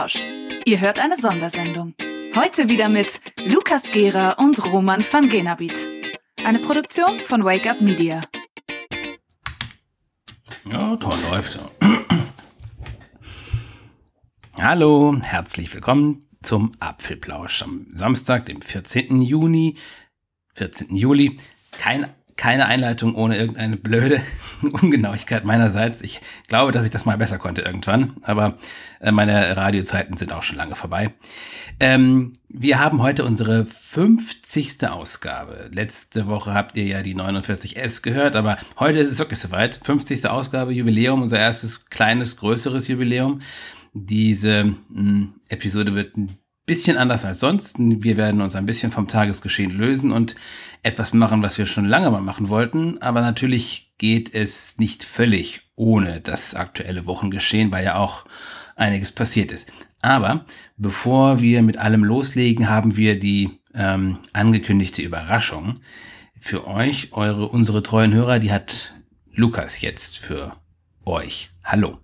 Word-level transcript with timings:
Apfelplausch. 0.00 0.24
Ihr 0.64 0.80
hört 0.80 0.98
eine 0.98 1.16
Sondersendung. 1.16 1.94
Heute 2.34 2.68
wieder 2.68 2.88
mit 2.88 3.20
Lukas 3.44 3.90
Gera 3.92 4.32
und 4.32 4.64
Roman 4.72 5.04
van 5.04 5.28
Genabit. 5.28 5.90
Eine 6.42 6.58
Produktion 6.60 7.20
von 7.20 7.44
Wake 7.44 7.68
Up 7.68 7.80
Media. 7.80 8.22
Ja, 10.70 10.96
toll 10.96 11.18
läuft. 11.30 11.58
Hallo, 14.60 15.16
herzlich 15.20 15.74
willkommen 15.74 16.28
zum 16.42 16.72
Apfelplausch 16.80 17.62
am 17.62 17.86
Samstag, 17.90 18.46
dem 18.46 18.62
14. 18.62 19.20
Juni, 19.20 19.76
14. 20.54 20.96
Juli. 20.96 21.36
Kein 21.72 22.08
keine 22.40 22.64
Einleitung 22.64 23.14
ohne 23.16 23.36
irgendeine 23.36 23.76
blöde 23.76 24.22
Ungenauigkeit 24.62 25.44
meinerseits. 25.44 26.00
Ich 26.00 26.22
glaube, 26.48 26.72
dass 26.72 26.86
ich 26.86 26.90
das 26.90 27.04
mal 27.04 27.18
besser 27.18 27.36
konnte 27.36 27.60
irgendwann, 27.60 28.14
aber 28.22 28.56
äh, 29.00 29.12
meine 29.12 29.58
Radiozeiten 29.58 30.16
sind 30.16 30.32
auch 30.32 30.42
schon 30.42 30.56
lange 30.56 30.74
vorbei. 30.74 31.12
Ähm, 31.80 32.32
wir 32.48 32.78
haben 32.78 33.02
heute 33.02 33.26
unsere 33.26 33.66
50. 33.66 34.88
Ausgabe. 34.88 35.68
Letzte 35.70 36.28
Woche 36.28 36.54
habt 36.54 36.78
ihr 36.78 36.84
ja 36.84 37.02
die 37.02 37.14
49S 37.14 38.00
gehört, 38.00 38.36
aber 38.36 38.56
heute 38.78 39.00
ist 39.00 39.12
es 39.12 39.18
wirklich 39.18 39.38
soweit. 39.38 39.78
50. 39.84 40.26
Ausgabe, 40.26 40.72
Jubiläum, 40.72 41.20
unser 41.20 41.38
erstes 41.38 41.90
kleines, 41.90 42.38
größeres 42.38 42.88
Jubiläum. 42.88 43.42
Diese 43.92 44.64
mh, 44.64 44.76
hm, 44.94 45.34
Episode 45.50 45.94
wird 45.94 46.16
ein 46.16 46.39
bisschen 46.66 46.96
anders 46.96 47.24
als 47.24 47.40
sonst. 47.40 47.76
Wir 47.78 48.16
werden 48.16 48.40
uns 48.40 48.56
ein 48.56 48.66
bisschen 48.66 48.92
vom 48.92 49.08
Tagesgeschehen 49.08 49.70
lösen 49.70 50.12
und 50.12 50.36
etwas 50.82 51.12
machen, 51.12 51.42
was 51.42 51.58
wir 51.58 51.66
schon 51.66 51.84
lange 51.84 52.10
mal 52.10 52.20
machen 52.20 52.48
wollten. 52.48 53.00
Aber 53.02 53.20
natürlich 53.20 53.92
geht 53.98 54.34
es 54.34 54.78
nicht 54.78 55.04
völlig 55.04 55.62
ohne 55.74 56.20
das 56.20 56.54
aktuelle 56.54 57.06
Wochengeschehen, 57.06 57.72
weil 57.72 57.84
ja 57.84 57.96
auch 57.96 58.24
einiges 58.76 59.12
passiert 59.12 59.52
ist. 59.52 59.70
Aber 60.02 60.44
bevor 60.76 61.40
wir 61.40 61.62
mit 61.62 61.76
allem 61.76 62.04
loslegen, 62.04 62.70
haben 62.70 62.96
wir 62.96 63.18
die 63.18 63.50
ähm, 63.74 64.18
angekündigte 64.32 65.02
Überraschung 65.02 65.80
für 66.38 66.66
euch, 66.66 67.12
eure, 67.12 67.48
unsere 67.48 67.82
treuen 67.82 68.14
Hörer, 68.14 68.38
die 68.38 68.52
hat 68.52 68.94
Lukas 69.32 69.80
jetzt 69.82 70.18
für 70.18 70.56
euch. 71.04 71.50
Hallo. 71.62 71.98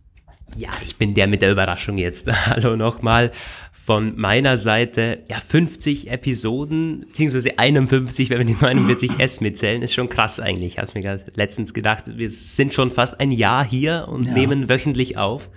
Ja, 0.55 0.71
ich 0.85 0.97
bin 0.97 1.15
der 1.15 1.27
mit 1.27 1.43
der 1.43 1.51
Überraschung 1.51 1.99
jetzt. 1.99 2.31
Hallo 2.47 2.77
nochmal 2.77 3.33
von 3.73 4.17
meiner 4.17 4.57
Seite. 4.57 5.25
Ja, 5.29 5.37
50 5.37 6.11
Episoden, 6.11 7.01
beziehungsweise 7.01 7.59
51, 7.59 8.31
wenn 8.31 8.39
wir 8.39 8.45
die 8.45 8.55
49S 8.55 9.43
mitzählen, 9.43 9.83
ist 9.83 9.95
schon 9.95 10.09
krass 10.09 10.39
eigentlich. 10.39 10.75
Ich 10.75 10.79
habe 10.79 10.91
mir 10.95 11.25
letztens 11.35 11.75
gedacht, 11.75 12.17
wir 12.17 12.31
sind 12.31 12.75
schon 12.75 12.91
fast 12.91 13.21
ein 13.21 13.33
Jahr 13.33 13.65
hier 13.65 14.07
und 14.09 14.29
ja. 14.29 14.35
nehmen 14.35 14.69
wöchentlich 14.69 15.19
auf. 15.19 15.51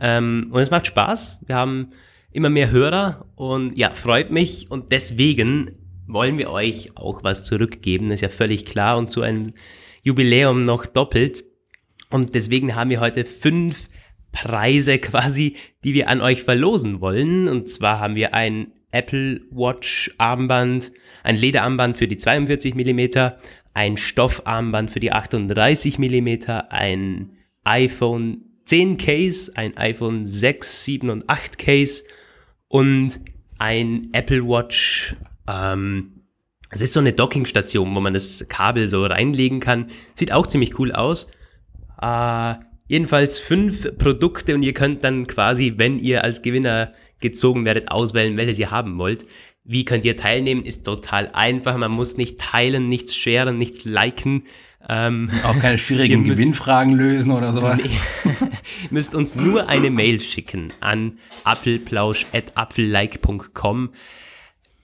Ähm, 0.00 0.48
und 0.52 0.60
es 0.60 0.70
macht 0.70 0.86
Spaß. 0.86 1.40
Wir 1.46 1.56
haben 1.56 1.92
immer 2.32 2.50
mehr 2.50 2.70
Hörer 2.70 3.26
und 3.36 3.76
ja, 3.76 3.90
freut 3.90 4.30
mich 4.30 4.70
und 4.70 4.90
deswegen 4.90 5.72
wollen 6.06 6.38
wir 6.38 6.50
euch 6.50 6.96
auch 6.96 7.22
was 7.24 7.44
zurückgeben, 7.44 8.10
ist 8.10 8.22
ja 8.22 8.30
völlig 8.30 8.64
klar 8.64 8.96
und 8.96 9.10
zu 9.10 9.22
einem 9.22 9.52
Jubiläum 10.02 10.64
noch 10.64 10.86
doppelt. 10.86 11.44
Und 12.10 12.34
deswegen 12.34 12.74
haben 12.74 12.90
wir 12.90 13.00
heute 13.00 13.26
fünf 13.26 13.88
Preise 14.32 14.98
quasi, 14.98 15.56
die 15.84 15.94
wir 15.94 16.08
an 16.08 16.20
euch 16.20 16.42
verlosen 16.42 17.00
wollen. 17.00 17.48
Und 17.48 17.68
zwar 17.68 18.00
haben 18.00 18.14
wir 18.14 18.34
ein 18.34 18.72
Apple 18.90 19.42
Watch 19.50 20.10
Armband, 20.18 20.92
ein 21.22 21.36
Lederarmband 21.36 21.96
für 21.96 22.08
die 22.08 22.16
42 22.16 22.74
mm, 22.74 23.30
ein 23.74 23.96
Stoffarmband 23.96 24.90
für 24.90 25.00
die 25.00 25.12
38 25.12 25.98
mm, 25.98 26.28
ein 26.70 27.30
iPhone 27.64 28.44
10 28.64 28.96
Case, 28.96 29.52
ein 29.54 29.76
iPhone 29.76 30.26
6, 30.26 30.84
7 30.84 31.10
und 31.10 31.28
8 31.28 31.58
Case 31.58 32.04
und 32.68 33.20
ein 33.58 34.08
Apple 34.12 34.46
Watch. 34.46 35.16
Ähm, 35.48 36.22
es 36.70 36.82
ist 36.82 36.92
so 36.92 37.00
eine 37.00 37.12
Dockingstation, 37.12 37.94
wo 37.94 38.00
man 38.00 38.14
das 38.14 38.46
Kabel 38.48 38.88
so 38.88 39.04
reinlegen 39.04 39.60
kann. 39.60 39.86
Sieht 40.14 40.32
auch 40.32 40.46
ziemlich 40.46 40.78
cool 40.78 40.92
aus. 40.92 41.28
Äh, 42.00 42.54
Jedenfalls 42.88 43.38
fünf 43.38 43.96
Produkte 43.98 44.54
und 44.54 44.62
ihr 44.62 44.74
könnt 44.74 45.04
dann 45.04 45.26
quasi, 45.26 45.74
wenn 45.76 45.98
ihr 45.98 46.24
als 46.24 46.40
Gewinner 46.42 46.92
gezogen 47.20 47.64
werdet, 47.64 47.90
auswählen, 47.90 48.36
welches 48.36 48.58
ihr 48.58 48.70
haben 48.70 48.98
wollt. 48.98 49.24
Wie 49.64 49.84
könnt 49.84 50.04
ihr 50.06 50.16
teilnehmen? 50.16 50.64
Ist 50.64 50.84
total 50.84 51.30
einfach. 51.34 51.76
Man 51.76 51.90
muss 51.90 52.16
nicht 52.16 52.40
teilen, 52.40 52.88
nichts 52.88 53.14
sharen, 53.14 53.58
nichts 53.58 53.84
liken. 53.84 54.44
Ähm, 54.88 55.28
Auch 55.44 55.58
keine 55.58 55.76
schwierigen 55.78 56.22
müsst, 56.22 56.38
Gewinnfragen 56.38 56.94
lösen 56.94 57.32
oder 57.32 57.52
sowas. 57.52 57.90
Nee, 58.24 58.32
müsst 58.90 59.14
uns 59.14 59.36
nur 59.36 59.68
eine 59.68 59.90
Mail 59.90 60.20
schicken 60.20 60.72
an 60.80 61.18
apfelplausch.apfellike.com. 61.44 63.90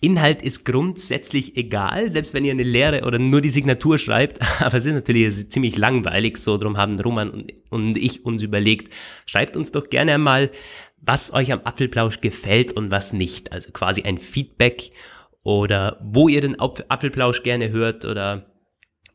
Inhalt 0.04 0.42
ist 0.42 0.64
grundsätzlich 0.66 1.56
egal, 1.56 2.10
selbst 2.10 2.34
wenn 2.34 2.44
ihr 2.44 2.52
eine 2.52 2.62
Lehre 2.62 3.04
oder 3.04 3.18
nur 3.18 3.40
die 3.40 3.48
Signatur 3.48 3.96
schreibt, 3.96 4.38
aber 4.60 4.76
es 4.76 4.84
ist 4.84 4.92
natürlich 4.92 5.48
ziemlich 5.50 5.78
langweilig, 5.78 6.36
so 6.36 6.58
drum 6.58 6.76
haben 6.76 7.00
Roman 7.00 7.46
und 7.70 7.96
ich 7.96 8.26
uns 8.26 8.42
überlegt, 8.42 8.92
schreibt 9.24 9.56
uns 9.56 9.72
doch 9.72 9.88
gerne 9.88 10.18
mal, 10.18 10.50
was 10.98 11.32
euch 11.32 11.52
am 11.52 11.62
Apfelplausch 11.64 12.20
gefällt 12.20 12.72
und 12.72 12.90
was 12.90 13.14
nicht, 13.14 13.52
also 13.52 13.72
quasi 13.72 14.02
ein 14.02 14.18
Feedback 14.18 14.90
oder 15.42 15.98
wo 16.02 16.28
ihr 16.28 16.42
den 16.42 16.60
Apfelplausch 16.60 17.42
gerne 17.42 17.70
hört 17.70 18.04
oder 18.04 18.52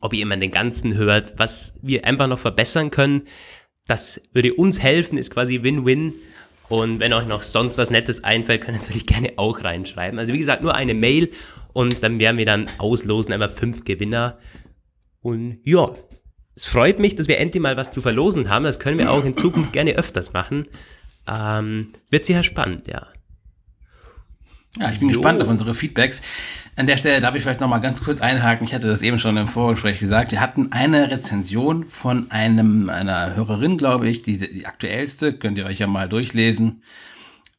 ob 0.00 0.12
ihr 0.12 0.22
immer 0.22 0.36
den 0.36 0.50
ganzen 0.50 0.94
hört, 0.94 1.34
was 1.36 1.78
wir 1.82 2.04
einfach 2.04 2.26
noch 2.26 2.38
verbessern 2.38 2.90
können. 2.90 3.22
Das 3.86 4.22
würde 4.32 4.54
uns 4.54 4.82
helfen, 4.82 5.18
ist 5.18 5.30
quasi 5.30 5.62
Win-Win 5.62 6.14
und 6.70 7.00
wenn 7.00 7.12
euch 7.12 7.26
noch 7.26 7.42
sonst 7.42 7.78
was 7.78 7.90
Nettes 7.90 8.22
einfällt, 8.22 8.62
könnt 8.62 8.78
ihr 8.78 8.80
natürlich 8.80 9.06
gerne 9.06 9.32
auch 9.36 9.64
reinschreiben. 9.64 10.20
Also 10.20 10.32
wie 10.32 10.38
gesagt, 10.38 10.62
nur 10.62 10.76
eine 10.76 10.94
Mail 10.94 11.30
und 11.72 12.04
dann 12.04 12.20
werden 12.20 12.38
wir 12.38 12.46
dann 12.46 12.68
auslosen, 12.78 13.34
einfach 13.34 13.50
fünf 13.50 13.84
Gewinner. 13.84 14.38
Und 15.20 15.58
ja, 15.64 15.92
es 16.54 16.66
freut 16.66 17.00
mich, 17.00 17.16
dass 17.16 17.26
wir 17.26 17.38
endlich 17.38 17.60
mal 17.60 17.76
was 17.76 17.90
zu 17.90 18.00
verlosen 18.00 18.50
haben. 18.50 18.64
Das 18.64 18.78
können 18.78 18.98
wir 18.98 19.10
auch 19.10 19.24
in 19.24 19.34
Zukunft 19.34 19.72
gerne 19.72 19.96
öfters 19.96 20.32
machen. 20.32 20.68
Ähm, 21.26 21.88
wird 22.08 22.24
sicher 22.24 22.44
spannend, 22.44 22.86
ja. 22.86 23.08
Ja, 24.78 24.92
ich 24.92 25.00
bin 25.00 25.08
jo. 25.08 25.14
gespannt 25.14 25.42
auf 25.42 25.48
unsere 25.48 25.74
Feedbacks. 25.74 26.22
An 26.80 26.86
der 26.86 26.96
Stelle 26.96 27.20
darf 27.20 27.36
ich 27.36 27.42
vielleicht 27.42 27.60
noch 27.60 27.68
mal 27.68 27.76
ganz 27.76 28.02
kurz 28.02 28.22
einhaken. 28.22 28.66
Ich 28.66 28.72
hatte 28.72 28.86
das 28.86 29.02
eben 29.02 29.18
schon 29.18 29.36
im 29.36 29.48
Vorgespräch 29.48 30.00
gesagt. 30.00 30.32
Wir 30.32 30.40
hatten 30.40 30.72
eine 30.72 31.10
Rezension 31.10 31.84
von 31.84 32.30
einem, 32.30 32.88
einer 32.88 33.36
Hörerin, 33.36 33.76
glaube 33.76 34.08
ich, 34.08 34.22
die, 34.22 34.38
die 34.38 34.64
aktuellste. 34.64 35.34
Könnt 35.34 35.58
ihr 35.58 35.66
euch 35.66 35.80
ja 35.80 35.86
mal 35.86 36.08
durchlesen. 36.08 36.82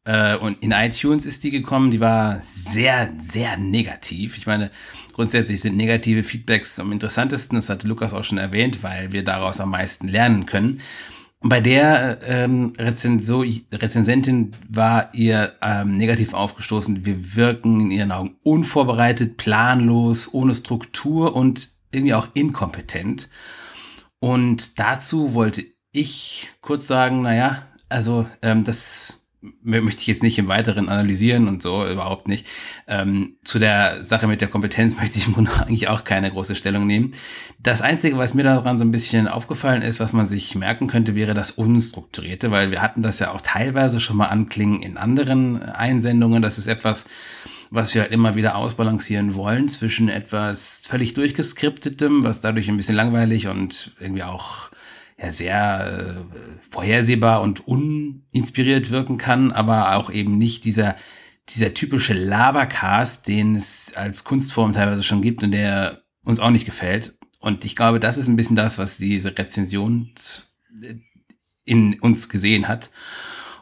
Äh, 0.05 0.37
und 0.37 0.63
in 0.63 0.71
iTunes 0.71 1.27
ist 1.27 1.43
die 1.43 1.51
gekommen. 1.51 1.91
Die 1.91 1.99
war 1.99 2.39
sehr, 2.41 3.13
sehr 3.19 3.57
negativ. 3.57 4.39
Ich 4.39 4.47
meine, 4.47 4.71
grundsätzlich 5.13 5.61
sind 5.61 5.77
negative 5.77 6.23
Feedbacks 6.23 6.79
am 6.79 6.91
interessantesten. 6.91 7.59
Das 7.59 7.69
hatte 7.69 7.87
Lukas 7.87 8.15
auch 8.15 8.23
schon 8.23 8.39
erwähnt, 8.39 8.81
weil 8.81 9.11
wir 9.11 9.23
daraus 9.23 9.61
am 9.61 9.69
meisten 9.69 10.07
lernen 10.07 10.47
können. 10.47 10.81
Bei 11.43 11.59
der 11.59 12.19
ähm, 12.27 12.73
Rezenso 12.77 13.43
Rezensentin 13.71 14.51
war 14.69 15.11
ihr 15.15 15.53
ähm, 15.63 15.97
negativ 15.97 16.35
aufgestoßen. 16.35 17.03
Wir 17.03 17.35
wirken 17.35 17.81
in 17.81 17.91
ihren 17.91 18.11
Augen 18.11 18.35
unvorbereitet, 18.43 19.37
planlos, 19.37 20.31
ohne 20.33 20.53
Struktur 20.53 21.35
und 21.35 21.71
irgendwie 21.91 22.13
auch 22.13 22.27
inkompetent. 22.35 23.29
Und 24.19 24.79
dazu 24.79 25.33
wollte 25.33 25.65
ich 25.91 26.51
kurz 26.61 26.85
sagen, 26.85 27.23
naja, 27.23 27.65
also 27.89 28.27
ähm, 28.43 28.63
das 28.63 29.20
möchte 29.63 30.01
ich 30.01 30.07
jetzt 30.07 30.21
nicht 30.21 30.37
im 30.37 30.47
Weiteren 30.47 30.87
analysieren 30.87 31.47
und 31.47 31.63
so, 31.63 31.87
überhaupt 31.87 32.27
nicht. 32.27 32.45
Ähm, 32.87 33.37
zu 33.43 33.57
der 33.57 34.03
Sache 34.03 34.27
mit 34.27 34.41
der 34.41 34.47
Kompetenz 34.47 34.95
möchte 34.99 35.19
ich 35.19 35.27
eigentlich 35.35 35.87
auch 35.87 36.03
keine 36.03 36.31
große 36.31 36.55
Stellung 36.55 36.85
nehmen. 36.85 37.11
Das 37.61 37.81
Einzige, 37.81 38.17
was 38.17 38.33
mir 38.33 38.43
daran 38.43 38.77
so 38.77 38.85
ein 38.85 38.91
bisschen 38.91 39.27
aufgefallen 39.27 39.81
ist, 39.81 39.99
was 39.99 40.13
man 40.13 40.25
sich 40.25 40.55
merken 40.55 40.87
könnte, 40.87 41.15
wäre 41.15 41.33
das 41.33 41.51
Unstrukturierte, 41.51 42.51
weil 42.51 42.71
wir 42.71 42.81
hatten 42.81 43.01
das 43.01 43.19
ja 43.19 43.31
auch 43.31 43.41
teilweise 43.41 43.99
schon 43.99 44.17
mal 44.17 44.27
anklingen 44.27 44.81
in 44.81 44.97
anderen 44.97 45.61
Einsendungen. 45.63 46.41
Das 46.41 46.57
ist 46.57 46.67
etwas, 46.67 47.07
was 47.71 47.95
wir 47.95 48.03
halt 48.03 48.11
immer 48.11 48.35
wieder 48.35 48.55
ausbalancieren 48.55 49.33
wollen 49.33 49.69
zwischen 49.69 50.09
etwas 50.09 50.83
völlig 50.85 51.13
durchgeskriptetem, 51.13 52.23
was 52.23 52.41
dadurch 52.41 52.69
ein 52.69 52.77
bisschen 52.77 52.95
langweilig 52.95 53.47
und 53.47 53.91
irgendwie 53.99 54.23
auch 54.23 54.69
ja 55.21 55.31
sehr 55.31 56.17
äh, 56.19 56.69
vorhersehbar 56.69 57.41
und 57.41 57.67
uninspiriert 57.67 58.91
wirken 58.91 59.17
kann, 59.17 59.51
aber 59.51 59.95
auch 59.95 60.09
eben 60.11 60.37
nicht 60.37 60.65
dieser, 60.65 60.95
dieser 61.49 61.73
typische 61.73 62.13
Labercast, 62.13 63.27
den 63.27 63.55
es 63.55 63.93
als 63.95 64.23
Kunstform 64.23 64.71
teilweise 64.71 65.03
schon 65.03 65.21
gibt 65.21 65.43
und 65.43 65.51
der 65.51 66.01
uns 66.23 66.39
auch 66.39 66.49
nicht 66.49 66.65
gefällt. 66.65 67.17
Und 67.39 67.65
ich 67.65 67.75
glaube, 67.75 67.99
das 67.99 68.17
ist 68.17 68.27
ein 68.27 68.35
bisschen 68.35 68.55
das, 68.55 68.77
was 68.77 68.97
diese 68.97 69.37
Rezension 69.37 70.11
in 71.65 71.99
uns 71.99 72.29
gesehen 72.29 72.67
hat. 72.67 72.91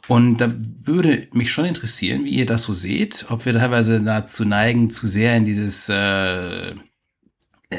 Und 0.07 0.41
da 0.41 0.51
würde 0.51 1.27
mich 1.33 1.51
schon 1.51 1.65
interessieren, 1.65 2.25
wie 2.25 2.31
ihr 2.31 2.45
das 2.45 2.63
so 2.63 2.73
seht, 2.73 3.27
ob 3.29 3.45
wir 3.45 3.53
teilweise 3.53 4.01
dazu 4.01 4.43
neigen, 4.43 4.89
zu 4.89 5.07
sehr 5.07 5.37
in 5.37 5.45
dieses 5.45 5.87
äh, 5.87 6.73
äh, 7.69 7.77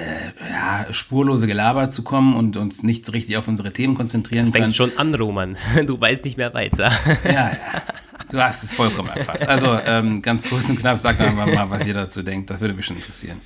ja, 0.51 0.87
spurlose 0.93 1.47
Gelaber 1.47 1.91
zu 1.91 2.05
kommen 2.05 2.37
und 2.37 2.57
uns 2.57 2.83
nicht 2.83 3.05
so 3.05 3.13
richtig 3.13 3.37
auf 3.37 3.49
unsere 3.49 3.73
Themen 3.73 3.95
konzentrieren 3.95 4.47
Fängt 4.47 4.55
können. 4.55 4.65
Fängt 4.73 4.77
schon 4.77 4.99
an, 4.99 5.15
Roman. 5.15 5.57
Du 5.87 6.01
weißt 6.01 6.25
nicht 6.25 6.37
mehr 6.37 6.55
weiter. 6.55 6.93
ja, 7.25 7.51
ja. 7.51 7.83
Du 8.31 8.41
hast 8.41 8.63
es 8.63 8.75
vollkommen 8.75 9.09
erfasst. 9.09 9.49
Also 9.49 9.77
ähm, 9.85 10.23
ganz 10.23 10.49
kurz 10.49 10.71
und 10.71 10.79
knapp, 10.79 10.99
sag 11.01 11.19
doch 11.19 11.35
mal, 11.35 11.69
was 11.69 11.87
ihr 11.87 11.95
dazu 11.95 12.23
denkt. 12.23 12.49
Das 12.51 12.61
würde 12.61 12.75
mich 12.75 12.87
schon 12.87 12.97
interessieren. 12.97 13.41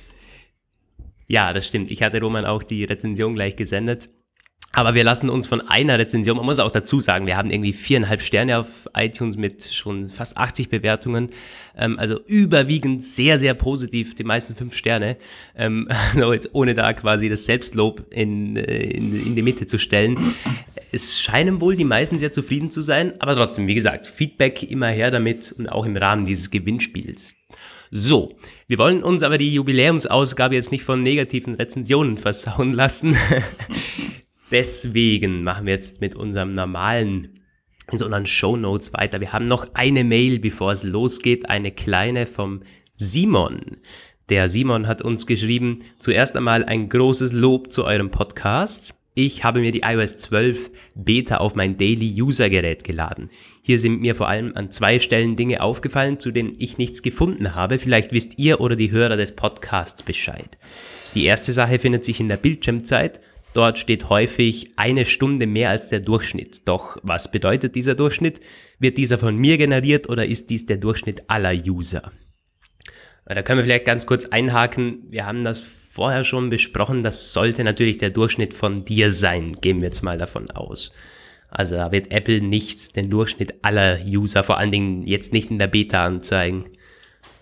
Ja, 1.27 1.53
das 1.53 1.65
stimmt. 1.65 1.89
Ich 1.89 2.03
hatte 2.03 2.21
Roman 2.21 2.45
auch 2.45 2.61
die 2.61 2.83
Rezension 2.83 3.33
gleich 3.33 3.55
gesendet. 3.55 4.09
Aber 4.75 4.93
wir 4.93 5.05
lassen 5.05 5.29
uns 5.29 5.47
von 5.47 5.61
einer 5.61 5.97
Rezension, 5.97 6.35
man 6.35 6.45
muss 6.45 6.59
auch 6.59 6.69
dazu 6.69 6.99
sagen, 6.99 7.27
wir 7.27 7.37
haben 7.37 7.49
irgendwie 7.49 7.71
viereinhalb 7.71 8.21
Sterne 8.21 8.59
auf 8.59 8.89
iTunes 8.93 9.37
mit 9.37 9.63
schon 9.63 10.09
fast 10.09 10.35
80 10.35 10.67
Bewertungen. 10.67 11.29
Ähm, 11.77 11.97
also 11.97 12.19
überwiegend 12.25 13.01
sehr, 13.01 13.39
sehr 13.39 13.53
positiv, 13.53 14.15
die 14.15 14.25
meisten 14.25 14.53
fünf 14.53 14.75
Sterne. 14.75 15.15
Ähm, 15.55 15.87
also 16.13 16.33
jetzt 16.33 16.49
ohne 16.51 16.75
da 16.75 16.91
quasi 16.91 17.29
das 17.29 17.45
Selbstlob 17.45 18.13
in, 18.13 18.57
äh, 18.57 18.83
in, 18.83 19.27
in 19.27 19.35
die 19.37 19.43
Mitte 19.43 19.65
zu 19.65 19.79
stellen. 19.79 20.35
Es 20.91 21.21
scheinen 21.21 21.61
wohl 21.61 21.77
die 21.77 21.85
meisten 21.85 22.17
sehr 22.17 22.33
zufrieden 22.33 22.69
zu 22.69 22.81
sein, 22.81 23.13
aber 23.19 23.33
trotzdem, 23.37 23.67
wie 23.67 23.75
gesagt, 23.75 24.07
Feedback 24.07 24.61
immer 24.69 24.87
her 24.87 25.09
damit 25.09 25.55
und 25.57 25.69
auch 25.69 25.85
im 25.85 25.95
Rahmen 25.95 26.25
dieses 26.25 26.51
Gewinnspiels. 26.51 27.35
So, 27.91 28.35
wir 28.67 28.77
wollen 28.77 29.03
uns 29.03 29.23
aber 29.23 29.37
die 29.37 29.53
Jubiläumsausgabe 29.53 30.55
jetzt 30.55 30.73
nicht 30.73 30.83
von 30.83 31.01
negativen 31.01 31.55
Rezensionen 31.55 32.17
versauen 32.17 32.71
lassen. 32.71 33.15
Deswegen 34.51 35.43
machen 35.43 35.65
wir 35.65 35.73
jetzt 35.73 36.01
mit 36.01 36.15
unserem 36.15 36.53
normalen, 36.53 37.39
in 37.91 37.97
so 37.97 38.05
unseren 38.05 38.25
Show 38.25 38.57
Notes 38.57 38.93
weiter. 38.93 39.19
Wir 39.19 39.33
haben 39.33 39.47
noch 39.47 39.73
eine 39.73 40.03
Mail, 40.03 40.39
bevor 40.39 40.71
es 40.71 40.83
losgeht, 40.83 41.49
eine 41.49 41.71
kleine 41.71 42.25
vom 42.25 42.61
Simon. 42.97 43.77
Der 44.29 44.49
Simon 44.49 44.87
hat 44.87 45.01
uns 45.01 45.27
geschrieben, 45.27 45.79
zuerst 45.99 46.35
einmal 46.35 46.63
ein 46.63 46.89
großes 46.89 47.31
Lob 47.31 47.71
zu 47.71 47.85
eurem 47.85 48.09
Podcast. 48.09 48.95
Ich 49.17 49.43
habe 49.43 49.61
mir 49.61 49.71
die 49.71 49.81
iOS 49.81 50.17
12 50.17 50.71
Beta 50.93 51.37
auf 51.37 51.55
mein 51.55 51.77
Daily 51.77 52.21
User 52.21 52.49
Gerät 52.49 52.83
geladen. 52.83 53.29
Hier 53.61 53.79
sind 53.79 54.01
mir 54.01 54.13
vor 54.13 54.27
allem 54.27 54.51
an 54.55 54.71
zwei 54.71 54.99
Stellen 54.99 55.35
Dinge 55.35 55.61
aufgefallen, 55.61 56.19
zu 56.19 56.31
denen 56.31 56.55
ich 56.59 56.77
nichts 56.77 57.01
gefunden 57.01 57.55
habe. 57.55 57.79
Vielleicht 57.79 58.11
wisst 58.11 58.37
ihr 58.37 58.59
oder 58.59 58.75
die 58.75 58.91
Hörer 58.91 59.15
des 59.15 59.33
Podcasts 59.33 60.03
Bescheid. 60.03 60.57
Die 61.13 61.23
erste 61.23 61.53
Sache 61.53 61.79
findet 61.79 62.03
sich 62.03 62.19
in 62.19 62.27
der 62.27 62.37
Bildschirmzeit. 62.37 63.21
Dort 63.55 63.79
steht 63.79 64.09
häufig 64.09 64.73
eine 64.75 65.05
Stunde 65.05 65.47
mehr 65.47 65.69
als 65.69 65.87
der 65.87 66.01
Durchschnitt. 66.01 66.67
Doch 66.67 66.97
was 67.03 67.31
bedeutet 67.31 67.73
dieser 67.75 67.95
Durchschnitt? 67.95 68.41
Wird 68.79 68.97
dieser 68.97 69.17
von 69.17 69.37
mir 69.37 69.57
generiert 69.57 70.09
oder 70.09 70.25
ist 70.25 70.49
dies 70.49 70.65
der 70.65 70.75
Durchschnitt 70.75 71.29
aller 71.29 71.53
User? 71.53 72.11
Da 73.25 73.41
können 73.43 73.59
wir 73.59 73.63
vielleicht 73.63 73.85
ganz 73.85 74.05
kurz 74.07 74.25
einhaken. 74.25 75.03
Wir 75.09 75.25
haben 75.25 75.45
das 75.45 75.61
vorher 75.61 76.25
schon 76.25 76.49
besprochen. 76.49 77.01
Das 77.01 77.31
sollte 77.31 77.63
natürlich 77.63 77.97
der 77.97 78.09
Durchschnitt 78.09 78.53
von 78.53 78.83
dir 78.83 79.09
sein. 79.09 79.55
Gehen 79.61 79.79
wir 79.79 79.87
jetzt 79.87 80.03
mal 80.03 80.17
davon 80.17 80.51
aus. 80.51 80.91
Also 81.49 81.75
da 81.75 81.93
wird 81.93 82.11
Apple 82.11 82.41
nicht 82.41 82.97
den 82.97 83.09
Durchschnitt 83.09 83.53
aller 83.61 83.99
User, 84.05 84.43
vor 84.43 84.57
allen 84.57 84.73
Dingen 84.73 85.07
jetzt 85.07 85.31
nicht 85.31 85.49
in 85.49 85.59
der 85.59 85.67
Beta 85.67 86.05
anzeigen. 86.05 86.65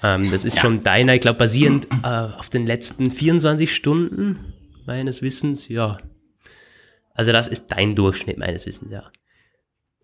Ähm, 0.04 0.30
das 0.30 0.46
ist 0.46 0.58
ja. 0.58 0.62
schon 0.62 0.84
deiner, 0.84 1.16
ich 1.16 1.22
glaube, 1.22 1.40
basierend 1.40 1.88
äh, 2.04 2.08
auf 2.08 2.52
den 2.52 2.68
letzten 2.68 3.10
24 3.10 3.74
Stunden 3.74 4.53
meines 4.86 5.22
Wissens, 5.22 5.68
ja. 5.68 6.00
Also 7.14 7.32
das 7.32 7.48
ist 7.48 7.68
dein 7.68 7.96
Durchschnitt 7.96 8.40
meines 8.40 8.66
Wissens, 8.66 8.92
ja. 8.92 9.12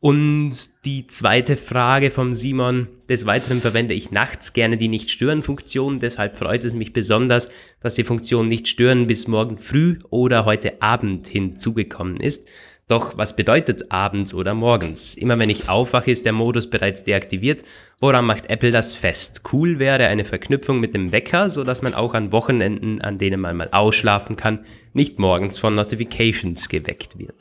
Und 0.01 0.53
die 0.85 1.07
zweite 1.07 1.57
Frage 1.57 2.09
vom 2.09 2.33
Simon. 2.33 2.87
Des 3.09 3.25
Weiteren 3.25 3.59
verwende 3.59 3.93
ich 3.93 4.11
nachts 4.11 4.53
gerne 4.53 4.77
die 4.77 4.87
Nicht-Stören-Funktion. 4.87 5.99
Deshalb 5.99 6.37
freut 6.37 6.63
es 6.63 6.73
mich 6.73 6.93
besonders, 6.93 7.49
dass 7.81 7.95
die 7.95 8.05
Funktion 8.05 8.47
Nicht-Stören 8.47 9.07
bis 9.07 9.27
morgen 9.27 9.57
früh 9.57 9.99
oder 10.09 10.45
heute 10.45 10.81
Abend 10.81 11.27
hinzugekommen 11.27 12.17
ist. 12.17 12.47
Doch 12.89 13.19
was 13.19 13.35
bedeutet 13.35 13.91
abends 13.91 14.33
oder 14.33 14.55
morgens? 14.55 15.13
Immer 15.13 15.37
wenn 15.37 15.51
ich 15.51 15.69
aufwache, 15.69 16.09
ist 16.09 16.25
der 16.25 16.33
Modus 16.33 16.71
bereits 16.71 17.03
deaktiviert. 17.03 17.63
Woran 17.99 18.25
macht 18.25 18.49
Apple 18.49 18.71
das 18.71 18.95
fest? 18.95 19.43
Cool 19.53 19.77
wäre 19.77 20.07
eine 20.07 20.25
Verknüpfung 20.25 20.79
mit 20.79 20.95
dem 20.95 21.11
Wecker, 21.11 21.51
so 21.51 21.63
dass 21.63 21.83
man 21.83 21.93
auch 21.93 22.15
an 22.15 22.31
Wochenenden, 22.31 22.99
an 22.99 23.19
denen 23.19 23.41
man 23.41 23.57
mal 23.57 23.69
ausschlafen 23.71 24.37
kann, 24.37 24.65
nicht 24.93 25.19
morgens 25.19 25.59
von 25.59 25.75
Notifications 25.75 26.67
geweckt 26.67 27.19
wird. 27.19 27.35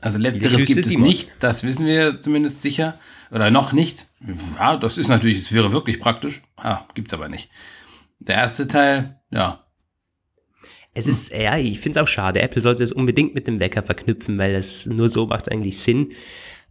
Also 0.00 0.18
letzteres 0.18 0.64
gibt 0.64 0.84
es 0.84 0.98
nicht, 0.98 1.30
das 1.38 1.62
wissen 1.62 1.86
wir 1.86 2.18
zumindest 2.18 2.60
sicher. 2.60 2.98
Oder 3.30 3.52
noch 3.52 3.72
nicht. 3.72 4.08
Ja, 4.56 4.76
das 4.76 4.98
ist 4.98 5.08
natürlich, 5.08 5.38
es 5.38 5.52
wäre 5.52 5.70
wirklich 5.72 6.00
praktisch. 6.00 6.42
Ah, 6.56 6.80
gibt's 6.94 7.14
aber 7.14 7.28
nicht. 7.28 7.50
Der 8.18 8.34
erste 8.34 8.66
Teil, 8.66 9.20
ja, 9.30 9.65
es 10.96 11.06
ist, 11.06 11.32
ja, 11.32 11.58
ich 11.58 11.78
finde 11.78 11.98
es 11.98 12.02
auch 12.02 12.08
schade. 12.08 12.40
Apple 12.40 12.62
sollte 12.62 12.82
es 12.82 12.90
unbedingt 12.90 13.34
mit 13.34 13.46
dem 13.46 13.60
Wecker 13.60 13.82
verknüpfen, 13.82 14.38
weil 14.38 14.54
es 14.54 14.86
nur 14.86 15.08
so 15.08 15.26
macht 15.26 15.52
eigentlich 15.52 15.78
Sinn. 15.78 16.08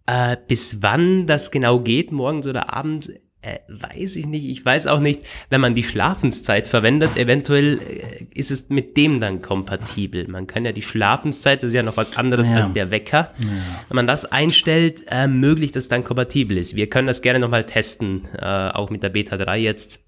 Äh, 0.08 0.38
bis 0.48 0.82
wann 0.82 1.28
das 1.28 1.52
genau 1.52 1.80
geht, 1.80 2.12
morgens 2.12 2.48
oder 2.48 2.74
abends, 2.74 3.10
äh, 3.46 3.60
weiß 3.70 4.16
ich 4.16 4.26
nicht. 4.26 4.46
Ich 4.46 4.66
weiß 4.66 4.88
auch 4.88 5.00
nicht, 5.00 5.22
wenn 5.52 5.62
man 5.62 5.76
die 5.76 5.84
Schlafenszeit 5.84 6.68
verwendet, 6.68 7.18
eventuell 7.18 7.80
äh, 7.80 8.26
ist 8.34 8.50
es 8.50 8.70
mit 8.70 8.98
dem 8.98 9.20
dann 9.20 9.44
kompatibel. 9.44 10.28
Man 10.28 10.48
kann 10.48 10.66
ja 10.66 10.72
die 10.72 10.82
Schlafenszeit, 10.82 11.62
das 11.62 11.68
ist 11.68 11.76
ja 11.76 11.84
noch 11.84 11.98
was 11.98 12.18
anderes 12.18 12.50
ja. 12.50 12.56
als 12.56 12.74
der 12.74 12.90
Wecker. 12.90 13.32
Ja. 13.38 13.48
Wenn 13.90 13.96
man 13.96 14.08
das 14.08 14.26
einstellt, 14.26 15.04
äh, 15.08 15.28
möglich, 15.28 15.72
dass 15.72 15.88
dann 15.88 16.04
kompatibel 16.04 16.58
ist. 16.58 16.76
Wir 16.76 16.90
können 16.90 17.08
das 17.08 17.22
gerne 17.22 17.40
nochmal 17.40 17.66
testen, 17.66 18.28
äh, 18.40 18.70
auch 18.70 18.90
mit 18.90 19.04
der 19.04 19.10
Beta 19.10 19.38
3 19.38 19.60
jetzt 19.60 20.00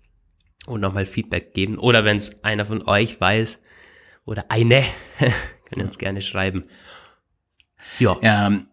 und 0.65 0.81
nochmal 0.81 1.05
Feedback 1.05 1.53
geben. 1.53 1.77
Oder 1.77 2.03
wenn 2.03 2.17
es 2.17 2.43
einer 2.43 2.65
von 2.65 2.87
euch 2.87 3.21
weiß, 3.21 3.61
oder 4.27 4.45
eine, 4.49 4.83
könnt 5.17 5.77
ihr 5.77 5.85
uns 5.85 5.97
gerne 5.97 6.21
schreiben. 6.21 6.65
Ja. 7.97 8.15
ja 8.21 8.47
ähm, 8.47 8.67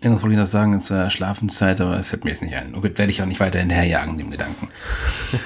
irgendwas 0.00 0.22
wollte 0.22 0.32
ich 0.32 0.38
noch 0.40 0.46
sagen 0.46 0.80
zur 0.80 1.10
Schlafenszeit, 1.10 1.80
aber 1.80 1.96
es 1.98 2.08
fällt 2.08 2.24
mir 2.24 2.30
jetzt 2.30 2.42
nicht 2.42 2.54
ein. 2.54 2.74
Und 2.74 2.82
gut, 2.82 2.98
werde 2.98 3.10
ich 3.10 3.22
auch 3.22 3.26
nicht 3.26 3.38
weiter 3.38 3.60
hinterherjagen, 3.60 4.18
dem 4.18 4.30
Gedanken. 4.30 4.68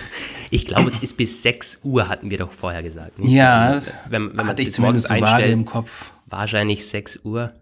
Ich 0.52 0.66
glaube, 0.66 0.88
es 0.88 1.00
ist 1.00 1.16
bis 1.16 1.44
6 1.44 1.82
Uhr, 1.84 2.08
hatten 2.08 2.28
wir 2.28 2.38
doch 2.38 2.50
vorher 2.50 2.82
gesagt. 2.82 3.20
Nicht? 3.20 3.32
Ja, 3.32 3.72
das 3.72 3.96
wenn, 4.08 4.36
wenn 4.36 4.46
man 4.46 4.58
ich 4.58 4.72
zumindest 4.72 5.06
so 5.06 5.14
einstellt, 5.14 5.52
im 5.52 5.64
Kopf. 5.64 6.12
Wahrscheinlich 6.26 6.84
6 6.88 7.20
Uhr. 7.22 7.52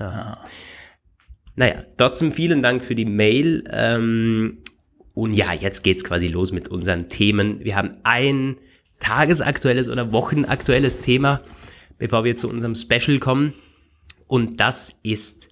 Ja. 0.00 0.10
ja. 0.10 0.44
Naja, 1.54 1.82
trotzdem 1.98 2.32
vielen 2.32 2.62
Dank 2.62 2.82
für 2.82 2.94
die 2.94 3.04
Mail. 3.04 3.64
Ähm, 3.70 4.62
und 5.12 5.34
ja, 5.34 5.52
jetzt 5.52 5.82
geht's 5.82 6.04
quasi 6.04 6.28
los 6.28 6.52
mit 6.52 6.68
unseren 6.68 7.10
Themen. 7.10 7.62
Wir 7.62 7.76
haben 7.76 7.96
ein 8.02 8.56
tagesaktuelles 9.02 9.88
oder 9.88 10.12
wochenaktuelles 10.12 11.00
Thema, 11.00 11.42
bevor 11.98 12.24
wir 12.24 12.36
zu 12.36 12.48
unserem 12.48 12.74
Special 12.74 13.18
kommen. 13.18 13.52
Und 14.28 14.60
das 14.60 15.00
ist, 15.02 15.50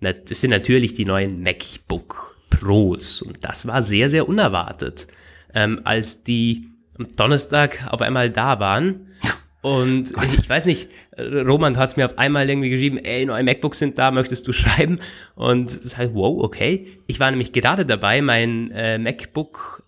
das 0.00 0.40
sind 0.40 0.50
natürlich 0.50 0.94
die 0.94 1.04
neuen 1.04 1.42
MacBook 1.42 2.36
Pros. 2.50 3.22
Und 3.22 3.44
das 3.44 3.66
war 3.66 3.82
sehr, 3.82 4.08
sehr 4.08 4.28
unerwartet, 4.28 5.06
ähm, 5.54 5.80
als 5.84 6.24
die 6.24 6.68
am 6.98 7.14
Donnerstag 7.14 7.86
auf 7.90 8.00
einmal 8.00 8.30
da 8.30 8.58
waren. 8.58 9.12
Und 9.60 10.12
Gott. 10.14 10.38
ich 10.38 10.48
weiß 10.48 10.66
nicht, 10.66 10.88
Roman 11.18 11.76
hat 11.76 11.90
es 11.90 11.96
mir 11.96 12.06
auf 12.06 12.18
einmal 12.18 12.48
irgendwie 12.48 12.70
geschrieben, 12.70 12.98
ey, 12.98 13.26
neue 13.26 13.42
MacBooks 13.42 13.78
sind 13.78 13.98
da, 13.98 14.10
möchtest 14.10 14.46
du 14.46 14.52
schreiben? 14.52 14.98
Und 15.34 15.70
es 15.70 15.96
halt, 15.96 16.14
wow, 16.14 16.42
okay. 16.42 16.86
Ich 17.06 17.20
war 17.20 17.30
nämlich 17.30 17.52
gerade 17.52 17.84
dabei, 17.84 18.22
mein 18.22 18.70
äh, 18.70 18.98
MacBook 18.98 19.84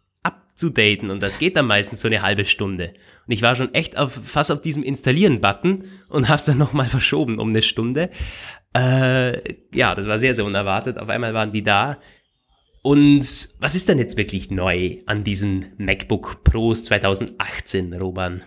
zu 0.60 0.70
daten 0.70 1.10
und 1.10 1.22
das 1.22 1.38
geht 1.38 1.56
dann 1.56 1.66
meistens 1.66 2.02
so 2.02 2.08
eine 2.08 2.22
halbe 2.22 2.44
Stunde. 2.44 2.94
Und 3.26 3.32
ich 3.32 3.42
war 3.42 3.56
schon 3.56 3.74
echt 3.74 3.98
auf, 3.98 4.12
fast 4.24 4.52
auf 4.52 4.60
diesem 4.60 4.82
Installieren-Button 4.82 5.84
und 6.08 6.28
hab's 6.28 6.44
dann 6.44 6.58
nochmal 6.58 6.86
verschoben 6.88 7.38
um 7.38 7.48
eine 7.48 7.62
Stunde. 7.62 8.10
Äh, 8.76 9.54
ja, 9.74 9.94
das 9.94 10.06
war 10.06 10.18
sehr, 10.18 10.34
sehr 10.34 10.44
unerwartet. 10.44 10.98
Auf 10.98 11.08
einmal 11.08 11.34
waren 11.34 11.50
die 11.50 11.64
da. 11.64 11.98
Und 12.82 13.48
was 13.58 13.74
ist 13.74 13.88
denn 13.88 13.98
jetzt 13.98 14.16
wirklich 14.16 14.50
neu 14.50 14.98
an 15.06 15.24
diesen 15.24 15.72
MacBook 15.78 16.44
Pros 16.44 16.84
2018, 16.84 17.94
Roban? 17.94 18.42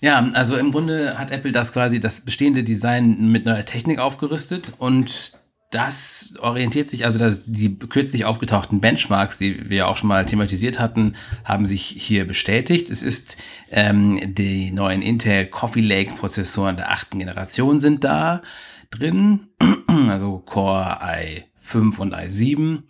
Ja, 0.00 0.28
also 0.34 0.56
im 0.56 0.72
Grunde 0.72 1.16
hat 1.16 1.30
Apple 1.30 1.52
das 1.52 1.72
quasi 1.72 2.00
das 2.00 2.22
bestehende 2.22 2.64
Design 2.64 3.30
mit 3.30 3.44
neuer 3.44 3.64
Technik 3.64 4.00
aufgerüstet 4.00 4.72
und 4.78 5.32
das 5.72 6.34
orientiert 6.38 6.88
sich, 6.88 7.04
also 7.04 7.18
dass 7.18 7.46
die 7.46 7.78
kürzlich 7.78 8.24
aufgetauchten 8.24 8.80
Benchmarks, 8.80 9.38
die 9.38 9.70
wir 9.70 9.88
auch 9.88 9.96
schon 9.96 10.08
mal 10.08 10.26
thematisiert 10.26 10.78
hatten, 10.78 11.16
haben 11.44 11.66
sich 11.66 11.86
hier 11.86 12.26
bestätigt. 12.26 12.90
Es 12.90 13.02
ist 13.02 13.38
ähm, 13.70 14.34
die 14.34 14.70
neuen 14.70 15.02
Intel 15.02 15.46
Coffee 15.46 15.80
Lake 15.80 16.12
Prozessoren 16.12 16.76
der 16.76 16.90
achten 16.90 17.18
Generation 17.18 17.80
sind 17.80 18.04
da 18.04 18.42
drin, 18.90 19.48
also 20.08 20.38
Core 20.40 20.98
i5 21.00 21.98
und 21.98 22.14
i7 22.14 22.82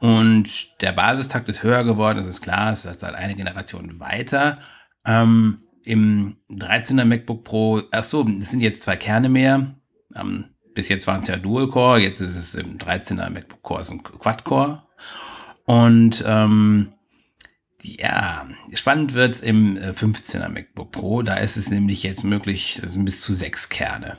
und 0.00 0.82
der 0.82 0.92
Basistakt 0.92 1.48
ist 1.48 1.62
höher 1.62 1.84
geworden, 1.84 2.18
das 2.18 2.26
ist 2.26 2.42
klar, 2.42 2.72
es 2.72 2.84
ist 2.84 3.00
seit 3.00 3.14
eine 3.14 3.34
Generation 3.34 3.98
weiter. 4.00 4.58
Ähm, 5.04 5.60
Im 5.84 6.36
13er 6.50 7.04
MacBook 7.04 7.44
Pro, 7.44 7.82
ach 7.92 8.02
so, 8.02 8.26
es 8.40 8.50
sind 8.50 8.60
jetzt 8.60 8.82
zwei 8.82 8.96
Kerne 8.96 9.28
mehr. 9.28 9.76
Ähm, 10.16 10.55
bis 10.76 10.88
jetzt 10.88 11.06
waren 11.08 11.22
es 11.22 11.28
ja 11.28 11.36
Dual-Core, 11.36 11.98
jetzt 11.98 12.20
ist 12.20 12.36
es 12.36 12.54
im 12.54 12.78
13er 12.78 13.30
MacBook 13.30 13.62
Core, 13.62 13.80
ist 13.80 13.90
ein 13.90 14.02
Quad-Core. 14.02 14.82
Und 15.64 16.22
ähm, 16.24 16.92
ja, 17.82 18.46
spannend 18.74 19.14
wird 19.14 19.32
es 19.32 19.40
im 19.40 19.78
15er 19.78 20.44
äh, 20.44 20.48
MacBook 20.48 20.92
Pro. 20.92 21.22
Da 21.22 21.34
ist 21.34 21.56
es 21.56 21.70
nämlich 21.70 22.02
jetzt 22.02 22.24
möglich, 22.24 22.78
das 22.82 22.92
sind 22.92 23.04
bis 23.04 23.22
zu 23.22 23.32
sechs 23.32 23.68
Kerne. 23.68 24.18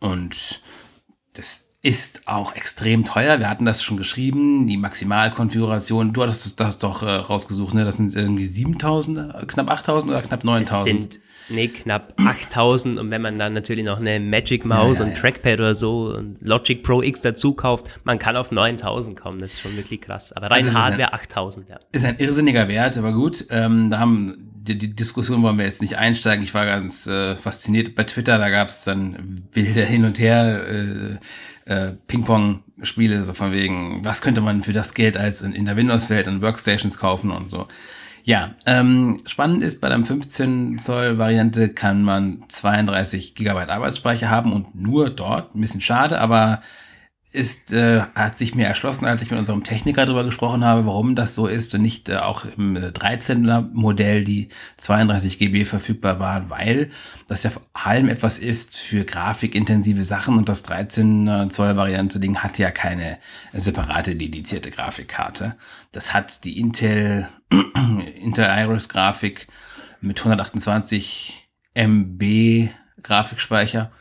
Und 0.00 0.62
das 1.34 1.68
ist 1.82 2.26
auch 2.26 2.54
extrem 2.54 3.04
teuer. 3.04 3.38
Wir 3.38 3.50
hatten 3.50 3.64
das 3.64 3.82
schon 3.82 3.96
geschrieben, 3.96 4.66
die 4.66 4.76
Maximalkonfiguration. 4.78 6.12
Du 6.12 6.22
hattest 6.22 6.58
das 6.58 6.78
doch 6.78 7.02
äh, 7.02 7.10
rausgesucht, 7.10 7.74
ne? 7.74 7.84
Das 7.84 7.98
sind 7.98 8.14
irgendwie 8.14 8.44
7000, 8.44 9.46
knapp 9.46 9.70
8000 9.70 10.10
oder 10.10 10.22
knapp 10.22 10.44
9000? 10.44 11.20
Nee, 11.52 11.68
knapp 11.68 12.14
8000 12.16 12.98
und 12.98 13.10
wenn 13.10 13.22
man 13.22 13.38
dann 13.38 13.52
natürlich 13.52 13.84
noch 13.84 14.00
eine 14.00 14.18
Magic 14.20 14.64
Maus 14.64 14.98
ja, 14.98 15.04
ja, 15.04 15.10
und 15.10 15.16
Trackpad 15.16 15.60
oder 15.60 15.74
so 15.74 16.14
und 16.16 16.38
Logic 16.40 16.82
Pro 16.82 17.02
X 17.02 17.20
dazu 17.20 17.54
kauft, 17.54 17.88
man 18.04 18.18
kann 18.18 18.36
auf 18.36 18.50
9000 18.50 19.18
kommen, 19.18 19.38
das 19.38 19.54
ist 19.54 19.60
schon 19.60 19.76
wirklich 19.76 20.00
krass. 20.00 20.32
Aber 20.32 20.50
rein 20.50 20.64
also 20.64 20.78
Hardware 20.78 21.12
ein, 21.12 21.20
8000, 21.20 21.68
ja. 21.68 21.78
Ist 21.92 22.04
ein 22.04 22.16
irrsinniger 22.18 22.68
Wert, 22.68 22.96
aber 22.96 23.12
gut, 23.12 23.46
ähm, 23.50 23.90
da 23.90 23.98
haben 23.98 24.52
die, 24.54 24.78
die, 24.78 24.94
Diskussion 24.94 25.42
wollen 25.42 25.58
wir 25.58 25.64
jetzt 25.64 25.82
nicht 25.82 25.98
einsteigen. 25.98 26.44
Ich 26.44 26.54
war 26.54 26.66
ganz 26.66 27.06
äh, 27.06 27.36
fasziniert 27.36 27.94
bei 27.94 28.04
Twitter, 28.04 28.38
da 28.38 28.48
gab 28.48 28.68
es 28.68 28.84
dann 28.84 29.42
Bilder 29.52 29.84
hin 29.84 30.04
und 30.04 30.18
her, 30.18 30.66
äh, 30.68 31.18
äh, 31.64 31.92
Ping-Pong-Spiele, 32.06 33.22
so 33.24 33.32
von 33.32 33.52
wegen, 33.52 34.04
was 34.04 34.22
könnte 34.22 34.40
man 34.40 34.62
für 34.62 34.72
das 34.72 34.94
Geld 34.94 35.16
als 35.16 35.42
in, 35.42 35.52
in 35.52 35.64
der 35.64 35.76
Windows-Welt 35.76 36.28
und 36.28 36.42
Workstations 36.42 36.98
kaufen 36.98 37.30
und 37.30 37.50
so. 37.50 37.66
Ja, 38.24 38.54
ähm, 38.66 39.20
spannend 39.26 39.64
ist, 39.64 39.80
bei 39.80 39.88
der 39.88 40.04
15 40.04 40.78
Zoll 40.78 41.18
Variante 41.18 41.68
kann 41.68 42.04
man 42.04 42.44
32 42.48 43.34
Gigabyte 43.34 43.68
Arbeitsspeicher 43.68 44.30
haben 44.30 44.52
und 44.52 44.74
nur 44.76 45.10
dort. 45.10 45.54
Ein 45.54 45.60
bisschen 45.60 45.80
schade, 45.80 46.20
aber 46.20 46.62
ist, 47.32 47.72
äh, 47.72 48.02
hat 48.14 48.36
sich 48.36 48.54
mir 48.54 48.66
erschlossen, 48.66 49.06
als 49.06 49.22
ich 49.22 49.30
mit 49.30 49.38
unserem 49.38 49.64
Techniker 49.64 50.04
darüber 50.04 50.22
gesprochen 50.22 50.64
habe, 50.64 50.86
warum 50.86 51.14
das 51.14 51.34
so 51.34 51.46
ist 51.46 51.74
und 51.74 51.82
nicht 51.82 52.10
äh, 52.10 52.16
auch 52.16 52.44
im 52.56 52.76
13er 52.76 53.70
Modell 53.72 54.22
die 54.24 54.48
32 54.76 55.38
GB 55.38 55.64
verfügbar 55.64 56.20
waren, 56.20 56.50
weil 56.50 56.90
das 57.28 57.42
ja 57.42 57.50
vor 57.50 57.62
allem 57.72 58.08
etwas 58.08 58.38
ist 58.38 58.76
für 58.76 59.04
grafikintensive 59.04 60.04
Sachen 60.04 60.36
und 60.36 60.48
das 60.48 60.62
13 60.62 61.48
Zoll 61.50 61.74
Variante 61.76 62.20
Ding 62.20 62.38
hat 62.38 62.58
ja 62.58 62.70
keine 62.70 63.18
separate 63.54 64.14
dedizierte 64.14 64.70
Grafikkarte. 64.70 65.56
Das 65.92 66.14
hat 66.14 66.44
die 66.44 66.58
Intel, 66.58 67.28
Intel 68.20 68.46
Iris 68.46 68.88
Grafik 68.88 69.46
mit 70.00 70.18
128 70.18 71.48
MB 71.74 72.68
Grafikspeicher 73.02 73.92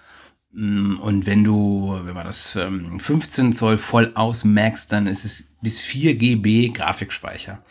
Mm, 0.53 0.97
und 0.99 1.25
wenn 1.25 1.43
du, 1.43 1.99
wenn 2.03 2.13
man 2.13 2.25
das 2.25 2.51
15 2.51 3.45
ähm, 3.45 3.53
Zoll 3.53 3.77
voll 3.77 4.11
ausmaxt, 4.15 4.91
dann 4.91 5.07
ist 5.07 5.25
es 5.25 5.55
bis 5.61 5.79
4 5.79 6.15
GB 6.15 6.69
Grafikspeicher. 6.69 7.63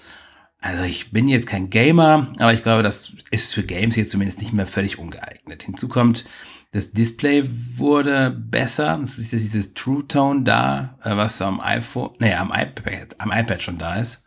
Also 0.61 0.83
ich 0.85 1.11
bin 1.11 1.29
jetzt 1.29 1.47
kein 1.47 1.71
Gamer, 1.71 2.29
aber 2.39 2.53
ich 2.53 2.63
glaube, 2.63 2.83
das 2.83 3.15
ist 3.31 3.55
für 3.55 3.63
Games 3.63 3.97
jetzt 3.97 4.11
zumindest 4.11 4.41
nicht 4.41 4.53
mehr 4.53 4.67
völlig 4.67 4.99
ungeeignet. 4.99 5.63
Hinzu 5.63 5.89
kommt, 5.89 6.27
das 6.73 6.93
Display 6.93 7.45
wurde 7.77 8.31
besser. 8.31 8.99
Das 9.01 9.19
ist 9.19 9.33
dieses 9.33 9.75
True 9.75 10.07
Tone 10.07 10.45
da, 10.45 10.97
äh, 11.03 11.17
was 11.17 11.43
am 11.43 11.61
iPhone, 11.61 12.11
nee, 12.19 12.35
am 12.35 12.53
iPad, 12.55 13.17
am 13.19 13.33
iPad 13.33 13.63
schon 13.63 13.79
da 13.79 13.97
ist. 13.97 14.25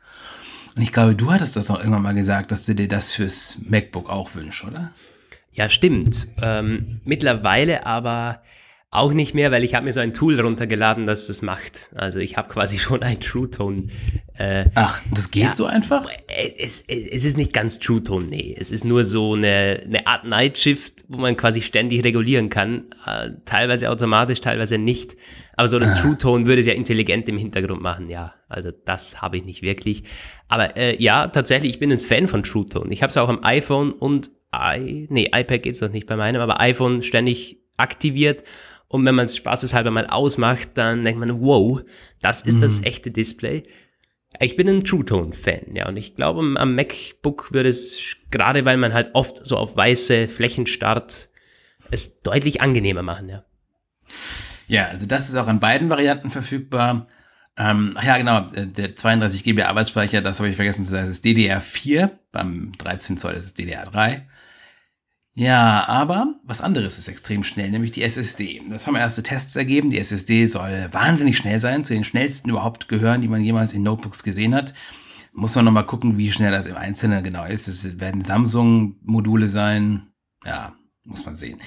Und 0.76 0.82
ich 0.82 0.92
glaube, 0.92 1.16
du 1.16 1.32
hattest 1.32 1.56
das 1.56 1.70
auch 1.70 1.80
irgendwann 1.80 2.02
mal 2.02 2.16
gesagt, 2.16 2.52
dass 2.52 2.66
du 2.66 2.74
dir 2.74 2.88
das 2.88 3.14
fürs 3.14 3.60
MacBook 3.64 4.10
auch 4.10 4.34
wünschst, 4.36 4.64
oder? 4.66 4.92
Ja, 5.52 5.70
stimmt. 5.70 6.28
Ähm, 6.42 7.00
mittlerweile 7.06 7.86
aber 7.86 8.42
auch 8.94 9.14
nicht 9.14 9.34
mehr, 9.34 9.52
weil 9.52 9.64
ich 9.64 9.76
habe 9.76 9.86
mir 9.86 9.92
so 9.92 10.00
ein 10.00 10.14
Tool 10.14 10.40
runtergeladen, 10.40 11.06
das 11.06 11.28
das 11.28 11.42
macht. 11.42 11.90
Also 11.96 12.20
ich 12.20 12.38
habe 12.38 12.48
quasi 12.50 12.78
schon 12.80 13.04
ein 13.04 13.20
True 13.20 13.50
Tone. 13.50 13.88
Äh, 14.36 14.66
Ach, 14.76 15.02
das 15.12 15.32
geht 15.32 15.44
ja, 15.44 15.54
so 15.54 15.66
einfach? 15.66 16.08
Es, 16.28 16.84
es, 16.88 17.08
es 17.12 17.26
ist 17.26 17.38
nicht 17.38 17.54
ganz 17.54 17.80
True 17.80 18.04
Tone, 18.04 18.28
nee. 18.28 18.56
Es 18.58 18.72
ist 18.72 18.86
nur 18.86 19.04
so 19.04 19.34
eine, 19.34 19.82
eine 19.84 20.08
Art 20.08 20.26
Night 20.26 20.58
Shift, 20.58 21.06
wo 21.08 21.18
man 21.18 21.36
quasi 21.38 21.62
ständig 21.62 22.04
regulieren 22.04 22.50
kann. 22.50 22.86
Äh, 23.06 23.32
teilweise 23.46 23.90
automatisch, 23.90 24.42
teilweise 24.42 24.78
nicht. 24.78 25.16
Aber 25.56 25.68
so 25.68 25.80
das 25.80 25.92
ah. 25.92 25.96
True 25.96 26.18
Tone 26.18 26.46
würde 26.46 26.62
es 26.62 26.68
ja 26.68 26.74
intelligent 26.74 27.28
im 27.30 27.38
Hintergrund 27.38 27.82
machen, 27.82 28.10
ja. 28.10 28.34
Also 28.48 28.72
das 28.72 29.22
habe 29.22 29.38
ich 29.38 29.46
nicht 29.46 29.62
wirklich. 29.62 30.04
Aber 30.48 30.78
äh, 30.78 31.02
ja, 31.02 31.28
tatsächlich, 31.28 31.72
ich 31.74 31.80
bin 31.80 31.92
ein 31.92 32.00
Fan 32.00 32.28
von 32.28 32.44
True 32.44 32.66
Tone. 32.66 32.94
Ich 32.94 33.02
habe 33.02 33.10
es 33.10 33.18
auch 33.18 33.30
am 33.30 33.44
iPhone 33.44 33.92
und 33.92 34.32
I, 34.56 35.08
nee, 35.10 35.32
iPad 35.34 35.64
geht's 35.64 35.82
noch 35.82 35.90
nicht 35.90 36.06
bei 36.06 36.16
meinem, 36.16 36.42
aber 36.42 36.60
iPhone 36.62 37.02
ständig 37.02 37.60
aktiviert. 37.78 38.44
Und 38.94 39.06
wenn 39.06 39.16
man 39.16 39.26
es 39.26 39.36
spaßeshalber 39.38 39.90
mal 39.90 40.06
ausmacht, 40.06 40.70
dann 40.76 41.04
denkt 41.04 41.20
man, 41.20 41.42
wow, 41.42 41.82
das 42.22 42.44
ist 42.44 42.58
mhm. 42.58 42.62
das 42.62 42.84
echte 42.84 43.10
Display. 43.10 43.64
Ich 44.40 44.56
bin 44.56 44.70
ein 44.70 44.84
True 44.84 45.04
Tone 45.04 45.34
Fan, 45.34 45.74
ja, 45.76 45.88
und 45.88 45.98
ich 45.98 46.16
glaube, 46.16 46.42
am 46.42 46.76
MacBook 46.76 47.52
würde 47.52 47.70
es, 47.70 48.16
gerade 48.30 48.66
weil 48.66 48.78
man 48.78 48.94
halt 48.94 49.10
oft 49.16 49.44
so 49.48 49.58
auf 49.58 49.76
weiße 49.76 50.28
Flächen 50.28 50.68
starrt, 50.68 51.30
es 51.90 52.22
deutlich 52.22 52.62
angenehmer 52.62 53.02
machen, 53.02 53.30
ja. 53.30 53.44
Ja, 54.68 54.90
also 54.90 55.08
das 55.08 55.28
ist 55.28 55.38
auch 55.38 55.48
an 55.48 55.60
beiden 55.60 55.90
Varianten 55.90 56.30
verfügbar. 56.30 57.08
Ähm, 57.58 57.94
ach 57.96 58.04
ja, 58.04 58.18
genau, 58.20 58.42
der 58.52 58.96
32 58.96 59.44
GB 59.44 59.64
Arbeitsspeicher, 59.64 60.22
das 60.22 60.38
habe 60.38 60.50
ich 60.50 60.56
vergessen 60.56 60.84
zu 60.84 60.92
sagen, 60.92 61.10
ist 61.10 61.26
DDR4, 61.26 62.12
beim 62.32 62.74
13 62.78 63.18
Zoll 63.18 63.34
ist 63.34 63.46
es 63.46 63.56
DDR3. 63.56 64.22
Ja, 65.36 65.88
aber 65.88 66.36
was 66.44 66.62
anderes 66.62 67.00
ist 67.00 67.08
extrem 67.08 67.44
schnell, 67.44 67.72
nämlich 67.72 67.92
die 67.92 68.04
SSD. 68.04 68.62
Das 68.70 68.86
haben 68.86 68.96
erste 68.96 69.24
Tests 69.24 69.56
ergeben. 69.56 69.90
Die 69.90 69.98
SSD 69.98 70.46
soll 70.46 70.88
wahnsinnig 70.92 71.38
schnell 71.38 71.58
sein, 71.58 71.84
zu 71.84 71.94
den 71.94 72.04
schnellsten 72.04 72.52
überhaupt 72.52 72.88
gehören, 72.88 73.22
die 73.22 73.28
man 73.28 73.44
jemals 73.44 73.74
in 73.74 73.82
Notebooks 73.82 74.24
gesehen 74.24 74.54
hat. 74.54 74.76
Muss 75.32 75.56
man 75.56 75.66
nochmal 75.66 75.88
gucken, 75.88 76.20
wie 76.20 76.32
schnell 76.32 76.52
das 76.52 76.68
im 76.68 76.78
Einzelnen 76.78 77.24
genau 77.24 77.46
ist. 77.46 77.68
Es 77.68 78.00
werden 78.00 78.22
Samsung-Module 78.22 79.48
sein. 79.48 80.04
Ja, 80.46 80.74
muss 81.04 81.26
man 81.26 81.34
sehen. 81.34 81.60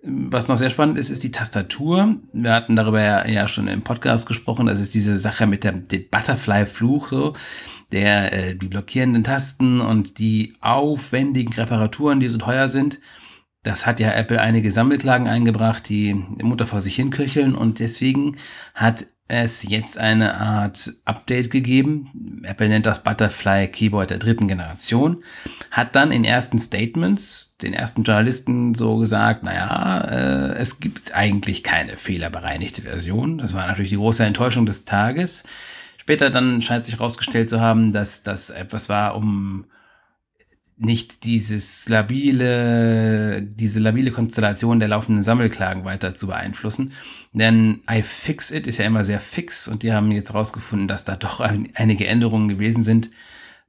Was 0.00 0.46
noch 0.46 0.56
sehr 0.56 0.70
spannend 0.70 0.96
ist, 0.96 1.10
ist 1.10 1.24
die 1.24 1.32
Tastatur. 1.32 2.16
Wir 2.32 2.52
hatten 2.52 2.76
darüber 2.76 3.02
ja, 3.02 3.26
ja 3.26 3.48
schon 3.48 3.66
im 3.66 3.82
Podcast 3.82 4.28
gesprochen. 4.28 4.66
Das 4.66 4.78
ist 4.78 4.94
diese 4.94 5.16
Sache 5.16 5.48
mit 5.48 5.64
dem, 5.64 5.84
Butterfly-Fluch, 6.10 7.08
so 7.08 7.32
der 7.90 8.32
äh, 8.32 8.54
die 8.54 8.68
blockierenden 8.68 9.24
Tasten 9.24 9.80
und 9.80 10.20
die 10.20 10.54
aufwendigen 10.60 11.52
Reparaturen, 11.52 12.20
die 12.20 12.28
so 12.28 12.38
teuer 12.38 12.68
sind. 12.68 13.00
Das 13.64 13.86
hat 13.86 13.98
ja 13.98 14.12
Apple 14.12 14.40
einige 14.40 14.70
Sammelklagen 14.70 15.26
eingebracht, 15.26 15.88
die 15.88 16.14
Mutter 16.14 16.66
vor 16.66 16.78
sich 16.78 16.94
hinköcheln 16.94 17.56
und 17.56 17.80
deswegen 17.80 18.36
hat 18.74 19.06
es 19.28 19.62
jetzt 19.62 19.98
eine 19.98 20.40
Art 20.40 20.94
Update 21.04 21.50
gegeben. 21.50 22.40
Apple 22.44 22.68
nennt 22.68 22.86
das 22.86 23.02
Butterfly 23.02 23.68
Keyboard 23.68 24.10
der 24.10 24.18
dritten 24.18 24.48
Generation. 24.48 25.22
Hat 25.70 25.94
dann 25.94 26.12
in 26.12 26.24
ersten 26.24 26.58
Statements 26.58 27.54
den 27.60 27.74
ersten 27.74 28.04
Journalisten 28.04 28.74
so 28.74 28.96
gesagt, 28.96 29.44
naja, 29.44 30.00
äh, 30.00 30.54
es 30.54 30.80
gibt 30.80 31.14
eigentlich 31.14 31.62
keine 31.62 31.98
fehlerbereinigte 31.98 32.82
Version. 32.82 33.36
Das 33.38 33.52
war 33.52 33.66
natürlich 33.66 33.90
die 33.90 33.96
große 33.96 34.24
Enttäuschung 34.24 34.64
des 34.64 34.86
Tages. 34.86 35.44
Später 35.98 36.30
dann 36.30 36.62
scheint 36.62 36.86
sich 36.86 36.94
herausgestellt 36.94 37.50
zu 37.50 37.60
haben, 37.60 37.92
dass 37.92 38.22
das 38.22 38.48
etwas 38.48 38.88
war, 38.88 39.14
um 39.14 39.66
nicht 40.78 41.24
dieses 41.24 41.88
labile, 41.88 43.42
diese 43.42 43.80
labile 43.80 44.12
Konstellation 44.12 44.78
der 44.78 44.88
laufenden 44.88 45.22
Sammelklagen 45.22 45.84
weiter 45.84 46.14
zu 46.14 46.28
beeinflussen. 46.28 46.92
Denn 47.32 47.82
iFixit 47.90 48.66
ist 48.66 48.78
ja 48.78 48.86
immer 48.86 49.02
sehr 49.02 49.20
fix 49.20 49.66
und 49.66 49.82
die 49.82 49.92
haben 49.92 50.12
jetzt 50.12 50.32
herausgefunden, 50.32 50.86
dass 50.86 51.04
da 51.04 51.16
doch 51.16 51.40
ein, 51.40 51.68
einige 51.74 52.06
Änderungen 52.06 52.48
gewesen 52.48 52.84
sind. 52.84 53.10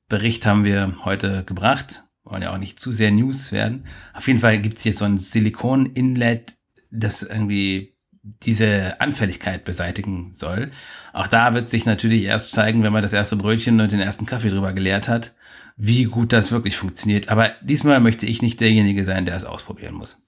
Bericht 0.08 0.46
haben 0.46 0.66
wir 0.66 0.94
heute 1.04 1.44
gebracht. 1.46 2.04
Wollen 2.24 2.44
ja 2.44 2.54
auch 2.54 2.60
nicht 2.60 2.80
zu 2.80 2.92
sehr 2.92 3.10
News 3.10 3.52
werden. 3.52 3.86
Auf 4.14 4.28
jeden 4.28 4.40
Fall 4.40 4.60
gibt 4.60 4.78
es 4.78 4.84
jetzt 4.84 5.00
so 5.00 5.06
ein 5.06 5.18
Silikon-Inlet, 5.18 6.54
das 6.92 7.24
irgendwie 7.24 7.96
diese 8.22 9.00
Anfälligkeit 9.02 9.64
beseitigen 9.66 10.34
soll. 10.34 10.72
Auch 11.14 11.28
da 11.28 11.54
wird 11.54 11.68
sich 11.68 11.86
natürlich 11.86 12.24
erst 12.24 12.52
zeigen, 12.52 12.84
wenn 12.84 12.94
man 12.94 13.02
das 13.02 13.14
erste 13.14 13.36
Brötchen 13.36 13.82
und 13.82 13.92
den 13.92 14.00
ersten 14.00 14.26
Kaffee 14.26 14.50
drüber 14.50 14.74
geleert 14.74 15.08
hat, 15.08 15.34
wie 15.82 16.04
gut 16.04 16.34
das 16.34 16.52
wirklich 16.52 16.76
funktioniert. 16.76 17.30
Aber 17.30 17.54
diesmal 17.62 18.02
möchte 18.02 18.26
ich 18.26 18.42
nicht 18.42 18.60
derjenige 18.60 19.06
sein, 19.06 19.26
der 19.26 19.38
es 19.38 19.46
ausprobieren 19.46 19.96
muss. 19.96 20.22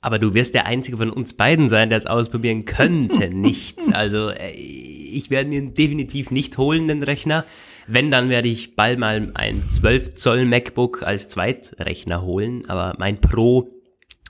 Aber 0.00 0.20
du 0.20 0.34
wirst 0.34 0.54
der 0.54 0.66
Einzige 0.66 0.98
von 0.98 1.10
uns 1.10 1.32
beiden 1.32 1.68
sein, 1.68 1.88
der 1.88 1.98
es 1.98 2.06
ausprobieren 2.06 2.64
könnte, 2.64 3.28
nicht. 3.34 3.80
Also 3.92 4.30
äh, 4.30 4.52
ich 4.52 5.30
werde 5.30 5.48
mir 5.48 5.62
definitiv 5.62 6.30
nicht 6.30 6.56
holen, 6.58 6.86
den 6.86 7.02
Rechner. 7.02 7.44
Wenn, 7.88 8.12
dann 8.12 8.28
werde 8.28 8.48
ich 8.48 8.76
bald 8.76 9.00
mal 9.00 9.32
ein 9.34 9.60
12 9.68 10.14
Zoll 10.14 10.44
MacBook 10.44 11.02
als 11.02 11.28
Zweitrechner 11.28 12.22
holen. 12.22 12.70
Aber 12.70 12.94
mein 12.98 13.20
Pro 13.20 13.68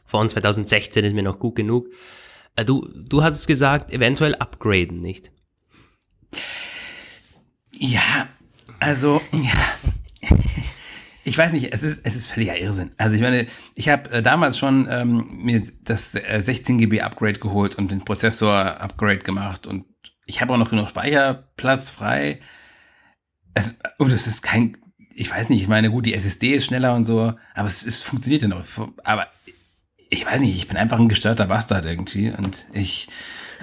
von 0.07 0.31
2016 0.31 1.05
ist 1.05 1.14
mir 1.14 1.23
noch 1.23 1.38
gut 1.38 1.57
genug. 1.57 1.88
Äh, 2.55 2.64
du, 2.64 2.88
du 2.95 3.23
hast 3.23 3.47
gesagt, 3.47 3.93
eventuell 3.93 4.35
upgraden, 4.35 5.02
nicht? 5.02 5.31
Ja, 7.78 8.28
also, 8.80 9.21
ja. 9.33 10.30
Ich 11.28 11.37
weiß 11.37 11.50
nicht, 11.50 11.73
es 11.73 11.83
ist, 11.83 12.06
es 12.06 12.14
ist 12.14 12.28
völliger 12.28 12.56
Irrsinn. 12.56 12.92
Also 12.99 13.16
ich 13.16 13.21
meine, 13.21 13.49
ich 13.75 13.88
habe 13.88 14.09
äh, 14.11 14.23
damals 14.23 14.59
schon 14.59 14.87
ähm, 14.88 15.26
mir 15.42 15.61
das 15.83 16.14
äh, 16.14 16.40
16 16.40 16.78
GB 16.78 17.00
Upgrade 17.00 17.40
geholt 17.40 17.75
und 17.75 17.90
den 17.90 18.04
Prozessor 18.04 18.80
Upgrade 18.80 19.18
gemacht 19.18 19.66
und 19.66 19.87
ich 20.25 20.40
habe 20.40 20.54
auch 20.54 20.56
noch 20.56 20.71
genug 20.71 20.88
Speicherplatz 20.88 21.90
frei. 21.90 22.38
Es, 23.54 23.76
und 23.99 24.12
es 24.12 24.28
ist 24.28 24.42
kein, 24.42 24.76
ich 25.16 25.28
weiß 25.28 25.49
nicht, 25.49 25.62
ich 25.62 25.66
meine, 25.66 25.90
gut, 25.90 26.06
die 26.06 26.14
SSD 26.14 26.54
ist 26.54 26.66
schneller 26.66 26.95
und 26.95 27.02
so, 27.02 27.35
aber 27.54 27.66
es, 27.66 27.85
es 27.85 28.04
funktioniert 28.04 28.42
ja 28.42 28.49
noch. 28.49 28.64
Aber 29.02 29.26
ich 30.11 30.25
weiß 30.25 30.42
nicht, 30.42 30.54
ich 30.54 30.68
bin 30.68 30.76
einfach 30.76 31.00
ein 31.00 31.09
gestörter 31.09 31.47
Bastard 31.47 31.87
irgendwie 31.87 32.30
und 32.30 32.66
ich 32.73 33.09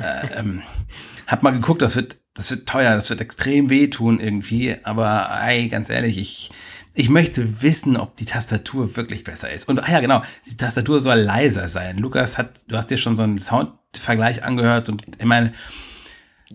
äh, 0.02 0.40
ähm, 0.40 0.64
hab 1.28 1.44
mal 1.44 1.52
geguckt, 1.52 1.82
das 1.82 1.96
wird, 1.96 2.18
das 2.34 2.52
wird 2.52 2.68
teuer, 2.68 2.96
das 2.96 3.10
wird 3.10 3.22
extrem 3.22 3.70
wehtun 3.70 4.20
irgendwie, 4.20 4.76
aber 4.84 5.30
ey, 5.46 5.68
ganz 5.70 5.90
ehrlich, 5.90 6.18
ich, 6.18 6.52
ich 6.96 7.10
möchte 7.10 7.62
wissen, 7.62 7.98
ob 7.98 8.18
die 8.18 8.26
Tastatur 8.26 8.96
wirklich 8.96 9.24
besser 9.24 9.52
ist. 9.52 9.68
Und 9.68 9.80
ah 9.80 9.92
ja, 9.92 10.00
genau, 10.00 10.22
die 10.46 10.58
Tastatur 10.58 11.00
soll 11.00 11.20
leiser 11.20 11.68
sein. 11.68 11.98
Lukas 11.98 12.38
hat, 12.38 12.62
du 12.68 12.78
hast 12.78 12.92
dir 12.92 12.98
schon 12.98 13.16
so 13.16 13.24
einen 13.24 13.38
Soundvergleich 13.38 14.44
angehört 14.44 14.90
und 14.90 15.04
ich 15.18 15.26
meine, 15.26 15.54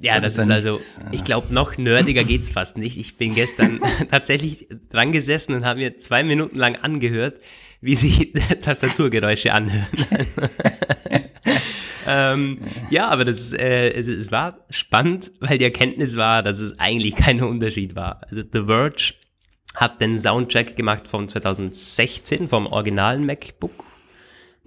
ja, 0.00 0.20
das 0.20 0.38
ist 0.38 0.50
also, 0.50 0.70
nichts, 0.70 1.00
ich 1.10 1.24
glaube, 1.24 1.52
noch 1.52 1.76
nerdiger 1.76 2.22
geht's 2.22 2.50
fast 2.50 2.78
nicht. 2.78 2.98
Ich 2.98 3.16
bin 3.16 3.34
gestern 3.34 3.80
tatsächlich 4.10 4.68
dran 4.90 5.10
gesessen 5.10 5.54
und 5.54 5.64
habe 5.64 5.80
mir 5.80 5.98
zwei 5.98 6.22
Minuten 6.22 6.56
lang 6.56 6.76
angehört, 6.76 7.40
wie 7.80 7.96
sich 7.96 8.32
Tastaturgeräusche 8.60 9.52
anhören. 9.52 9.88
ähm, 12.08 12.58
ja, 12.90 13.08
aber 13.08 13.24
das, 13.24 13.52
äh, 13.52 13.90
es, 13.90 14.08
es 14.08 14.32
war 14.32 14.58
spannend, 14.70 15.30
weil 15.40 15.58
die 15.58 15.64
Erkenntnis 15.64 16.16
war, 16.16 16.42
dass 16.42 16.58
es 16.60 16.78
eigentlich 16.78 17.16
kein 17.16 17.42
Unterschied 17.42 17.94
war. 17.94 18.22
Also 18.22 18.42
The 18.50 18.64
Verge 18.64 19.14
hat 19.74 20.00
den 20.00 20.18
Soundcheck 20.18 20.76
gemacht 20.76 21.06
von 21.06 21.28
2016 21.28 22.48
vom 22.48 22.66
originalen 22.66 23.24
MacBook 23.26 23.84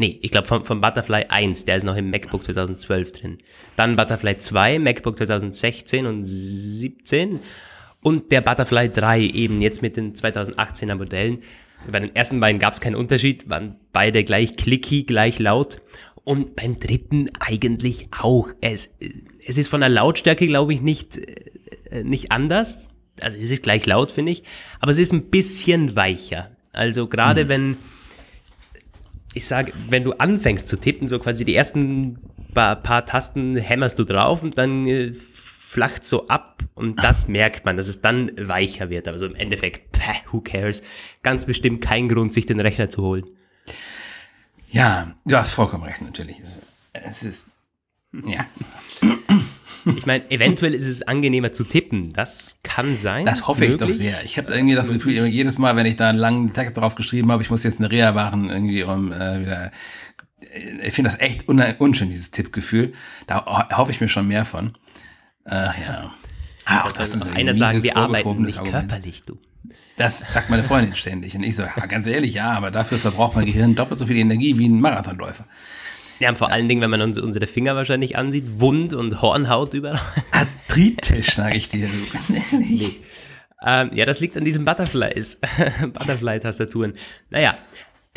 Nee, 0.01 0.17
ich 0.24 0.31
glaube 0.31 0.48
vom, 0.48 0.65
vom 0.65 0.81
Butterfly 0.81 1.25
1, 1.29 1.65
der 1.65 1.77
ist 1.77 1.83
noch 1.83 1.95
im 1.95 2.10
MacBook 2.10 2.43
2012 2.43 3.12
drin. 3.12 3.38
Dann 3.75 3.95
Butterfly 3.95 4.36
2, 4.36 4.79
MacBook 4.79 5.15
2016 5.15 6.07
und 6.07 6.24
17. 6.24 7.39
Und 8.01 8.31
der 8.31 8.41
Butterfly 8.41 8.89
3 8.89 9.21
eben 9.21 9.62
jetzt 9.62 9.83
mit 9.83 9.98
den 9.98 10.15
2018er 10.15 10.95
Modellen. 10.95 11.43
Bei 11.91 12.00
den 12.00 12.15
ersten 12.15 12.39
beiden 12.39 12.60
gab 12.60 12.74
es 12.74 12.81
keinen 12.81 12.95
Unterschied, 12.95 13.48
waren 13.48 13.75
beide 13.93 14.24
gleich 14.24 14.55
clicky, 14.55 15.03
gleich 15.03 15.38
laut. 15.38 15.81
Und 16.23 16.55
beim 16.55 16.79
dritten 16.79 17.29
eigentlich 17.39 18.09
auch. 18.19 18.49
Es, 18.61 18.93
es 19.45 19.57
ist 19.57 19.69
von 19.69 19.81
der 19.81 19.89
Lautstärke, 19.89 20.45
glaube 20.47 20.73
ich, 20.73 20.81
nicht, 20.81 21.17
äh, 21.17 22.03
nicht 22.03 22.31
anders. 22.31 22.89
Also 23.19 23.37
es 23.37 23.49
ist 23.49 23.63
gleich 23.63 23.85
laut, 23.85 24.11
finde 24.11 24.31
ich. 24.31 24.43
Aber 24.79 24.91
es 24.91 24.97
ist 24.97 25.11
ein 25.13 25.29
bisschen 25.29 25.95
weicher. 25.95 26.51
Also 26.71 27.07
gerade 27.07 27.45
mhm. 27.45 27.49
wenn 27.49 27.77
ich 29.33 29.45
sage, 29.45 29.71
wenn 29.89 30.03
du 30.03 30.13
anfängst 30.13 30.67
zu 30.67 30.77
tippen, 30.77 31.07
so 31.07 31.19
quasi 31.19 31.45
die 31.45 31.55
ersten 31.55 32.17
paar, 32.53 32.75
paar 32.75 33.05
Tasten 33.05 33.55
hämmerst 33.55 33.97
du 33.97 34.03
drauf 34.03 34.43
und 34.43 34.57
dann 34.57 34.87
äh, 34.87 35.13
flacht 35.13 36.03
so 36.03 36.27
ab 36.27 36.57
und 36.75 37.01
das 37.01 37.27
merkt 37.27 37.63
man, 37.65 37.77
dass 37.77 37.87
es 37.87 38.01
dann 38.01 38.31
weicher 38.37 38.89
wird. 38.89 39.07
Aber 39.07 39.17
so 39.17 39.25
im 39.25 39.35
Endeffekt, 39.35 39.93
päh, 39.93 40.21
who 40.31 40.41
cares? 40.41 40.83
Ganz 41.23 41.45
bestimmt 41.45 41.81
kein 41.81 42.09
Grund, 42.09 42.33
sich 42.33 42.45
den 42.45 42.59
Rechner 42.59 42.89
zu 42.89 43.01
holen. 43.01 43.25
Ja, 44.71 45.11
du 45.25 45.37
hast 45.37 45.51
vollkommen 45.51 45.83
recht, 45.83 46.01
natürlich. 46.01 46.39
Es, 46.39 46.59
es 46.93 47.23
ist, 47.23 47.51
ja. 48.13 48.45
Ich 49.85 50.05
meine, 50.05 50.29
eventuell 50.29 50.75
ist 50.75 50.87
es 50.87 51.01
angenehmer 51.01 51.51
zu 51.51 51.63
tippen. 51.63 52.13
Das 52.13 52.59
kann 52.61 52.95
sein. 52.95 53.25
Das 53.25 53.47
hoffe 53.47 53.61
möglich. 53.61 53.81
ich 53.81 53.87
doch 53.87 53.89
sehr. 53.89 54.23
Ich 54.23 54.37
habe 54.37 54.53
irgendwie 54.53 54.75
das 54.75 54.89
Gefühl, 54.89 55.25
jedes 55.25 55.57
Mal, 55.57 55.75
wenn 55.75 55.87
ich 55.87 55.95
da 55.95 56.09
einen 56.09 56.19
langen 56.19 56.53
Text 56.53 56.77
drauf 56.77 56.93
geschrieben 56.93 57.31
habe, 57.31 57.41
ich 57.41 57.49
muss 57.49 57.63
jetzt 57.63 57.79
eine 57.79 57.89
Reha 57.89 58.11
machen, 58.11 58.49
irgendwie 58.49 58.83
um 58.83 59.11
äh, 59.11 59.41
wieder. 59.41 59.71
Äh, 60.41 60.87
ich 60.87 60.93
finde 60.93 61.09
das 61.09 61.19
echt 61.19 61.47
un 61.47 61.63
unschön, 61.79 62.09
dieses 62.09 62.29
Tippgefühl. 62.29 62.93
Da 63.25 63.69
hoffe 63.75 63.91
ich 63.91 64.01
mir 64.01 64.07
schon 64.07 64.27
mehr 64.27 64.45
von. 64.45 64.77
Ach 65.45 65.75
ja. 65.79 66.11
Ah, 66.65 66.83
auch 66.83 66.91
das 66.91 67.15
ist 67.15 67.27
ein 67.27 67.37
einer 67.37 67.53
sagen, 67.55 67.81
wir 67.81 67.97
arbeiten 67.97 68.43
nicht 68.43 68.59
Argument. 68.59 68.89
körperlich, 68.89 69.23
du. 69.23 69.39
Das 70.01 70.34
sagt 70.34 70.50
meine 70.50 70.63
Freundin 70.63 70.96
ständig. 70.96 71.36
Und 71.36 71.43
ich 71.43 71.55
so, 71.55 71.63
ja, 71.63 71.86
ganz 71.86 72.08
ehrlich, 72.08 72.34
ja, 72.34 72.51
aber 72.51 72.72
dafür 72.72 72.98
verbraucht 72.98 73.36
mein 73.36 73.46
Gehirn 73.46 73.75
doppelt 73.75 74.00
so 74.00 74.08
viel 74.08 74.17
Energie 74.17 74.58
wie 74.58 74.67
ein 74.67 74.81
Marathonläufer. 74.81 75.46
Ja, 76.20 76.29
und 76.29 76.38
vor 76.38 76.50
ja. 76.50 76.55
allen 76.55 76.67
Dingen, 76.67 76.81
wenn 76.81 76.89
man 76.89 77.02
uns 77.02 77.19
unsere 77.19 77.45
Finger 77.45 77.75
wahrscheinlich 77.75 78.17
ansieht, 78.17 78.60
Wund 78.60 78.93
und 78.93 79.21
Hornhaut 79.21 79.73
überall. 79.73 79.99
Arthritisch, 80.32 81.32
sage 81.32 81.58
ich 81.58 81.69
dir. 81.69 81.88
nee. 82.52 82.97
Ähm, 83.63 83.91
ja, 83.93 84.06
das 84.06 84.19
liegt 84.19 84.36
an 84.38 84.43
diesen 84.43 84.65
Butterflies, 84.65 85.39
Butterfly-Tastaturen. 85.82 86.93
Naja, 87.30 87.56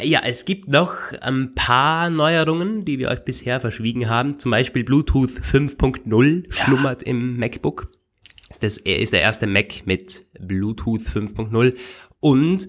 ja, 0.02 0.20
es 0.24 0.46
gibt 0.46 0.68
noch 0.68 1.12
ein 1.20 1.54
paar 1.54 2.08
Neuerungen, 2.08 2.84
die 2.84 2.98
wir 2.98 3.10
euch 3.10 3.24
bisher 3.24 3.60
verschwiegen 3.60 4.08
haben. 4.08 4.38
Zum 4.38 4.50
Beispiel 4.50 4.84
Bluetooth 4.84 5.30
5.0 5.30 6.52
schlummert 6.52 7.02
ja. 7.02 7.08
im 7.08 7.36
MacBook. 7.38 7.90
Das 8.58 8.78
ist 8.78 9.12
der 9.12 9.22
erste 9.22 9.46
Mac 9.46 9.86
mit 9.86 10.26
Bluetooth 10.38 11.02
5.0 11.02 11.74
und 12.20 12.68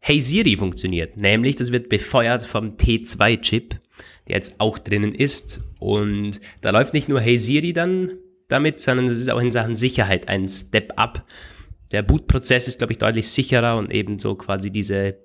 Hey 0.00 0.20
Siri 0.20 0.56
funktioniert. 0.56 1.16
Nämlich, 1.16 1.56
das 1.56 1.72
wird 1.72 1.88
befeuert 1.88 2.44
vom 2.44 2.76
T2-Chip 2.76 3.80
der 4.28 4.36
jetzt 4.36 4.60
auch 4.60 4.78
drinnen 4.78 5.14
ist. 5.14 5.60
Und 5.78 6.40
da 6.60 6.70
läuft 6.70 6.94
nicht 6.94 7.08
nur 7.08 7.20
Hey 7.20 7.38
Siri 7.38 7.72
dann 7.72 8.12
damit, 8.48 8.80
sondern 8.80 9.06
es 9.06 9.18
ist 9.18 9.30
auch 9.30 9.40
in 9.40 9.52
Sachen 9.52 9.76
Sicherheit 9.76 10.28
ein 10.28 10.48
Step 10.48 10.92
up. 10.96 11.24
Der 11.92 12.02
Bootprozess 12.02 12.68
ist, 12.68 12.78
glaube 12.78 12.92
ich, 12.92 12.98
deutlich 12.98 13.28
sicherer 13.28 13.76
und 13.76 13.92
ebenso 13.92 14.34
quasi 14.34 14.70
diese, 14.70 15.18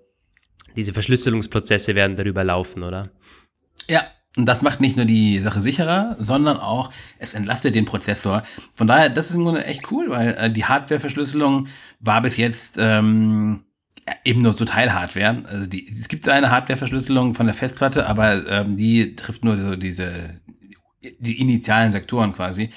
diese 0.76 0.94
Verschlüsselungsprozesse 0.94 1.96
werden 1.96 2.16
darüber 2.16 2.44
laufen, 2.44 2.84
oder? 2.84 3.12
Ja, 3.88 4.08
und 4.38 4.46
das 4.46 4.62
macht 4.62 4.80
nicht 4.80 4.96
nur 4.96 5.06
die 5.06 5.40
Sache 5.40 5.60
sicherer, 5.60 6.16
sondern 6.20 6.58
auch, 6.58 6.92
es 7.18 7.34
entlastet 7.34 7.76
den 7.76 7.86
Prozessor. 7.86 8.44
Von 8.76 8.88
daher, 8.88 9.10
das 9.10 9.30
ist 9.30 9.36
im 9.36 9.44
Grunde 9.44 9.66
echt 9.66 9.92
cool, 9.92 10.10
weil 10.10 10.30
äh, 10.36 10.52
die 10.52 10.66
Hardware-Verschlüsselung 10.66 11.68
war 12.00 12.22
bis 12.22 12.38
jetzt 12.38 12.78
ähm, 12.80 13.64
eben 14.24 14.42
nur 14.42 14.54
so 14.54 14.66
Teilhardware. 14.66 15.44
Also 15.50 15.68
die, 15.68 15.88
es 15.90 16.08
gibt 16.08 16.24
so 16.24 16.32
eine 16.32 16.52
Hardware-Verschlüsselung 16.52 17.34
von 17.34 17.48
der 17.48 17.56
Festplatte, 17.56 18.06
aber 18.06 18.48
ähm, 18.48 18.78
die 18.78 19.16
trifft 19.16 19.44
nur 19.44 19.58
so 19.58 19.76
diese 19.76 20.40
die 21.02 21.40
initialen 21.40 21.92
Sektoren 21.92 22.34
quasi. 22.34 22.70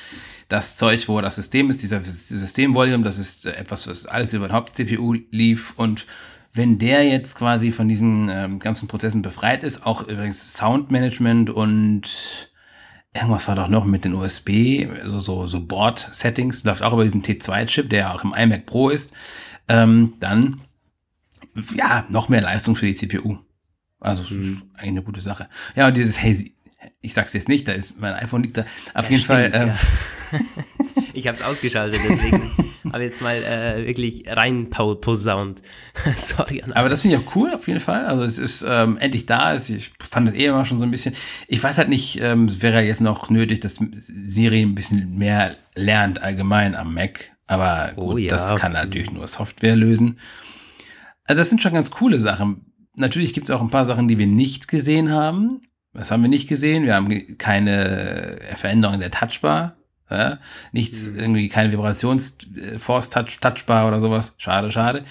Das 0.49 0.77
Zeug, 0.77 1.09
wo 1.09 1.21
das 1.21 1.37
System 1.37 1.71
ist, 1.71 1.83
dieser 1.83 2.03
Systemvolume, 2.03 3.03
das 3.03 3.19
ist 3.19 3.47
etwas, 3.47 3.89
was 3.89 4.07
alles 4.07 4.33
über 4.33 4.49
den 4.49 4.53
Haupt-CPU 4.53 5.15
lief 5.31 5.73
und 5.77 6.07
wenn 6.53 6.79
der 6.79 7.05
jetzt 7.05 7.37
quasi 7.37 7.71
von 7.71 7.89
diesen 7.89 8.29
ähm, 8.29 8.59
ganzen 8.59 8.89
Prozessen 8.89 9.23
befreit 9.23 9.65
ist, 9.65 9.87
auch 9.87 10.03
übrigens 10.03 10.55
Soundmanagement 10.55 11.51
und 11.51 12.51
irgendwas 13.15 13.49
war 13.49 13.57
doch 13.57 13.69
noch 13.69 13.85
mit 13.85 14.05
den 14.05 14.15
USB, 14.15 14.87
also 15.01 15.19
so, 15.19 15.47
so 15.47 15.61
Board-Settings, 15.65 16.65
läuft 16.65 16.83
auch 16.83 16.93
über 16.93 17.05
diesen 17.05 17.23
T2-Chip, 17.23 17.89
der 17.89 17.99
ja 17.99 18.15
auch 18.15 18.25
im 18.25 18.35
iMac 18.35 18.67
Pro 18.67 18.91
ist, 18.91 19.13
ähm, 19.69 20.15
dann 20.21 20.61
ja, 21.75 22.07
noch 22.09 22.29
mehr 22.29 22.41
Leistung 22.41 22.77
für 22.77 22.87
die 22.87 22.95
CPU. 22.95 23.39
Also, 24.01 24.23
mhm. 24.35 24.63
eigentlich 24.75 24.89
eine 24.89 25.03
gute 25.03 25.21
Sache. 25.21 25.49
Ja, 25.77 25.89
und 25.89 25.97
dieses, 25.97 26.21
hey, 26.21 26.53
ich 27.01 27.15
sag's 27.15 27.33
jetzt 27.33 27.49
nicht, 27.49 27.69
da 27.69 27.73
ist 27.73 28.01
mein 28.01 28.15
iPhone 28.15 28.43
liegt 28.43 28.57
da. 28.57 28.65
Auf 28.95 29.05
ja, 29.05 29.11
jeden 29.11 29.23
stimmt, 29.23 29.27
Fall. 29.27 29.51
Ähm, 29.55 29.69
ja. 29.69 31.02
ich 31.15 31.27
habe 31.27 31.37
es 31.37 31.43
ausgeschaltet, 31.43 32.01
deswegen 32.09 32.93
habe 32.93 33.03
jetzt 33.03 33.23
mal 33.23 33.37
äh, 33.37 33.87
wirklich 33.87 34.25
rein 34.27 34.71
posaunt. 34.71 35.63
Sorry. 36.17 36.63
Aber 36.75 36.89
das 36.89 37.03
finde 37.03 37.17
ich 37.17 37.27
auch 37.27 37.37
cool, 37.37 37.53
auf 37.55 37.69
jeden 37.69 37.81
Fall. 37.81 38.07
Also 38.07 38.23
es 38.23 38.39
ist 38.39 38.65
ähm, 38.69 38.97
endlich 38.99 39.27
da. 39.27 39.55
Ich 39.55 39.93
fand 40.11 40.29
es 40.29 40.35
eh 40.35 40.47
immer 40.47 40.65
schon 40.65 40.79
so 40.79 40.85
ein 40.85 40.91
bisschen. 40.91 41.15
Ich 41.49 41.63
weiß 41.63 41.79
halt 41.79 41.89
nicht, 41.89 42.21
ähm, 42.21 42.47
es 42.47 42.63
wäre 42.63 42.83
jetzt 42.83 43.01
noch 43.01 43.31
nötig, 43.31 43.61
dass 43.61 43.81
Siri 43.93 44.63
ein 44.63 44.75
bisschen 44.75 45.17
mehr 45.19 45.57
lernt 45.75 46.23
allgemein 46.23 46.75
am 46.75 46.95
Mac. 46.95 47.33
Aber 47.47 47.93
oh 47.97 48.07
gut, 48.07 48.15
oh, 48.15 48.19
ja. 48.19 48.29
das 48.29 48.55
kann 48.57 48.73
natürlich 48.73 49.11
nur 49.11 49.27
Software 49.27 49.77
lösen. 49.77 50.19
Also 51.25 51.41
das 51.41 51.51
sind 51.51 51.63
schon 51.63 51.75
ganz 51.75 51.91
coole 51.91 52.21
Sachen. 52.21 52.73
Natürlich 52.95 53.35
gibt 53.35 53.49
es 53.49 53.55
auch 53.55 53.63
ein 53.63 53.71
paar 53.71 53.85
Sachen, 53.85 54.09
die 54.09 54.19
wir 54.19 54.27
nicht 54.27 54.69
gesehen 54.69 55.11
haben. 55.11 55.63
Was 55.93 56.11
haben 56.11 56.23
wir 56.23 56.29
nicht 56.29 56.49
gesehen? 56.49 56.85
Wir 56.85 56.95
haben 56.95 57.39
keine 57.39 58.39
Veränderung 58.57 59.01
der 59.01 59.11
Touchbar. 59.11 59.77
Ja? 60.13 60.39
Nichts, 60.73 61.09
mhm. 61.09 61.19
irgendwie 61.19 61.49
keine 61.49 61.73
Vibrations-Force-Touch, 61.73 63.41
Touchbar 63.41 63.89
oder 63.89 64.01
sowas. 64.01 64.35
Schade, 64.39 64.71
schade. 64.71 65.05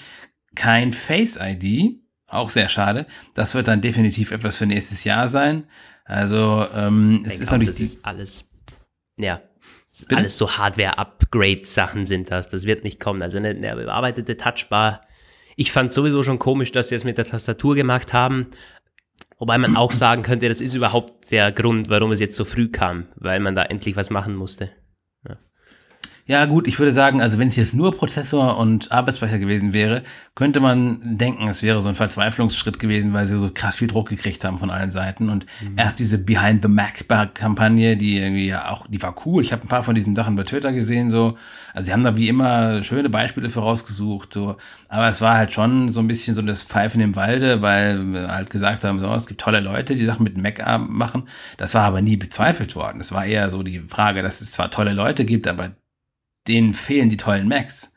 Kein 0.55 0.93
Face-ID. 0.93 1.99
Auch 2.27 2.49
sehr 2.49 2.69
schade. 2.69 3.05
Das 3.33 3.55
wird 3.55 3.67
dann 3.67 3.81
definitiv 3.81 4.31
etwas 4.31 4.57
für 4.57 4.65
nächstes 4.65 5.03
Jahr 5.03 5.27
sein. 5.27 5.65
Also, 6.05 6.65
ähm, 6.73 7.23
es 7.25 7.39
ist 7.39 7.51
natürlich. 7.51 7.71
Das 7.71 7.79
ist 7.81 8.05
alles. 8.05 8.49
Ja. 9.17 9.41
Alles 10.09 10.37
so 10.37 10.49
Hardware-Upgrade-Sachen 10.49 12.05
sind 12.05 12.31
das. 12.31 12.47
Das 12.47 12.65
wird 12.65 12.85
nicht 12.85 13.01
kommen. 13.01 13.21
Also 13.21 13.37
eine, 13.37 13.49
eine 13.49 13.75
bearbeitete 13.75 14.37
Touchbar 14.37 15.01
ich 15.55 15.71
fand 15.71 15.93
sowieso 15.93 16.23
schon 16.23 16.39
komisch, 16.39 16.71
dass 16.71 16.89
sie 16.89 16.95
es 16.95 17.03
mit 17.03 17.17
der 17.17 17.25
Tastatur 17.25 17.75
gemacht 17.75 18.13
haben. 18.13 18.47
Wobei 19.37 19.57
man 19.57 19.75
auch 19.75 19.91
sagen 19.91 20.23
könnte, 20.23 20.49
das 20.49 20.61
ist 20.61 20.73
überhaupt 20.73 21.31
der 21.31 21.51
Grund, 21.51 21.89
warum 21.89 22.11
es 22.11 22.19
jetzt 22.19 22.35
so 22.35 22.45
früh 22.45 22.69
kam, 22.69 23.07
weil 23.15 23.39
man 23.39 23.55
da 23.55 23.63
endlich 23.63 23.95
was 23.95 24.09
machen 24.09 24.35
musste. 24.35 24.71
Ja, 26.32 26.46
gut, 26.46 26.65
ich 26.65 26.80
würde 26.80 26.94
sagen, 26.94 27.22
also 27.22 27.39
wenn 27.39 27.50
es 27.50 27.58
jetzt 27.58 27.76
nur 27.76 27.94
Prozessor 27.94 28.58
und 28.58 28.89
Arbeitsspeicher 28.89 29.38
gewesen 29.38 29.74
wäre, 29.74 30.02
könnte 30.34 30.62
man 30.62 31.17
denken, 31.17 31.50
es 31.50 31.62
wäre 31.62 31.82
so 31.82 31.89
ein 31.89 31.96
Verzweiflungsschritt 31.96 32.80
gewesen, 32.80 33.12
weil 33.12 33.26
sie 33.26 33.38
so 33.38 33.52
krass 33.54 33.76
viel 33.76 33.89
Druck 33.89 34.08
gekriegt 34.08 34.46
haben 34.46 34.58
von 34.58 34.70
allen 34.70 34.89
Seiten. 34.89 35.28
Und 35.28 35.46
mhm. 35.60 35.78
erst 35.78 36.00
diese 36.00 36.24
Behind 36.24 36.62
the 36.62 36.70
Mac-Kampagne, 36.70 37.98
die 37.98 38.17
irgendwie 38.17 38.48
ja 38.48 38.70
auch, 38.70 38.88
die 38.88 39.02
war 39.02 39.13
cool. 39.26 39.44
Ich 39.44 39.52
habe 39.52 39.63
ein 39.63 39.67
paar 39.67 39.84
von 39.84 39.94
diesen 39.94 40.15
Sachen 40.15 40.38
bei 40.38 40.44
Twitter 40.44 40.72
gesehen, 40.72 41.10
so. 41.10 41.36
Also 41.74 41.88
sie 41.88 41.91
haben 41.91 42.06
da 42.06 42.15
wie 42.15 42.30
immer 42.30 42.82
schöne 42.82 43.10
Beispiele 43.10 43.50
vorausgesucht, 43.50 44.32
so. 44.32 44.56
Aber 44.88 45.10
es 45.10 45.20
war 45.20 45.36
halt 45.36 45.52
schon 45.52 45.89
so 45.89 46.00
ein 46.00 46.08
bisschen 46.08 46.34
so 46.34 46.41
das 46.41 46.63
Pfeifen 46.63 47.02
im 47.02 47.17
Walde, 47.17 47.62
weil 47.62 48.13
wir 48.13 48.34
halt 48.34 48.50
gesagt 48.50 48.86
haben, 48.86 49.02
so, 49.02 49.13
es 49.13 49.28
gibt 49.28 49.41
tolle 49.41 49.60
Leute, 49.60 49.98
die 49.98 50.06
Sachen 50.06 50.24
mit 50.24 50.38
Mac 50.38 50.65
machen. 50.88 51.24
Das 51.58 51.76
war 51.76 51.84
aber 51.84 52.02
nie 52.02 52.15
bezweifelt 52.15 52.78
worden. 52.78 53.02
Es 53.02 53.12
war 53.12 53.26
eher 53.26 53.50
so 53.50 53.63
die 53.63 53.82
Frage, 53.82 54.22
dass 54.22 54.39
es 54.39 54.54
zwar 54.54 54.72
tolle 54.72 54.94
Leute 54.94 55.26
gibt, 55.26 55.46
aber 55.46 55.72
denen 56.47 56.73
fehlen 56.73 57.10
die 57.10 57.17
tollen 57.17 57.47
Macs. 57.47 57.93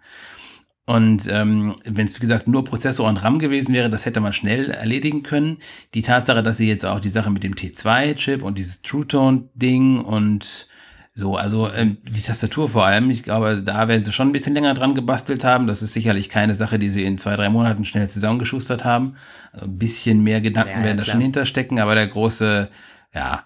Und 0.87 1.27
ähm, 1.31 1.77
wenn 1.85 2.07
es, 2.07 2.17
wie 2.17 2.21
gesagt, 2.21 2.47
nur 2.47 2.65
Prozessor 2.65 3.09
und 3.09 3.17
RAM 3.17 3.39
gewesen 3.39 3.75
wäre, 3.75 3.89
das 3.89 4.05
hätte 4.05 4.21
man 4.21 4.35
schnell 4.35 4.71
erledigen 4.71 5.23
können. 5.23 5.59
Die 5.95 6.03
Tatsache, 6.03 6.43
dass 6.43 6.59
sie 6.59 6.69
jetzt 6.69 6.85
auch 6.85 7.01
die 7.01 7.09
Sache 7.09 7.31
mit 7.31 7.43
dem 7.43 7.55
T2-Chip 7.55 8.43
und 8.43 8.59
dieses 8.59 8.83
True 8.83 9.07
Tone-Ding 9.07 10.01
und 10.01 10.69
so, 11.17 11.37
also 11.37 11.73
ähm, 11.73 11.99
die 12.03 12.21
Tastatur 12.21 12.69
vor 12.69 12.85
allem, 12.85 13.09
ich 13.09 13.23
glaube, 13.23 13.63
da 13.63 13.87
werden 13.87 14.03
sie 14.03 14.13
schon 14.13 14.29
ein 14.29 14.33
bisschen 14.33 14.53
länger 14.53 14.75
dran 14.75 14.97
gebastelt 14.97 15.45
haben. 15.45 15.69
Das 15.69 15.81
ist 15.81 15.93
sicherlich 15.93 16.29
keine 16.29 16.55
Sache, 16.55 16.79
die 16.79 16.91
sie 16.91 17.05
in 17.05 17.19
zwei, 17.19 17.37
drei 17.37 17.49
Monaten 17.49 17.85
schnell 17.85 18.09
zusammengeschustert 18.09 18.85
haben. 18.85 19.15
Also 19.53 19.67
ein 19.67 19.79
bisschen 19.79 20.25
mehr 20.25 20.41
Gedanken 20.41 20.81
ja, 20.81 20.85
werden 20.85 20.99
da 20.99 21.05
schon 21.05 21.21
hinterstecken, 21.21 21.79
aber 21.79 21.95
der 21.95 22.09
große, 22.09 22.69
ja, 23.15 23.45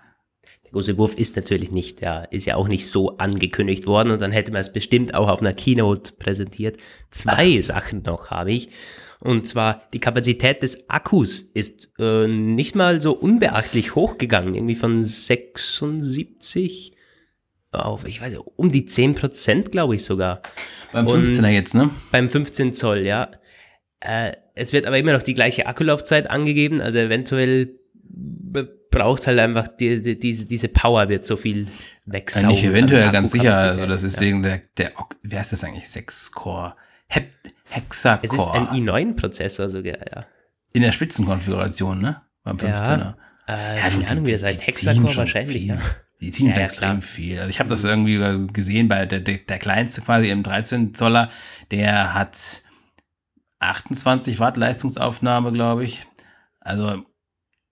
der 0.69 0.73
große 0.73 0.99
Wurf 0.99 1.15
ist 1.15 1.35
natürlich 1.37 1.71
nicht, 1.71 2.03
ja, 2.03 2.25
ist 2.31 2.45
ja 2.45 2.57
auch 2.57 2.69
nicht 2.69 2.87
so 2.87 3.17
angekündigt 3.17 3.87
worden 3.87 4.11
und 4.11 4.21
dann 4.21 4.33
hätte 4.33 4.53
man 4.53 4.61
es 4.61 4.71
bestimmt 4.71 5.15
auch 5.15 5.29
auf 5.29 5.41
einer 5.41 5.55
Keynote 5.55 6.13
präsentiert. 6.19 6.77
Zwei 7.11 7.57
Ach. 7.59 7.65
Sachen 7.65 8.03
noch 8.03 8.31
habe 8.31 8.53
ich. 8.53 8.69
Und 9.21 9.49
zwar 9.49 9.83
die 9.95 9.99
Kapazität 9.99 10.63
des 10.63 10.91
Akkus 10.91 11.41
ist 11.41 11.89
äh, 11.99 12.29
nicht 12.29 12.77
mal 12.77 13.01
so 13.01 13.13
unbeachtlich 13.13 13.95
hochgegangen, 13.95 14.55
irgendwie 14.55 14.77
von 14.77 15.03
76 15.03 16.93
auf, 17.73 18.07
ich 18.07 18.21
weiß 18.21 18.33
nicht, 18.33 18.43
um 18.57 18.71
die 18.71 18.85
10 18.85 19.15
Prozent, 19.15 19.73
glaube 19.73 19.95
ich 19.95 20.05
sogar. 20.05 20.43
Beim 20.93 21.07
15er 21.07 21.39
und 21.39 21.53
jetzt, 21.53 21.75
ne? 21.75 21.91
Beim 22.13 22.29
15 22.29 22.75
Zoll, 22.75 23.07
ja. 23.07 23.31
Äh, 24.01 24.33
es 24.55 24.73
wird 24.73 24.87
aber 24.87 24.99
immer 24.99 25.13
noch 25.13 25.23
die 25.23 25.35
gleiche 25.35 25.67
Akkulaufzeit 25.67 26.31
angegeben, 26.31 26.81
also 26.81 26.99
eventuell 26.99 27.78
braucht 28.91 29.27
halt 29.27 29.39
einfach 29.39 29.69
die, 29.69 30.01
die, 30.01 30.19
diese, 30.19 30.47
diese 30.47 30.69
Power 30.69 31.09
wird 31.09 31.27
so 31.27 31.37
viel 31.37 31.67
wegsaugen. 32.07 32.49
Nicht 32.49 32.65
eventuell, 32.65 33.11
ganz 33.11 33.33
sicher. 33.33 33.57
Also 33.57 33.87
das 33.87 34.03
ist 34.03 34.21
ja. 34.21 34.41
der, 34.41 34.63
der, 34.77 34.93
wie 35.23 35.37
heißt 35.37 35.53
das 35.53 35.65
eigentlich? 35.65 35.85
6-Core, 35.85 36.75
Hexacore. 37.71 38.21
Es 38.23 38.33
ist 38.33 38.47
ein 38.49 38.69
i9-Prozessor 38.69 39.69
sogar, 39.69 39.99
ja. 39.99 40.27
In 40.73 40.83
der 40.83 40.93
Spitzenkonfiguration, 40.93 42.01
ne? 42.01 42.23
Beim 42.45 42.57
15er. 42.57 42.99
Ja, 42.99 43.17
äh, 43.47 43.79
ja 43.79 43.91
du, 43.91 43.99
keine 43.99 44.11
Ahnung, 44.11 44.27
wie 44.27 44.33
das 44.33 44.43
heißt. 44.43 44.67
Hexacore 44.67 45.17
wahrscheinlich, 45.17 45.65
ja. 45.65 45.79
Die 46.21 46.31
ziehen 46.31 46.49
ja, 46.49 46.57
extrem 46.57 46.99
klar. 46.99 47.03
viel. 47.03 47.39
Also 47.39 47.51
ich 47.51 47.61
habe 47.61 47.71
das 47.71 47.85
irgendwie 47.85 48.19
gesehen 48.53 48.89
bei 48.89 49.07
der, 49.07 49.21
der, 49.21 49.39
der 49.39 49.59
kleinste 49.59 50.01
quasi 50.01 50.31
im 50.31 50.43
13 50.43 50.93
Zoller, 50.95 51.31
der 51.71 52.13
hat 52.13 52.63
28 53.61 54.41
Watt 54.41 54.57
Leistungsaufnahme, 54.57 55.53
glaube 55.53 55.85
ich. 55.85 56.03
Also 56.61 57.05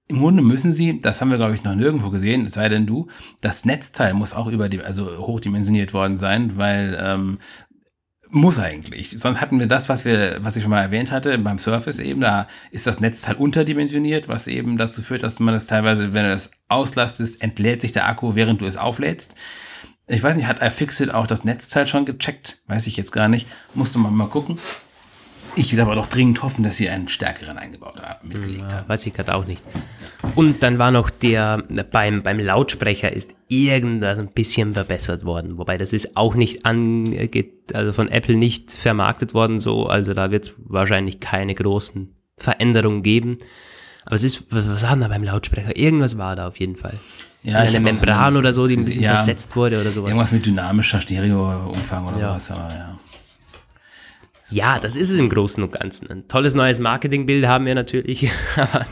im 0.09 0.19
Grunde 0.19 0.43
müssen 0.43 0.73
sie, 0.73 1.01
das 1.01 1.21
haben 1.21 1.31
wir 1.31 1.37
glaube 1.37 1.55
ich 1.55 1.65
noch 1.65 1.75
nirgendwo 1.75 2.11
gesehen, 2.11 2.47
es 2.47 2.55
sei 2.55 2.69
denn 2.69 2.87
du, 2.87 3.09
das 3.41 3.65
Netzteil 3.65 4.15
muss 4.15 4.35
auch 4.35 4.47
über 4.47 4.69
die, 4.69 4.81
also 4.81 5.19
hochdimensioniert 5.19 5.93
worden 5.93 6.17
sein, 6.17 6.57
weil 6.57 6.99
ähm, 7.01 7.39
muss 8.31 8.59
eigentlich. 8.59 9.11
Sonst 9.11 9.41
hatten 9.41 9.61
wir 9.61 9.67
das, 9.67 9.89
was 9.89 10.05
wir, 10.05 10.39
was 10.41 10.57
ich 10.57 10.63
schon 10.63 10.71
mal 10.71 10.83
erwähnt 10.83 11.13
hatte, 11.13 11.37
beim 11.39 11.59
Surface 11.59 11.99
eben, 11.99 12.21
da 12.21 12.49
ist 12.71 12.87
das 12.87 13.01
Netzteil 13.01 13.37
unterdimensioniert, 13.37 14.29
was 14.29 14.47
eben 14.47 14.77
dazu 14.79 15.03
führt, 15.03 15.23
dass 15.23 15.41
man 15.41 15.55
es 15.55 15.67
teilweise, 15.67 16.13
wenn 16.13 16.25
du 16.25 16.33
es 16.33 16.53
auslastest, 16.69 17.43
entlädt 17.43 17.81
sich 17.81 17.93
der 17.93 18.09
Akku, 18.09 18.35
während 18.35 18.61
du 18.61 18.67
es 18.67 18.77
auflädst. 18.77 19.37
Ich 20.09 20.23
weiß 20.23 20.37
nicht, 20.37 20.47
hat 20.47 20.63
iFixit 20.63 21.13
auch 21.13 21.27
das 21.27 21.45
Netzteil 21.45 21.87
schon 21.87 22.05
gecheckt? 22.05 22.63
Weiß 22.69 22.87
ich 22.87 22.97
jetzt 22.97 23.13
gar 23.13 23.29
nicht. 23.29 23.47
Musste 23.75 23.99
man 23.99 24.15
mal 24.15 24.29
gucken. 24.29 24.59
Ich 25.57 25.73
will 25.73 25.81
aber 25.81 25.95
doch 25.95 26.07
dringend 26.07 26.43
hoffen, 26.43 26.63
dass 26.63 26.77
sie 26.77 26.89
einen 26.89 27.09
stärkeren 27.09 27.59
eingebaut 27.59 28.01
haben, 28.01 28.29
mitgelegt 28.29 28.71
ja, 28.71 28.79
haben. 28.79 28.89
Weiß 28.89 29.07
ich 29.07 29.15
gerade 29.15 29.35
auch 29.35 29.47
nicht. 29.47 29.63
Und 30.35 30.63
dann 30.63 30.79
war 30.79 30.91
noch 30.91 31.09
der, 31.09 31.65
beim, 31.91 32.23
beim 32.23 32.39
Lautsprecher 32.39 33.13
ist 33.13 33.35
irgendwas 33.49 34.19
ein 34.19 34.29
bisschen 34.29 34.75
verbessert 34.75 35.25
worden. 35.25 35.57
Wobei 35.57 35.79
das 35.79 35.93
ist 35.93 36.17
auch 36.17 36.35
nicht 36.35 36.67
angeht, 36.67 37.75
also 37.75 37.93
von 37.93 38.09
Apple 38.09 38.37
nicht 38.37 38.71
vermarktet 38.71 39.35
worden 39.35 39.59
so. 39.59 39.87
Also 39.87 40.15
da 40.15 40.31
wird 40.31 40.49
es 40.49 40.55
wahrscheinlich 40.59 41.21
keine 41.21 41.55
großen 41.55 42.15
Veränderungen 42.37 43.03
geben. 43.03 43.39
Aber 44.05 44.15
es 44.15 44.23
ist, 44.23 44.45
was 44.51 44.83
war 44.83 44.91
denn 44.91 45.01
da 45.01 45.09
beim 45.09 45.25
Lautsprecher? 45.25 45.77
Irgendwas 45.77 46.19
war 46.19 46.37
da 46.37 46.49
auf 46.49 46.61
jeden 46.61 46.77
Fall. 46.77 46.95
Ja, 47.43 47.59
eine 47.59 47.81
Membran 47.81 48.37
oder 48.37 48.53
so, 48.53 48.67
die 48.67 48.77
ein 48.77 48.85
bisschen 48.85 49.03
ja, 49.03 49.17
versetzt 49.17 49.55
wurde 49.55 49.81
oder 49.81 49.93
sowas. 49.93 50.09
Irgendwas 50.09 50.33
mit 50.33 50.45
dynamischer 50.45 51.01
Stereoumfang 51.01 52.07
oder 52.07 52.19
ja. 52.19 52.35
was, 52.35 52.51
aber 52.51 52.69
ja. 52.75 52.99
Ja, 54.51 54.79
das 54.79 54.97
ist 54.97 55.11
es 55.11 55.19
im 55.19 55.29
Großen 55.29 55.63
und 55.63 55.73
Ganzen. 55.73 56.09
Ein 56.09 56.29
tolles 56.29 56.55
neues 56.55 56.79
Marketingbild 56.79 57.47
haben 57.47 57.65
wir 57.65 57.75
natürlich. 57.75 58.31
Aber 58.57 58.87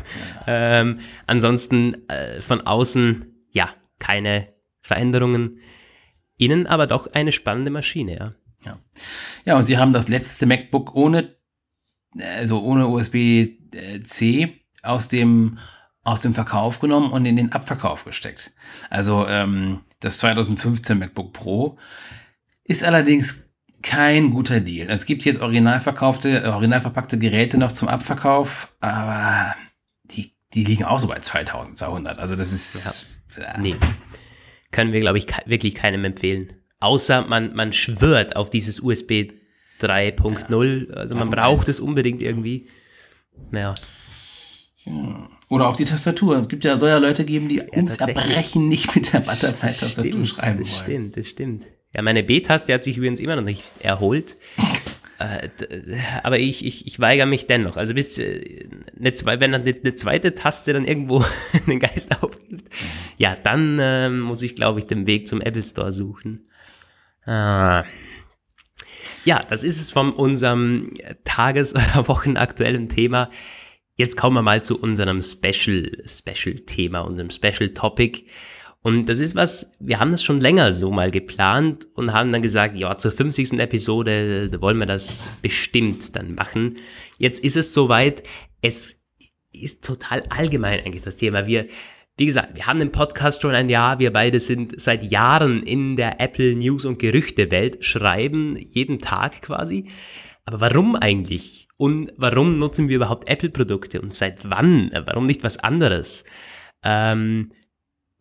ähm, 0.47 1.01
ansonsten 1.27 2.09
äh, 2.09 2.41
von 2.41 2.63
außen, 2.63 3.25
ja, 3.51 3.71
keine 3.99 4.49
Veränderungen. 4.83 5.61
Innen 6.37 6.67
aber 6.67 6.89
doch 6.89 7.07
eine 7.13 7.31
spannende 7.31 7.71
Maschine, 7.71 8.17
ja. 8.17 8.35
Ja, 8.65 8.79
ja 9.45 9.57
und 9.57 9.63
sie 9.63 9.79
haben 9.79 9.93
das 9.93 10.09
letzte 10.09 10.47
MacBook 10.47 10.95
ohne, 10.97 11.37
also 12.37 12.61
ohne 12.63 12.89
USB-C 12.89 14.61
aus 14.83 15.09
dem 15.09 15.59
aus 16.03 16.21
dem 16.21 16.35
Verkauf 16.35 16.81
genommen 16.81 17.11
und 17.11 17.25
in 17.25 17.37
den 17.37 17.53
Abverkauf 17.53 18.05
gesteckt. 18.05 18.53
Also 18.91 19.27
ähm, 19.27 19.81
das 20.01 20.19
2015 20.19 20.99
MacBook 20.99 21.33
Pro 21.33 21.79
ist 22.65 22.85
allerdings 22.85 23.54
kein 23.85 24.31
guter 24.31 24.61
Deal. 24.61 24.89
Es 24.91 25.07
gibt 25.07 25.25
jetzt 25.25 25.41
original 25.41 25.79
verkaufte, 25.79 26.51
original 26.51 26.81
verpackte 26.81 27.19
Geräte 27.19 27.59
noch 27.59 27.71
zum 27.71 27.87
Abverkauf, 27.87 28.75
aber 28.81 29.55
die, 30.05 30.33
die 30.55 30.65
liegen 30.65 30.85
auch 30.85 30.99
so 30.99 31.07
bei 31.07 31.21
2200. 31.21 32.19
Also 32.19 32.35
das 32.35 32.53
ist. 32.53 33.07
Ja. 33.37 33.45
Äh. 33.45 33.61
Nee. 33.61 33.77
Können 34.73 34.93
wir, 34.93 35.01
glaube 35.01 35.19
ich, 35.19 35.27
wirklich 35.47 35.75
keinem 35.75 36.05
empfehlen. 36.05 36.55
Außer 36.81 37.27
man, 37.27 37.55
man 37.55 37.73
schwört 37.73 38.37
auf 38.37 38.51
dieses 38.51 38.81
USB 38.81 39.29
3.0. 39.81 40.89
Ja. 40.89 40.95
Also 40.95 41.15
man 41.15 41.31
braucht 41.31 41.69
es 41.69 41.79
unbedingt 41.79 42.23
irgendwie. 42.23 42.69
Ja. 43.53 43.75
ja. 44.85 45.29
Oder 45.51 45.69
auf 45.69 45.77
die 45.77 45.85
Tastatur. 45.85 46.39
Es 46.39 46.49
gibt 46.49 46.65
ja, 46.65 46.77
soll 46.77 46.89
ja 46.89 46.99
Leute 46.99 47.25
geben, 47.25 47.49
die 47.49 47.57
ja, 47.57 47.65
ums 47.75 47.97
Erbrechen 47.97 48.69
nicht 48.69 48.95
mit 48.95 49.13
der 49.13 49.21
Butterfly-Tastatur 49.21 50.27
schreiben 50.27 50.57
wollen. 50.57 50.65
Das 50.65 50.81
stimmt, 50.81 51.17
das 51.17 51.29
stimmt. 51.29 51.65
Ja, 51.95 52.03
meine 52.03 52.23
B-Taste 52.23 52.75
hat 52.75 52.85
sich 52.85 52.97
übrigens 52.97 53.21
immer 53.21 53.37
noch 53.37 53.43
nicht 53.43 53.63
erholt. 53.81 54.37
Äh, 55.17 55.49
aber 56.25 56.41
ich, 56.41 56.65
ich, 56.65 56.89
ich 56.89 56.99
weigere 56.99 57.27
mich 57.27 57.47
dennoch. 57.47 57.77
Also 57.77 57.95
bis 57.95 58.19
äh, 58.19 58.69
eine, 58.99 59.15
zwei, 59.15 59.39
wenn 59.39 59.53
dann 59.53 59.63
eine 59.63 59.95
zweite 59.95 60.35
Taste 60.35 60.73
dann 60.73 60.85
irgendwo 60.85 61.25
den 61.69 61.79
Geist 61.79 62.21
aufgibt, 62.21 62.69
ja, 63.17 63.37
dann 63.37 63.79
äh, 63.79 64.11
muss 64.11 64.43
ich, 64.43 64.57
glaube 64.57 64.81
ich, 64.81 64.87
den 64.87 65.07
Weg 65.07 65.29
zum 65.29 65.41
Apple 65.41 65.63
Store 65.63 65.93
suchen. 65.93 66.49
Ah. 67.27 67.85
Ja, 69.25 69.43
das 69.49 69.63
ist 69.63 69.81
es 69.81 69.93
von 69.93 70.13
unserem 70.13 70.93
Tages- 71.23 71.75
oder 71.77 72.09
Wochenaktuellen 72.09 72.89
Thema. 72.89 73.31
Jetzt 73.97 74.17
kommen 74.17 74.37
wir 74.37 74.43
mal 74.43 74.65
zu 74.65 74.81
unserem 74.81 75.23
Special, 75.23 75.93
Special-Thema, 76.05 77.03
unserem 77.03 77.31
Special-Topic. 77.31 78.25
Und 78.87 79.09
das 79.09 79.19
ist 79.19 79.35
was, 79.35 79.75
wir 79.81 79.99
haben 79.99 80.11
das 80.11 80.23
schon 80.23 80.43
länger 80.43 80.75
so 80.75 80.91
mal 80.91 81.11
geplant 81.11 81.89
und 81.95 82.13
haben 82.13 82.33
dann 82.33 82.43
gesagt, 82.43 82.77
ja, 82.77 82.99
zur 82.99 83.13
50. 83.13 83.55
Episode 83.59 84.51
wollen 84.61 84.77
wir 84.77 84.85
das 84.85 85.39
bestimmt 85.41 86.15
dann 86.15 86.35
machen. 86.35 86.75
Jetzt 87.17 87.43
ist 87.43 87.57
es 87.57 87.73
soweit, 87.73 88.23
es 88.61 89.03
ist 89.53 89.85
total 89.85 90.23
allgemein 90.29 90.81
eigentlich 90.81 91.03
das 91.03 91.17
Thema. 91.17 91.47
Wir, 91.47 91.67
wie 92.19 92.27
gesagt, 92.27 92.57
wir 92.57 92.67
haben 92.67 92.79
den 92.79 92.93
Podcast 92.93 93.41
schon 93.41 93.55
ein 93.55 93.71
Jahr, 93.71 94.01
wir 94.01 94.13
beide 94.13 94.39
sind 94.39 94.79
seit 94.79 95.03
Jahren 95.11 95.63
in 95.63 95.97
der 95.97 96.21
Apple 96.21 96.55
News 96.55 96.85
und 96.85 96.99
Gerüchtewelt, 96.99 97.83
schreiben 97.83 98.55
jeden 98.55 98.99
Tag 99.01 99.41
quasi. 99.41 99.89
Aber 100.45 100.61
warum 100.61 100.95
eigentlich? 100.95 101.69
Und 101.79 102.13
warum 102.19 102.59
nutzen 102.59 102.91
wir 102.91 102.97
überhaupt 102.97 103.31
Apple-Produkte 103.31 104.03
und 104.03 104.13
seit 104.13 104.43
wann? 104.51 104.91
Warum 105.07 105.25
nicht 105.25 105.43
was 105.43 105.57
anderes? 105.57 106.27
Ähm, 106.83 107.51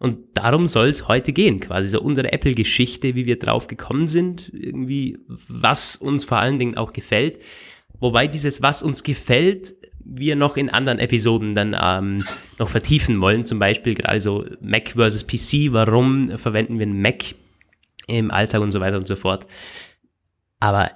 und 0.04 0.36
darum 0.36 0.68
soll 0.68 0.90
es 0.90 1.08
heute 1.08 1.32
gehen, 1.32 1.62
quasi 1.62 1.88
so 1.88 2.02
unsere 2.02 2.34
Apple-Geschichte, 2.34 3.16
wie 3.16 3.26
wir 3.26 3.40
drauf 3.40 3.68
gekommen 3.68 4.10
sind, 4.10 4.52
irgendwie, 4.54 5.18
was 5.28 5.96
uns 5.96 6.26
vor 6.26 6.40
allen 6.40 6.60
Dingen 6.60 6.76
auch 6.76 6.92
gefällt. 6.92 7.42
Wobei 8.02 8.28
dieses, 8.28 8.62
was 8.62 8.84
uns 8.84 9.04
gefällt, 9.04 9.74
wir 10.04 10.36
noch 10.36 10.58
in 10.58 10.70
anderen 10.70 11.00
Episoden 11.00 11.56
dann 11.56 11.74
ähm, 11.82 12.22
noch 12.60 12.68
vertiefen 12.68 13.22
wollen. 13.22 13.46
Zum 13.46 13.60
Beispiel 13.60 13.94
gerade 13.94 14.20
so 14.20 14.44
Mac 14.60 14.90
versus 14.90 15.26
PC, 15.26 15.72
warum 15.72 16.38
verwenden 16.38 16.80
wir 16.80 16.86
einen 16.86 17.02
Mac 17.02 17.24
im 18.08 18.30
Alltag 18.30 18.60
und 18.60 18.72
so 18.72 18.82
weiter 18.82 18.98
und 18.98 19.08
so 19.08 19.16
fort. 19.16 19.48
Aber 20.60 20.92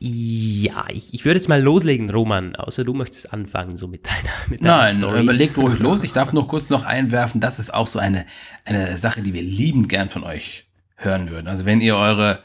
ja, 0.00 0.86
ich, 0.90 1.14
ich 1.14 1.24
würde 1.24 1.38
jetzt 1.38 1.48
mal 1.48 1.60
loslegen, 1.60 2.10
Roman, 2.10 2.54
außer 2.56 2.84
du 2.84 2.94
möchtest 2.94 3.32
anfangen, 3.32 3.76
so 3.76 3.88
mit 3.88 4.06
deiner, 4.06 4.34
mit 4.48 4.62
deiner 4.62 4.76
Nein, 4.76 4.98
Story. 4.98 5.22
überleg 5.22 5.56
ruhig 5.56 5.78
los. 5.78 6.04
Ich 6.04 6.12
darf 6.12 6.32
noch 6.32 6.48
kurz 6.48 6.70
noch 6.70 6.84
einwerfen, 6.84 7.40
das 7.40 7.58
ist 7.58 7.72
auch 7.74 7.86
so 7.86 7.98
eine, 7.98 8.26
eine 8.64 8.96
Sache, 8.96 9.22
die 9.22 9.34
wir 9.34 9.42
liebend 9.42 9.88
gern 9.88 10.08
von 10.08 10.24
euch 10.24 10.68
hören 10.96 11.30
würden. 11.30 11.48
Also 11.48 11.64
wenn 11.64 11.80
ihr 11.80 11.96
eure, 11.96 12.42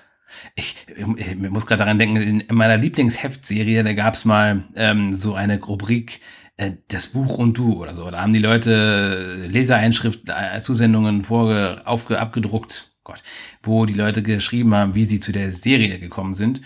ich, 0.55 0.87
ich 1.17 1.35
muss 1.35 1.65
gerade 1.65 1.79
daran 1.79 1.99
denken, 1.99 2.41
in 2.41 2.55
meiner 2.55 2.77
Lieblingsheftserie, 2.77 3.83
da 3.83 3.93
gab's 3.93 4.25
mal 4.25 4.63
ähm, 4.75 5.13
so 5.13 5.33
eine 5.33 5.59
Rubrik, 5.61 6.21
äh, 6.57 6.73
das 6.87 7.07
Buch 7.07 7.37
und 7.37 7.57
du 7.57 7.81
oder 7.81 7.95
so. 7.95 8.09
Da 8.09 8.21
haben 8.21 8.33
die 8.33 8.39
Leute 8.39 9.47
Lesereinschrift, 9.47 10.29
äh, 10.29 10.59
Zusendungen 10.59 11.23
vorge, 11.23 11.81
aufge, 11.85 12.19
abgedruckt, 12.19 12.93
Gott, 13.03 13.21
wo 13.61 13.85
die 13.85 13.93
Leute 13.93 14.23
geschrieben 14.23 14.73
haben, 14.73 14.95
wie 14.95 15.05
sie 15.05 15.19
zu 15.19 15.31
der 15.31 15.51
Serie 15.51 15.99
gekommen 15.99 16.33
sind. 16.33 16.61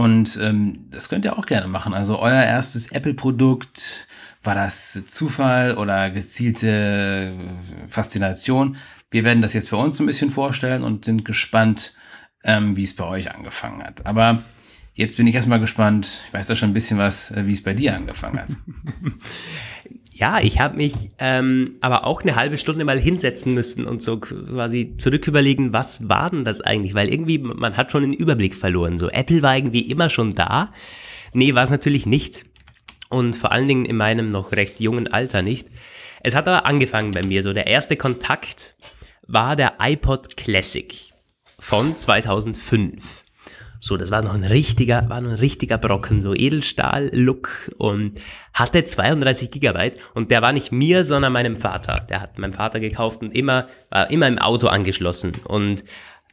Und 0.00 0.38
ähm, 0.40 0.86
das 0.90 1.10
könnt 1.10 1.26
ihr 1.26 1.38
auch 1.38 1.44
gerne 1.44 1.68
machen. 1.68 1.92
Also 1.92 2.18
euer 2.20 2.42
erstes 2.42 2.90
Apple-Produkt, 2.90 4.08
war 4.42 4.54
das 4.54 5.04
Zufall 5.04 5.76
oder 5.76 6.08
gezielte 6.08 7.34
Faszination? 7.86 8.78
Wir 9.10 9.24
werden 9.24 9.42
das 9.42 9.52
jetzt 9.52 9.70
bei 9.70 9.76
uns 9.76 10.00
ein 10.00 10.06
bisschen 10.06 10.30
vorstellen 10.30 10.84
und 10.84 11.04
sind 11.04 11.26
gespannt, 11.26 11.94
ähm, 12.44 12.78
wie 12.78 12.84
es 12.84 12.96
bei 12.96 13.04
euch 13.04 13.30
angefangen 13.30 13.82
hat. 13.82 14.06
Aber 14.06 14.42
jetzt 14.94 15.18
bin 15.18 15.26
ich 15.26 15.34
erstmal 15.34 15.60
gespannt. 15.60 16.22
Ich 16.26 16.32
weiß 16.32 16.46
doch 16.46 16.56
schon 16.56 16.70
ein 16.70 16.72
bisschen 16.72 16.96
was, 16.96 17.32
äh, 17.32 17.46
wie 17.46 17.52
es 17.52 17.62
bei 17.62 17.74
dir 17.74 17.94
angefangen 17.94 18.40
hat. 18.40 18.48
Ja, 20.20 20.38
ich 20.38 20.60
habe 20.60 20.76
mich 20.76 21.08
ähm, 21.18 21.72
aber 21.80 22.04
auch 22.04 22.20
eine 22.20 22.36
halbe 22.36 22.58
Stunde 22.58 22.84
mal 22.84 23.00
hinsetzen 23.00 23.54
müssen 23.54 23.86
und 23.86 24.02
so 24.02 24.18
quasi 24.18 24.94
zurück 24.98 25.26
überlegen, 25.26 25.72
was 25.72 26.10
war 26.10 26.28
denn 26.28 26.44
das 26.44 26.60
eigentlich? 26.60 26.92
Weil 26.92 27.08
irgendwie, 27.08 27.38
man 27.38 27.78
hat 27.78 27.90
schon 27.90 28.02
den 28.02 28.12
Überblick 28.12 28.54
verloren. 28.54 28.98
So, 28.98 29.08
Apple 29.08 29.40
war 29.40 29.56
irgendwie 29.56 29.90
immer 29.90 30.10
schon 30.10 30.34
da. 30.34 30.74
Nee, 31.32 31.54
war 31.54 31.64
es 31.64 31.70
natürlich 31.70 32.04
nicht. 32.04 32.44
Und 33.08 33.34
vor 33.34 33.50
allen 33.50 33.66
Dingen 33.66 33.86
in 33.86 33.96
meinem 33.96 34.30
noch 34.30 34.52
recht 34.52 34.78
jungen 34.78 35.10
Alter 35.10 35.40
nicht. 35.40 35.68
Es 36.22 36.34
hat 36.34 36.46
aber 36.46 36.66
angefangen 36.66 37.12
bei 37.12 37.22
mir. 37.22 37.42
So, 37.42 37.54
der 37.54 37.66
erste 37.66 37.96
Kontakt 37.96 38.74
war 39.26 39.56
der 39.56 39.78
iPod 39.80 40.36
Classic 40.36 40.94
von 41.58 41.96
2005. 41.96 43.24
So, 43.82 43.96
das 43.96 44.10
war 44.10 44.20
noch 44.20 44.34
ein 44.34 44.44
richtiger, 44.44 45.08
war 45.08 45.22
noch 45.22 45.30
ein 45.30 45.36
richtiger 45.36 45.78
Brocken, 45.78 46.20
so 46.20 46.34
Edelstahl-Look 46.34 47.72
und 47.78 48.20
hatte 48.52 48.84
32 48.84 49.50
Gigabyte 49.50 49.96
und 50.14 50.30
der 50.30 50.42
war 50.42 50.52
nicht 50.52 50.70
mir, 50.70 51.02
sondern 51.02 51.32
meinem 51.32 51.56
Vater. 51.56 51.96
Der 52.10 52.20
hat 52.20 52.38
meinem 52.38 52.52
Vater 52.52 52.78
gekauft 52.78 53.22
und 53.22 53.34
immer, 53.34 53.68
war 53.88 54.10
immer 54.10 54.28
im 54.28 54.38
Auto 54.38 54.66
angeschlossen 54.66 55.32
und 55.44 55.82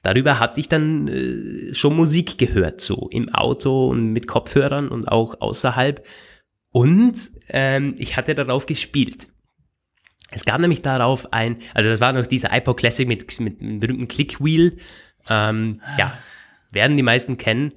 darüber 0.04 0.40
hatte 0.40 0.60
ich 0.60 0.68
dann 0.68 1.08
äh, 1.08 1.74
schon 1.74 1.96
Musik 1.96 2.38
gehört, 2.38 2.82
so 2.82 3.08
im 3.12 3.34
Auto 3.34 3.88
und 3.88 4.12
mit 4.12 4.28
Kopfhörern 4.28 4.90
und 4.90 5.08
auch 5.08 5.40
außerhalb 5.40 6.06
und 6.72 7.18
ähm, 7.48 7.96
ich 7.98 8.18
hatte 8.18 8.36
darauf 8.36 8.66
gespielt. 8.66 9.30
Es 10.32 10.44
gab 10.44 10.60
nämlich 10.60 10.82
darauf 10.82 11.32
ein, 11.32 11.60
also 11.74 11.90
das 11.90 12.02
war 12.02 12.12
noch 12.12 12.28
dieser 12.28 12.54
iPod 12.54 12.76
Classic 12.76 13.08
mit, 13.08 13.40
mit 13.40 13.62
einem 13.62 13.80
berühmten 13.80 14.10
Clickwheel. 14.10 14.78
Ähm, 15.30 15.80
ja, 15.98 16.18
werden 16.72 16.98
die 16.98 17.04
meisten 17.04 17.38
kennen. 17.38 17.74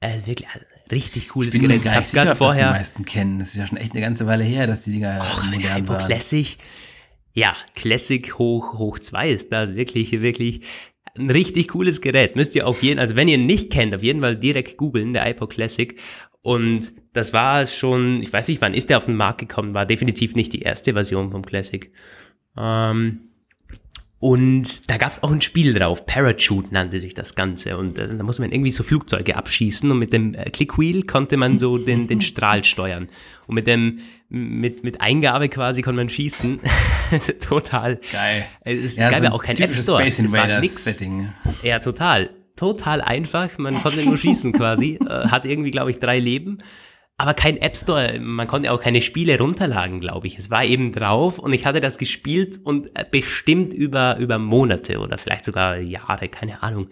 Es 0.00 0.18
ist 0.18 0.26
wirklich 0.26 0.48
ein 0.48 0.60
richtig 0.90 1.28
cooles 1.28 1.54
ich 1.54 1.60
bin 1.60 1.70
Gerät. 1.70 1.84
Gar 1.84 1.98
nicht 2.00 2.08
sicher, 2.08 2.36
vorher, 2.36 2.66
das 2.66 2.72
die 2.72 2.78
meisten 2.78 3.04
kennen. 3.04 3.38
Das 3.38 3.48
ist 3.48 3.56
ja 3.56 3.66
schon 3.66 3.78
echt 3.78 3.92
eine 3.92 4.00
ganze 4.00 4.26
Weile 4.26 4.44
her, 4.44 4.66
dass 4.66 4.82
die 4.82 4.92
Dinger 4.92 5.20
Och, 5.20 5.42
modern 5.44 5.88
waren. 5.88 6.06
Classic. 6.06 6.56
Ja, 7.34 7.56
Classic 7.74 8.38
hoch, 8.38 8.78
hoch 8.78 8.98
zwei 8.98 9.30
ist 9.30 9.52
das 9.52 9.74
wirklich, 9.74 10.12
wirklich 10.12 10.62
ein 11.16 11.30
richtig 11.30 11.68
cooles 11.68 12.00
Gerät. 12.00 12.36
Müsst 12.36 12.54
ihr 12.54 12.66
auf 12.66 12.82
jeden, 12.82 12.98
also 12.98 13.16
wenn 13.16 13.28
ihr 13.28 13.38
nicht 13.38 13.70
kennt, 13.70 13.94
auf 13.94 14.02
jeden 14.02 14.20
Fall 14.20 14.36
direkt 14.36 14.76
googeln, 14.76 15.12
der 15.12 15.26
iPod 15.28 15.50
Classic. 15.50 15.98
Und 16.42 16.92
das 17.12 17.32
war 17.32 17.66
schon, 17.66 18.20
ich 18.20 18.32
weiß 18.32 18.48
nicht, 18.48 18.60
wann 18.60 18.74
ist 18.74 18.90
der 18.90 18.98
auf 18.98 19.04
den 19.06 19.16
Markt 19.16 19.38
gekommen, 19.38 19.74
war 19.74 19.86
definitiv 19.86 20.34
nicht 20.34 20.52
die 20.52 20.62
erste 20.62 20.92
Version 20.92 21.30
vom 21.30 21.44
Classic. 21.46 21.92
Ähm, 22.56 23.20
und 24.22 24.88
da 24.88 24.98
gab 24.98 25.10
es 25.10 25.24
auch 25.24 25.32
ein 25.32 25.40
Spiel 25.40 25.74
drauf, 25.74 26.06
Parachute 26.06 26.72
nannte 26.72 27.00
sich 27.00 27.12
das 27.12 27.34
Ganze. 27.34 27.76
Und 27.76 27.98
äh, 27.98 28.16
da 28.16 28.22
muss 28.22 28.38
man 28.38 28.52
irgendwie 28.52 28.70
so 28.70 28.84
Flugzeuge 28.84 29.34
abschießen 29.34 29.90
und 29.90 29.98
mit 29.98 30.12
dem 30.12 30.34
äh, 30.34 30.48
Clickwheel 30.48 31.02
konnte 31.02 31.36
man 31.36 31.58
so 31.58 31.76
den, 31.76 32.06
den 32.06 32.20
Strahl 32.22 32.62
steuern. 32.62 33.08
Und 33.48 33.56
mit 33.56 33.66
dem, 33.66 33.98
mit, 34.28 34.84
mit 34.84 35.00
Eingabe 35.00 35.48
quasi 35.48 35.82
konnte 35.82 35.96
man 35.96 36.08
schießen. 36.08 36.60
total. 37.40 37.98
Geil. 38.12 38.46
Es, 38.60 38.96
ja, 38.96 39.10
gab 39.10 39.18
so 39.18 39.24
ja 39.24 39.32
auch 39.32 39.42
kein 39.42 39.56
App 39.56 39.74
Store. 39.74 40.00
Space 40.00 40.20
es 40.20 40.32
war 40.32 40.60
nix. 40.60 40.84
Setting. 40.84 41.28
Ja, 41.64 41.80
total. 41.80 42.30
Total 42.54 43.00
einfach. 43.00 43.58
Man 43.58 43.74
konnte 43.74 44.04
nur 44.04 44.16
schießen 44.16 44.52
quasi. 44.52 45.00
Äh, 45.08 45.30
hat 45.30 45.46
irgendwie, 45.46 45.72
glaube 45.72 45.90
ich, 45.90 45.98
drei 45.98 46.20
Leben 46.20 46.58
aber 47.22 47.34
kein 47.34 47.56
App 47.58 47.76
Store. 47.76 48.18
Man 48.18 48.48
konnte 48.48 48.72
auch 48.72 48.80
keine 48.80 49.00
Spiele 49.00 49.38
runterladen, 49.38 50.00
glaube 50.00 50.26
ich. 50.26 50.40
Es 50.40 50.50
war 50.50 50.64
eben 50.64 50.90
drauf 50.90 51.38
und 51.38 51.52
ich 51.52 51.66
hatte 51.66 51.80
das 51.80 51.96
gespielt 51.96 52.58
und 52.64 52.88
äh, 52.96 53.04
bestimmt 53.08 53.72
über, 53.72 54.16
über 54.16 54.40
Monate 54.40 54.98
oder 54.98 55.18
vielleicht 55.18 55.44
sogar 55.44 55.78
Jahre, 55.78 56.28
keine 56.28 56.64
Ahnung. 56.64 56.88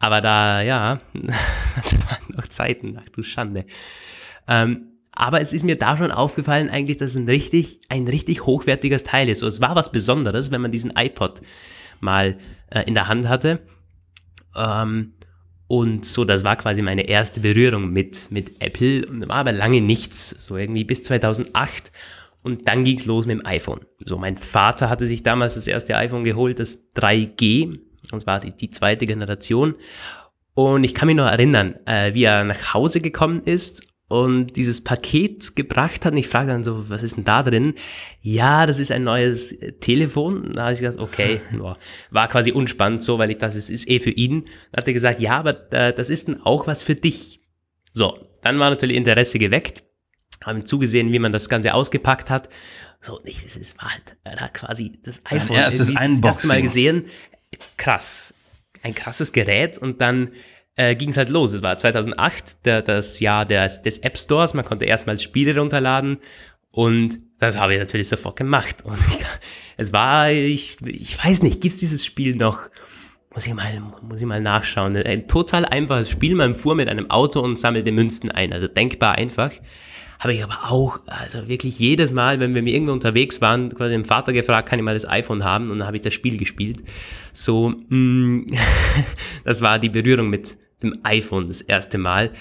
Aber 0.00 0.20
da, 0.20 0.60
ja, 0.60 0.98
das 1.76 1.94
waren 2.00 2.34
noch 2.36 2.48
Zeiten, 2.48 2.98
ach 3.00 3.08
du 3.10 3.22
Schande. 3.22 3.64
Ähm, 4.48 4.98
aber 5.12 5.40
es 5.40 5.52
ist 5.52 5.62
mir 5.62 5.78
da 5.78 5.96
schon 5.96 6.10
aufgefallen 6.10 6.68
eigentlich, 6.68 6.96
dass 6.96 7.12
es 7.12 7.16
ein 7.16 7.28
richtig, 7.28 7.80
ein 7.88 8.08
richtig 8.08 8.46
hochwertiges 8.46 9.04
Teil 9.04 9.28
ist. 9.28 9.38
So, 9.38 9.46
es 9.46 9.60
war 9.60 9.76
was 9.76 9.92
Besonderes, 9.92 10.50
wenn 10.50 10.62
man 10.62 10.72
diesen 10.72 10.90
iPod 10.96 11.42
mal 12.00 12.38
äh, 12.70 12.82
in 12.88 12.94
der 12.94 13.06
Hand 13.06 13.28
hatte. 13.28 13.60
Ähm, 14.56 15.12
und 15.70 16.04
so, 16.04 16.24
das 16.24 16.42
war 16.42 16.56
quasi 16.56 16.82
meine 16.82 17.08
erste 17.08 17.38
Berührung 17.38 17.92
mit, 17.92 18.32
mit 18.32 18.60
Apple 18.60 19.06
und 19.06 19.28
war 19.28 19.36
aber 19.36 19.52
lange 19.52 19.80
nichts, 19.80 20.30
so 20.30 20.56
irgendwie 20.56 20.82
bis 20.82 21.04
2008. 21.04 21.92
Und 22.42 22.66
dann 22.66 22.82
ging's 22.82 23.06
los 23.06 23.26
mit 23.26 23.38
dem 23.38 23.46
iPhone. 23.46 23.82
So, 24.04 24.18
mein 24.18 24.36
Vater 24.36 24.90
hatte 24.90 25.06
sich 25.06 25.22
damals 25.22 25.54
das 25.54 25.68
erste 25.68 25.96
iPhone 25.96 26.24
geholt, 26.24 26.58
das 26.58 26.92
3G, 26.96 27.78
und 28.10 28.20
zwar 28.20 28.40
die, 28.40 28.50
die 28.50 28.70
zweite 28.70 29.06
Generation. 29.06 29.76
Und 30.54 30.82
ich 30.82 30.92
kann 30.92 31.06
mich 31.06 31.14
noch 31.14 31.30
erinnern, 31.30 31.76
äh, 31.86 32.14
wie 32.14 32.24
er 32.24 32.42
nach 32.42 32.74
Hause 32.74 33.00
gekommen 33.00 33.40
ist 33.44 33.84
und 34.10 34.56
dieses 34.56 34.82
Paket 34.82 35.54
gebracht 35.54 36.04
hat. 36.04 36.12
Und 36.14 36.18
ich 36.18 36.26
frage 36.26 36.48
dann 36.48 36.64
so, 36.64 36.90
was 36.90 37.04
ist 37.04 37.16
denn 37.16 37.22
da 37.22 37.44
drin? 37.44 37.74
Ja, 38.20 38.66
das 38.66 38.80
ist 38.80 38.90
ein 38.90 39.04
neues 39.04 39.56
Telefon. 39.78 40.52
Da 40.52 40.64
habe 40.64 40.72
ich 40.72 40.80
gesagt, 40.80 40.98
okay, 40.98 41.40
war 42.10 42.28
quasi 42.28 42.50
unspannend 42.50 43.04
so, 43.04 43.20
weil 43.20 43.30
ich 43.30 43.38
das 43.38 43.54
ist, 43.54 43.70
ist 43.70 43.88
eh 43.88 44.00
für 44.00 44.10
ihn. 44.10 44.46
Dann 44.72 44.78
hat 44.78 44.88
er 44.88 44.94
gesagt, 44.94 45.20
ja, 45.20 45.38
aber 45.38 45.72
äh, 45.72 45.92
das 45.92 46.10
ist 46.10 46.26
dann 46.26 46.42
auch 46.42 46.66
was 46.66 46.82
für 46.82 46.96
dich. 46.96 47.40
So, 47.92 48.18
dann 48.42 48.58
war 48.58 48.70
natürlich 48.70 48.96
Interesse 48.96 49.38
geweckt. 49.38 49.84
Haben 50.44 50.64
zugesehen, 50.64 51.12
wie 51.12 51.20
man 51.20 51.30
das 51.30 51.48
Ganze 51.48 51.72
ausgepackt 51.72 52.30
hat. 52.30 52.48
So, 53.00 53.20
nicht, 53.24 53.44
das 53.44 53.56
ist 53.56 53.78
war 53.80 53.92
halt 53.92 54.16
da 54.24 54.48
quasi 54.48 54.90
das 55.04 55.22
iPhone. 55.26 55.56
Ja, 55.56 55.70
das 55.70 55.88
erste 55.88 56.48
Mal 56.48 56.62
gesehen. 56.62 57.04
Krass. 57.76 58.34
Ein 58.82 58.96
krasses 58.96 59.30
Gerät 59.30 59.78
und 59.78 60.00
dann 60.00 60.30
äh, 60.80 60.94
ging 60.96 61.10
es 61.10 61.16
halt 61.18 61.28
los. 61.28 61.52
Es 61.52 61.62
war 61.62 61.76
2008, 61.76 62.64
der, 62.64 62.80
das 62.80 63.20
Jahr 63.20 63.44
des, 63.44 63.82
des 63.82 63.98
App 63.98 64.16
Stores. 64.16 64.54
Man 64.54 64.64
konnte 64.64 64.86
erstmals 64.86 65.22
Spiele 65.22 65.56
runterladen 65.56 66.18
und 66.72 67.18
das 67.38 67.58
habe 67.58 67.74
ich 67.74 67.80
natürlich 67.80 68.08
sofort 68.08 68.36
gemacht. 68.36 68.76
Und 68.84 68.98
ich, 68.98 69.18
es 69.76 69.92
war, 69.92 70.30
ich, 70.30 70.76
ich 70.84 71.22
weiß 71.22 71.42
nicht, 71.42 71.60
gibt's 71.60 71.78
dieses 71.78 72.04
Spiel 72.04 72.36
noch? 72.36 72.68
Muss 73.34 73.46
ich 73.46 73.54
mal, 73.54 73.80
muss 74.02 74.20
ich 74.20 74.26
mal 74.26 74.40
nachschauen. 74.40 74.96
Ein 74.96 75.26
total 75.26 75.64
einfaches 75.64 76.10
Spiel. 76.10 76.34
Man 76.34 76.54
fuhr 76.54 76.74
mit 76.74 76.88
einem 76.88 77.10
Auto 77.10 77.40
und 77.40 77.58
sammelte 77.58 77.92
Münzen 77.92 78.30
ein. 78.30 78.52
Also 78.52 78.66
denkbar 78.66 79.14
einfach. 79.16 79.52
Habe 80.18 80.34
ich 80.34 80.44
aber 80.44 80.70
auch, 80.70 81.00
also 81.06 81.48
wirklich 81.48 81.78
jedes 81.78 82.12
Mal, 82.12 82.40
wenn 82.40 82.54
wir 82.54 82.62
mir 82.62 82.74
irgendwo 82.74 82.92
unterwegs 82.92 83.40
waren, 83.40 83.74
quasi 83.74 83.92
dem 83.92 84.04
Vater 84.04 84.34
gefragt, 84.34 84.68
kann 84.68 84.78
ich 84.78 84.84
mal 84.84 84.94
das 84.94 85.08
iPhone 85.08 85.44
haben? 85.44 85.70
Und 85.70 85.78
dann 85.78 85.86
habe 85.86 85.96
ich 85.96 86.02
das 86.02 86.12
Spiel 86.12 86.36
gespielt. 86.36 86.82
So, 87.32 87.70
mh, 87.70 87.96
mm, 87.96 88.46
das 89.44 89.62
war 89.62 89.78
die 89.78 89.88
Berührung 89.88 90.28
mit 90.28 90.58
dem 90.82 90.98
iPhone 91.02 91.48
das 91.48 91.60
erste 91.60 91.98
Mal. 91.98 92.32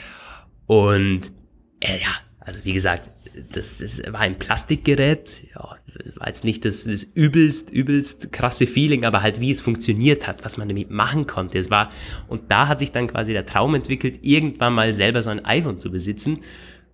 Und 0.66 1.32
äh, 1.80 1.98
ja, 2.00 2.10
also 2.40 2.60
wie 2.64 2.74
gesagt, 2.74 3.10
das, 3.52 3.80
das 3.80 4.02
war 4.12 4.22
ein 4.22 4.38
Plastikgerät. 4.38 5.44
Ja, 5.54 5.78
war 6.16 6.28
jetzt 6.28 6.44
nicht 6.44 6.66
das, 6.66 6.84
das 6.84 7.04
übelst, 7.04 7.72
übelst 7.72 8.32
krasse 8.32 8.68
Feeling, 8.68 9.06
aber 9.06 9.22
halt 9.22 9.40
wie 9.40 9.52
es 9.52 9.62
funktioniert 9.62 10.28
hat, 10.28 10.46
was 10.46 10.58
man 10.58 10.68
damit 10.68 10.90
machen 10.92 11.28
konnte. 11.28 11.58
Es 11.58 11.70
war, 11.70 11.92
und 12.28 12.52
da 12.52 12.68
hat 12.68 12.80
sich 12.80 12.92
dann 12.92 13.08
quasi 13.08 13.34
der 13.34 13.46
Traum 13.46 13.76
entwickelt, 13.76 14.20
irgendwann 14.22 14.74
mal 14.74 14.94
selber 14.94 15.24
so 15.24 15.30
ein 15.30 15.44
iPhone 15.46 15.80
zu 15.80 15.92
besitzen. 15.92 16.40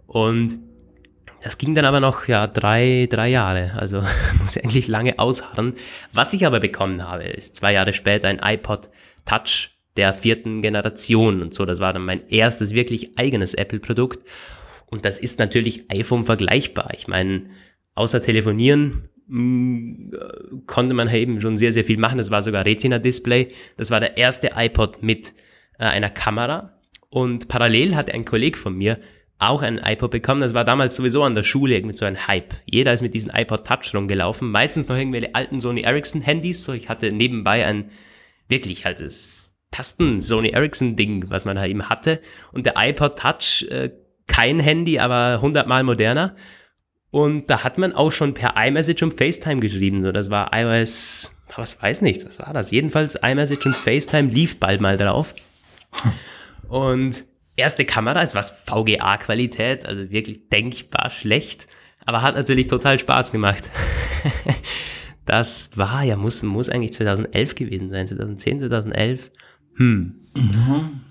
Und 0.08 0.60
das 1.42 1.58
ging 1.58 1.76
dann 1.76 1.86
aber 1.86 2.00
noch, 2.00 2.28
ja, 2.28 2.48
drei, 2.48 3.08
drei 3.10 3.30
Jahre. 3.30 3.74
Also 3.78 4.02
muss 4.40 4.56
ich 4.56 4.64
eigentlich 4.64 4.88
lange 4.88 5.20
ausharren. 5.20 5.74
Was 6.12 6.34
ich 6.34 6.46
aber 6.46 6.60
bekommen 6.60 7.04
habe, 7.04 7.24
ist 7.24 7.56
zwei 7.56 7.74
Jahre 7.74 7.94
später 7.94 8.28
ein 8.28 8.40
iPod 8.42 8.90
Touch 9.26 9.75
der 9.98 10.14
vierten 10.14 10.62
Generation 10.62 11.42
und 11.42 11.54
so. 11.54 11.66
Das 11.66 11.80
war 11.80 11.94
dann 11.94 12.06
mein 12.06 12.28
erstes 12.28 12.74
wirklich 12.74 13.18
eigenes 13.18 13.54
Apple-Produkt. 13.54 14.28
Und 14.88 15.06
das 15.06 15.20
ist 15.20 15.40
natürlich 15.40 15.90
iPhone 15.90 16.24
vergleichbar. 16.24 16.92
Ich 16.96 17.08
meine, 17.08 17.44
außer 17.96 18.22
telefonieren 18.22 19.10
mh, 19.28 19.42
mm, 19.42 20.12
konnte 20.68 20.94
man 20.94 21.10
eben 21.10 21.42
schon 21.42 21.58
sehr, 21.58 21.72
sehr 21.72 21.86
viel 21.86 21.98
machen. 21.98 22.18
Das 22.18 22.32
war 22.32 22.44
sogar 22.44 22.66
Retina-Display. 22.66 23.50
Das 23.78 23.92
war 23.92 24.00
der 24.00 24.18
erste 24.18 24.52
iPod 24.56 25.02
mit 25.02 25.34
äh, 25.80 25.86
einer 25.86 26.10
Kamera 26.10 26.80
Und 27.10 27.48
parallel 27.48 27.96
hatte 27.96 28.14
ein 28.14 28.26
Kollege 28.26 28.58
von 28.58 28.76
mir 28.76 29.00
auch 29.38 29.62
ein 29.62 29.80
iPod 29.84 30.12
bekommen. 30.12 30.42
Das 30.42 30.54
war 30.54 30.64
damals 30.64 30.96
sowieso 30.96 31.24
an 31.24 31.36
der 31.36 31.44
Schule 31.44 31.76
irgendwie 31.76 31.96
so 31.96 32.06
ein 32.06 32.28
Hype. 32.28 32.54
Jeder 32.66 32.94
ist 32.94 33.02
mit 33.02 33.14
diesem 33.14 33.32
iPod 33.34 33.66
Touch 33.66 33.94
rumgelaufen. 33.94 34.50
Meistens 34.50 34.88
noch 34.88 34.96
irgendwelche 34.96 35.36
alten 35.36 35.60
Sony 35.60 35.82
Ericsson 35.82 36.22
Handys. 36.22 36.64
So, 36.64 36.74
ich 36.74 36.90
hatte 36.90 37.12
nebenbei 37.12 37.66
ein 37.66 37.92
wirklich 38.48 38.86
halt 38.86 39.02
das 39.02 39.55
Tasten 39.76 40.22
Sony 40.22 40.50
Ericsson 40.50 40.96
Ding, 40.96 41.26
was 41.30 41.44
man 41.44 41.60
halt 41.60 41.70
eben 41.70 41.90
hatte. 41.90 42.22
Und 42.54 42.66
der 42.66 42.76
iPod 42.78 43.20
Touch, 43.20 43.66
äh, 43.70 43.92
kein 44.26 44.60
Handy, 44.60 45.00
aber 45.00 45.42
hundertmal 45.42 45.84
moderner. 45.84 46.36
Und 47.12 47.50
da 47.50 47.64
hat 47.64 47.78
man 47.78 47.94
auch 47.94 48.12
schon 48.12 48.34
per 48.34 48.56
iMessage 48.56 49.04
und 49.04 49.14
FaceTime 49.14 49.60
geschrieben. 49.60 50.04
So, 50.04 50.12
das 50.12 50.30
war 50.30 50.52
iOS, 50.54 51.32
was 51.56 51.82
weiß 51.82 52.02
nicht, 52.02 52.26
was 52.26 52.40
war 52.40 52.54
das? 52.54 52.72
Jedenfalls 52.72 53.16
iMessage 53.16 53.66
und 53.66 53.76
FaceTime 53.76 54.30
lief 54.30 54.60
bald 54.60 54.80
mal 54.82 54.98
drauf. 54.98 55.34
Und 56.68 57.26
erste 57.56 57.86
Kamera 57.86 58.22
ist 58.22 58.34
was 58.34 58.50
VGA-Qualität, 58.66 59.86
also 59.86 60.10
wirklich 60.10 60.50
denkbar 60.50 61.12
schlecht, 61.12 61.68
aber 62.06 62.24
hat 62.24 62.36
natürlich 62.36 62.66
total 62.66 63.00
Spaß 63.00 63.32
gemacht. 63.32 63.70
das 65.26 65.70
war 65.76 66.04
ja, 66.04 66.16
muss, 66.16 66.42
muss 66.42 66.70
eigentlich 66.70 66.94
2011 66.94 67.54
gewesen 67.54 67.92
sein, 67.92 68.08
2010, 68.08 68.60
2011. 68.60 69.32
Hm. 69.76 70.16
Mhm. 70.36 71.02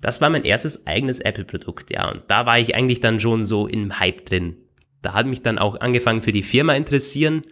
Das 0.00 0.20
war 0.20 0.30
mein 0.30 0.44
erstes 0.44 0.86
eigenes 0.86 1.20
Apple-Produkt, 1.20 1.90
ja. 1.90 2.10
Und 2.10 2.22
da 2.28 2.46
war 2.46 2.58
ich 2.58 2.74
eigentlich 2.74 3.00
dann 3.00 3.18
schon 3.18 3.44
so 3.44 3.66
im 3.66 3.98
Hype 3.98 4.26
drin. 4.26 4.56
Da 5.02 5.14
hat 5.14 5.26
mich 5.26 5.42
dann 5.42 5.58
auch 5.58 5.80
angefangen 5.80 6.22
für 6.22 6.32
die 6.32 6.42
Firma 6.42 6.74
interessieren. 6.74 7.42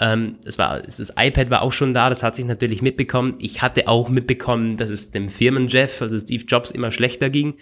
Ähm, 0.00 0.38
es 0.44 0.58
war, 0.58 0.80
das 0.80 1.12
iPad 1.16 1.50
war 1.50 1.62
auch 1.62 1.72
schon 1.72 1.92
da, 1.92 2.08
das 2.08 2.22
hat 2.22 2.36
sich 2.36 2.44
natürlich 2.44 2.82
mitbekommen. 2.82 3.34
Ich 3.40 3.62
hatte 3.62 3.88
auch 3.88 4.08
mitbekommen, 4.08 4.76
dass 4.76 4.90
es 4.90 5.10
dem 5.10 5.28
Firmenchef, 5.28 6.02
also 6.02 6.18
Steve 6.18 6.44
Jobs, 6.46 6.70
immer 6.70 6.90
schlechter 6.90 7.30
ging. 7.30 7.54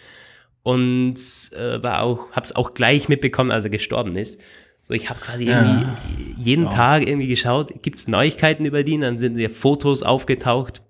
Und 0.63 1.19
äh, 1.57 1.83
war 1.83 2.03
auch, 2.03 2.33
hab's 2.33 2.53
auch 2.53 2.75
gleich 2.75 3.09
mitbekommen, 3.09 3.51
als 3.51 3.65
er 3.65 3.71
gestorben 3.71 4.17
ist. 4.17 4.41
So, 4.83 4.95
ich 4.95 5.11
habe 5.11 5.21
quasi 5.21 5.47
ja. 5.47 5.61
irgendwie 5.61 6.43
jeden 6.43 6.65
ja. 6.65 6.71
Tag 6.71 7.07
irgendwie 7.07 7.29
geschaut, 7.29 7.83
gibt's 7.83 8.09
Neuigkeiten 8.09 8.65
über 8.65 8.85
den, 8.85 9.01
dann 9.01 9.19
sind 9.19 9.39
ja 9.39 9.49
Fotos 9.49 10.03
aufgetaucht. 10.03 10.83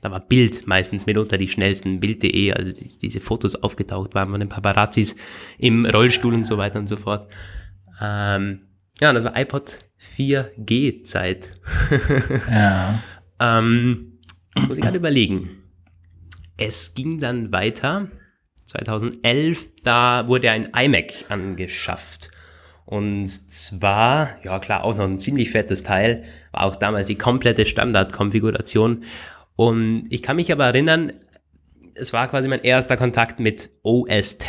Da 0.00 0.10
war 0.10 0.20
Bild 0.20 0.66
meistens 0.66 1.06
mitunter 1.06 1.38
die 1.38 1.48
schnellsten, 1.48 2.00
Bild.de, 2.00 2.52
also 2.52 2.72
die, 2.72 2.98
diese 2.98 3.20
Fotos 3.20 3.56
aufgetaucht 3.56 4.14
waren 4.14 4.30
von 4.30 4.40
den 4.40 4.48
Paparazzis 4.48 5.16
im 5.58 5.86
Rollstuhl 5.86 6.34
und 6.34 6.44
so 6.44 6.58
weiter 6.58 6.78
und 6.78 6.86
so 6.86 6.96
fort. 6.96 7.30
Ähm, 8.00 8.60
ja, 9.00 9.12
das 9.12 9.24
war 9.24 9.36
iPod 9.36 9.78
4G-Zeit. 10.16 11.50
ja. 12.50 13.02
ähm, 13.40 14.18
muss 14.66 14.78
ich 14.78 14.84
gerade 14.84 14.98
überlegen. 14.98 15.50
Es 16.56 16.94
ging 16.94 17.20
dann 17.20 17.52
weiter. 17.52 18.08
2011, 18.66 19.70
da 19.82 20.28
wurde 20.28 20.50
ein 20.50 20.68
iMac 20.74 21.30
angeschafft. 21.30 22.30
Und 22.84 23.26
zwar, 23.26 24.42
ja 24.44 24.58
klar, 24.58 24.84
auch 24.84 24.96
noch 24.96 25.04
ein 25.04 25.18
ziemlich 25.18 25.50
fettes 25.50 25.82
Teil, 25.82 26.24
war 26.52 26.64
auch 26.64 26.76
damals 26.76 27.06
die 27.06 27.16
komplette 27.16 27.66
Standardkonfiguration. 27.66 29.04
Und 29.58 30.04
ich 30.10 30.22
kann 30.22 30.36
mich 30.36 30.52
aber 30.52 30.66
erinnern, 30.66 31.12
es 31.96 32.12
war 32.12 32.28
quasi 32.28 32.46
mein 32.46 32.62
erster 32.62 32.96
Kontakt 32.96 33.40
mit 33.40 33.70
OS 33.82 34.34
X 34.34 34.48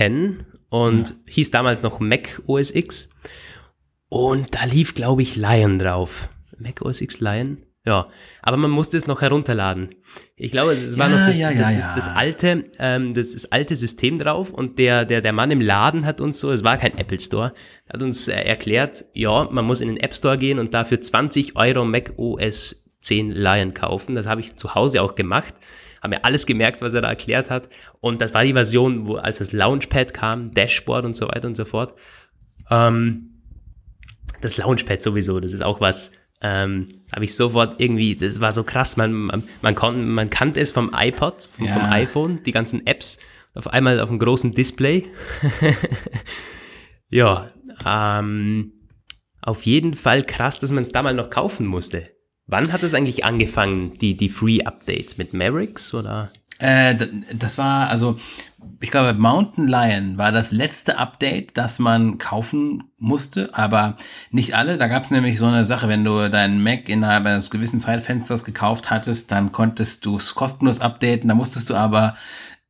und 0.69 1.09
ja. 1.09 1.15
hieß 1.25 1.49
damals 1.49 1.81
noch 1.81 1.99
Mac 1.99 2.43
OS 2.45 2.69
X. 2.69 3.09
Und 4.09 4.53
da 4.53 4.65
lief, 4.65 4.93
glaube 4.93 5.23
ich, 5.23 5.35
Lion 5.35 5.79
drauf. 5.79 6.29
Mac 6.59 6.83
OS 6.83 7.01
X 7.01 7.21
Lion? 7.21 7.57
Ja, 7.87 8.05
aber 8.43 8.57
man 8.57 8.69
musste 8.69 8.97
es 8.97 9.07
noch 9.07 9.23
herunterladen. 9.23 9.95
Ich 10.35 10.51
glaube, 10.51 10.73
es 10.73 10.95
war 10.99 11.09
ja, 11.09 11.17
noch 11.17 11.25
das, 11.25 11.39
ja, 11.39 11.53
das, 11.53 11.75
das, 11.75 11.95
das, 11.95 12.07
alte, 12.09 12.65
ähm, 12.77 13.15
das, 13.15 13.31
das 13.31 13.51
alte 13.51 13.75
System 13.75 14.19
drauf 14.19 14.51
und 14.51 14.77
der, 14.77 15.05
der, 15.05 15.21
der 15.21 15.33
Mann 15.33 15.49
im 15.49 15.61
Laden 15.61 16.05
hat 16.05 16.21
uns 16.21 16.39
so, 16.39 16.51
es 16.51 16.63
war 16.63 16.77
kein 16.77 16.95
Apple 16.99 17.19
Store, 17.19 17.51
hat 17.91 18.03
uns 18.03 18.27
äh, 18.27 18.33
erklärt, 18.33 19.05
ja, 19.13 19.47
man 19.49 19.65
muss 19.65 19.81
in 19.81 19.87
den 19.87 19.97
App 19.97 20.13
Store 20.13 20.37
gehen 20.37 20.59
und 20.59 20.75
dafür 20.75 21.01
20 21.01 21.55
Euro 21.55 21.83
Mac 21.83 22.13
OS 22.17 22.85
10 22.99 23.31
Lion 23.31 23.73
kaufen. 23.73 24.15
Das 24.15 24.27
habe 24.27 24.41
ich 24.41 24.55
zu 24.55 24.75
Hause 24.75 25.01
auch 25.01 25.15
gemacht. 25.15 25.53
Haben 26.01 26.11
mir 26.11 26.25
alles 26.25 26.45
gemerkt, 26.45 26.81
was 26.81 26.93
er 26.93 27.01
da 27.01 27.09
erklärt 27.09 27.49
hat. 27.49 27.69
Und 27.99 28.21
das 28.21 28.33
war 28.33 28.43
die 28.43 28.53
Version, 28.53 29.07
wo 29.07 29.15
als 29.15 29.39
das 29.39 29.51
Launchpad 29.51 30.13
kam, 30.13 30.53
Dashboard 30.53 31.05
und 31.05 31.15
so 31.15 31.27
weiter 31.27 31.47
und 31.47 31.55
so 31.55 31.65
fort. 31.65 31.95
Ähm, 32.69 33.41
das 34.41 34.57
Launchpad 34.57 35.03
sowieso, 35.03 35.39
das 35.39 35.53
ist 35.53 35.63
auch 35.63 35.81
was, 35.81 36.11
ähm, 36.41 36.87
habe 37.13 37.25
ich 37.25 37.35
sofort 37.35 37.79
irgendwie, 37.79 38.15
das 38.15 38.39
war 38.39 38.53
so 38.53 38.63
krass, 38.63 38.95
man, 38.95 39.11
man, 39.13 39.43
man, 39.61 39.75
kon, 39.75 40.09
man 40.09 40.29
kannte 40.29 40.59
es 40.59 40.71
vom 40.71 40.91
iPod, 40.95 41.49
vom, 41.51 41.65
ja. 41.65 41.73
vom 41.73 41.83
iPhone, 41.83 42.43
die 42.43 42.51
ganzen 42.51 42.87
Apps, 42.87 43.19
auf 43.55 43.67
einmal 43.67 43.99
auf 43.99 44.09
einem 44.09 44.19
großen 44.19 44.53
Display. 44.53 45.07
ja, 47.09 47.51
ähm, 47.85 48.73
auf 49.41 49.63
jeden 49.63 49.95
Fall 49.95 50.23
krass, 50.23 50.59
dass 50.59 50.71
man 50.71 50.83
es 50.83 50.91
damals 50.91 51.17
noch 51.17 51.29
kaufen 51.29 51.65
musste. 51.65 52.09
Wann 52.49 52.73
hat 52.73 52.81
es 52.81 52.95
eigentlich 52.95 53.25
angefangen, 53.25 53.95
die, 53.99 54.17
die 54.17 54.27
Free-Updates 54.27 55.19
mit 55.19 55.33
Mavericks 55.33 55.93
oder? 55.93 56.31
Äh, 56.57 56.95
das 57.31 57.59
war, 57.59 57.89
also, 57.89 58.17
ich 58.81 58.89
glaube, 58.89 59.13
Mountain 59.13 59.67
Lion 59.67 60.17
war 60.17 60.31
das 60.31 60.51
letzte 60.51 60.97
Update, 60.97 61.57
das 61.57 61.77
man 61.77 62.17
kaufen 62.17 62.85
musste, 62.97 63.53
aber 63.53 63.95
nicht 64.31 64.55
alle. 64.55 64.77
Da 64.77 64.87
gab 64.87 65.03
es 65.03 65.11
nämlich 65.11 65.37
so 65.37 65.45
eine 65.45 65.63
Sache, 65.63 65.87
wenn 65.87 66.03
du 66.03 66.27
deinen 66.27 66.63
Mac 66.63 66.89
innerhalb 66.89 67.27
eines 67.27 67.51
gewissen 67.51 67.79
Zeitfensters 67.79 68.43
gekauft 68.45 68.89
hattest, 68.89 69.31
dann 69.31 69.51
konntest 69.51 70.05
du 70.05 70.17
es 70.17 70.33
kostenlos 70.33 70.81
updaten, 70.81 71.29
da 71.29 71.35
musstest 71.35 71.69
du 71.69 71.75
aber 71.75 72.15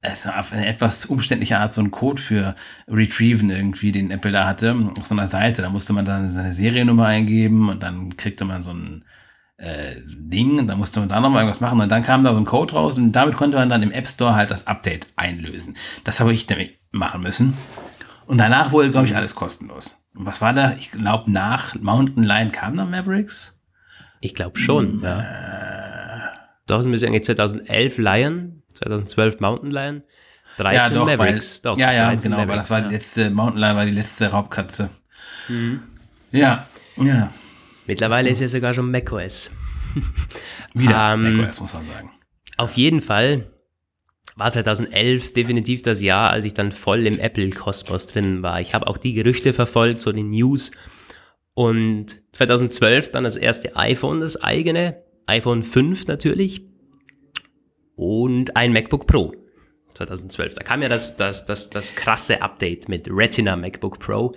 es 0.02 0.26
war 0.26 0.40
auf 0.40 0.52
eine 0.54 0.68
etwas 0.68 1.06
umständliche 1.06 1.58
Art 1.58 1.74
so 1.74 1.82
einen 1.82 1.92
Code 1.92 2.22
für 2.22 2.56
Retrieven 2.88 3.50
irgendwie, 3.50 3.92
den 3.92 4.12
Apple 4.12 4.32
da 4.32 4.46
hatte, 4.46 4.76
auf 4.98 5.06
so 5.06 5.16
einer 5.16 5.28
Seite. 5.28 5.62
Da 5.62 5.70
musste 5.70 5.92
man 5.92 6.06
dann 6.06 6.28
seine 6.28 6.54
Seriennummer 6.54 7.06
eingeben 7.06 7.70
und 7.70 7.84
dann 7.84 8.16
kriegte 8.16 8.46
man 8.46 8.62
so 8.62 8.72
ein 8.72 9.04
äh, 9.60 9.96
Ding, 10.06 10.68
da 10.68 10.76
musste 10.76 11.02
man 11.02 11.10
da 11.10 11.20
nochmal 11.20 11.42
irgendwas 11.42 11.60
machen 11.60 11.82
und 11.82 11.90
dann 11.90 12.04
kam 12.04 12.24
da 12.24 12.34
so 12.34 12.40
ein 12.40 12.46
Code 12.46 12.74
raus 12.74 12.98
und 12.98 13.12
damit 13.12 13.36
konnte 13.36 13.58
man 13.58 13.70
dann 13.70 13.84
im 13.84 13.92
App 13.92 14.08
Store 14.08 14.36
halt 14.36 14.52
das 14.52 14.68
Update 14.68 15.08
einlösen. 15.16 15.76
Das 16.06 16.20
habe 16.20 16.34
ich 16.34 16.48
damit 16.48 16.78
machen 16.92 17.22
müssen. 17.22 17.58
Und 18.26 18.38
danach 18.38 18.72
wurde, 18.72 18.92
glaube 18.92 19.08
ich, 19.08 19.16
alles 19.16 19.36
kostenlos. 19.36 20.06
Und 20.16 20.26
was 20.26 20.42
war 20.42 20.54
da? 20.54 20.74
Ich 20.74 20.92
glaube, 20.92 21.32
nach 21.32 21.76
Mountain 21.76 22.24
Lion 22.24 22.52
kam 22.52 22.78
dann 22.78 22.92
Mavericks? 22.92 23.60
Ich 24.22 24.34
glaube 24.34 24.60
schon, 24.60 25.02
hm, 25.02 25.04
ja. 25.04 25.20
Äh, 25.20 26.30
doch, 26.68 26.80
es 26.80 26.86
müsste 26.86 27.08
eigentlich 27.08 27.24
2011 27.24 27.98
Lion, 27.98 28.64
2012 28.74 29.40
Mountain 29.40 29.72
Lion, 29.72 30.04
13 30.58 30.76
ja, 30.76 30.90
doch, 30.90 31.08
Mavericks. 31.08 31.64
Weil, 31.64 31.72
doch, 31.72 31.78
ja, 31.80 31.92
ja, 31.92 32.14
genau, 32.14 32.38
Mavericks, 32.38 32.50
weil 32.50 32.58
das 32.58 32.70
war 32.70 32.80
ja. 32.80 32.88
die 32.88 32.96
letzte, 32.96 33.30
Mountain 33.30 33.62
Lion 33.62 33.76
war 33.76 33.86
die 33.86 33.92
letzte 33.92 34.28
Raubkatze. 34.28 34.90
Mhm. 35.48 35.82
Ja, 36.32 36.66
ja. 36.98 37.30
Mittlerweile 37.90 38.30
ist 38.30 38.40
ja 38.40 38.48
sogar 38.48 38.76
schon 38.76 38.92
macOS. 38.92 39.50
Wieder 40.76 41.14
ähm, 41.14 41.38
macOS, 41.38 41.60
muss 41.60 41.74
man 41.74 41.82
sagen. 41.82 42.12
Auf 42.56 42.74
jeden 42.74 43.02
Fall 43.02 43.50
war 44.36 44.52
2011 44.52 45.34
definitiv 45.34 45.82
das 45.82 46.00
Jahr, 46.00 46.30
als 46.30 46.46
ich 46.46 46.54
dann 46.54 46.72
voll 46.72 47.08
im 47.08 47.20
Apple-Kosmos 47.20 48.06
drin 48.06 48.44
war. 48.44 48.62
Ich 48.62 48.76
habe 48.76 48.86
auch 48.86 49.00
die 49.00 49.14
Gerüchte 49.14 49.54
verfolgt, 49.54 50.04
so 50.04 50.12
die 50.12 50.24
News. 50.24 50.72
Und 51.56 52.22
2012 52.34 53.10
dann 53.10 53.24
das 53.24 53.38
erste 53.38 53.76
iPhone, 53.76 54.20
das 54.20 54.40
eigene, 54.40 55.02
iPhone 55.26 55.64
5 55.64 56.06
natürlich. 56.06 56.62
Und 57.96 58.56
ein 58.56 58.72
MacBook 58.72 59.08
Pro. 59.08 59.34
2012. 59.96 60.56
Da 60.56 60.64
kam 60.64 60.84
ja 60.84 60.90
das, 60.90 61.18
das, 61.18 61.48
das, 61.48 61.72
das 61.72 61.96
krasse 61.96 62.44
Update 62.44 62.88
mit 62.88 63.08
Retina 63.10 63.56
MacBook 63.56 63.98
Pro. 63.98 64.32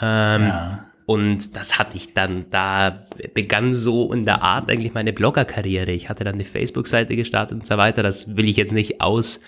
Ähm, 0.00 0.42
ja. 0.42 0.89
Und 1.10 1.56
das 1.56 1.76
hatte 1.76 1.96
ich 1.96 2.14
dann, 2.14 2.46
da 2.50 3.04
begann 3.34 3.74
so 3.74 4.12
in 4.12 4.24
der 4.24 4.44
Art 4.44 4.70
eigentlich 4.70 4.94
meine 4.94 5.12
Blogger-Karriere. 5.12 5.90
Ich 5.90 6.08
hatte 6.08 6.22
dann 6.22 6.34
eine 6.34 6.44
Facebook-Seite 6.44 7.16
gestartet 7.16 7.58
und 7.58 7.66
so 7.66 7.76
weiter. 7.76 8.04
Das 8.04 8.36
will 8.36 8.48
ich 8.48 8.56
jetzt 8.56 8.72
nicht 8.72 9.00
aus, 9.00 9.40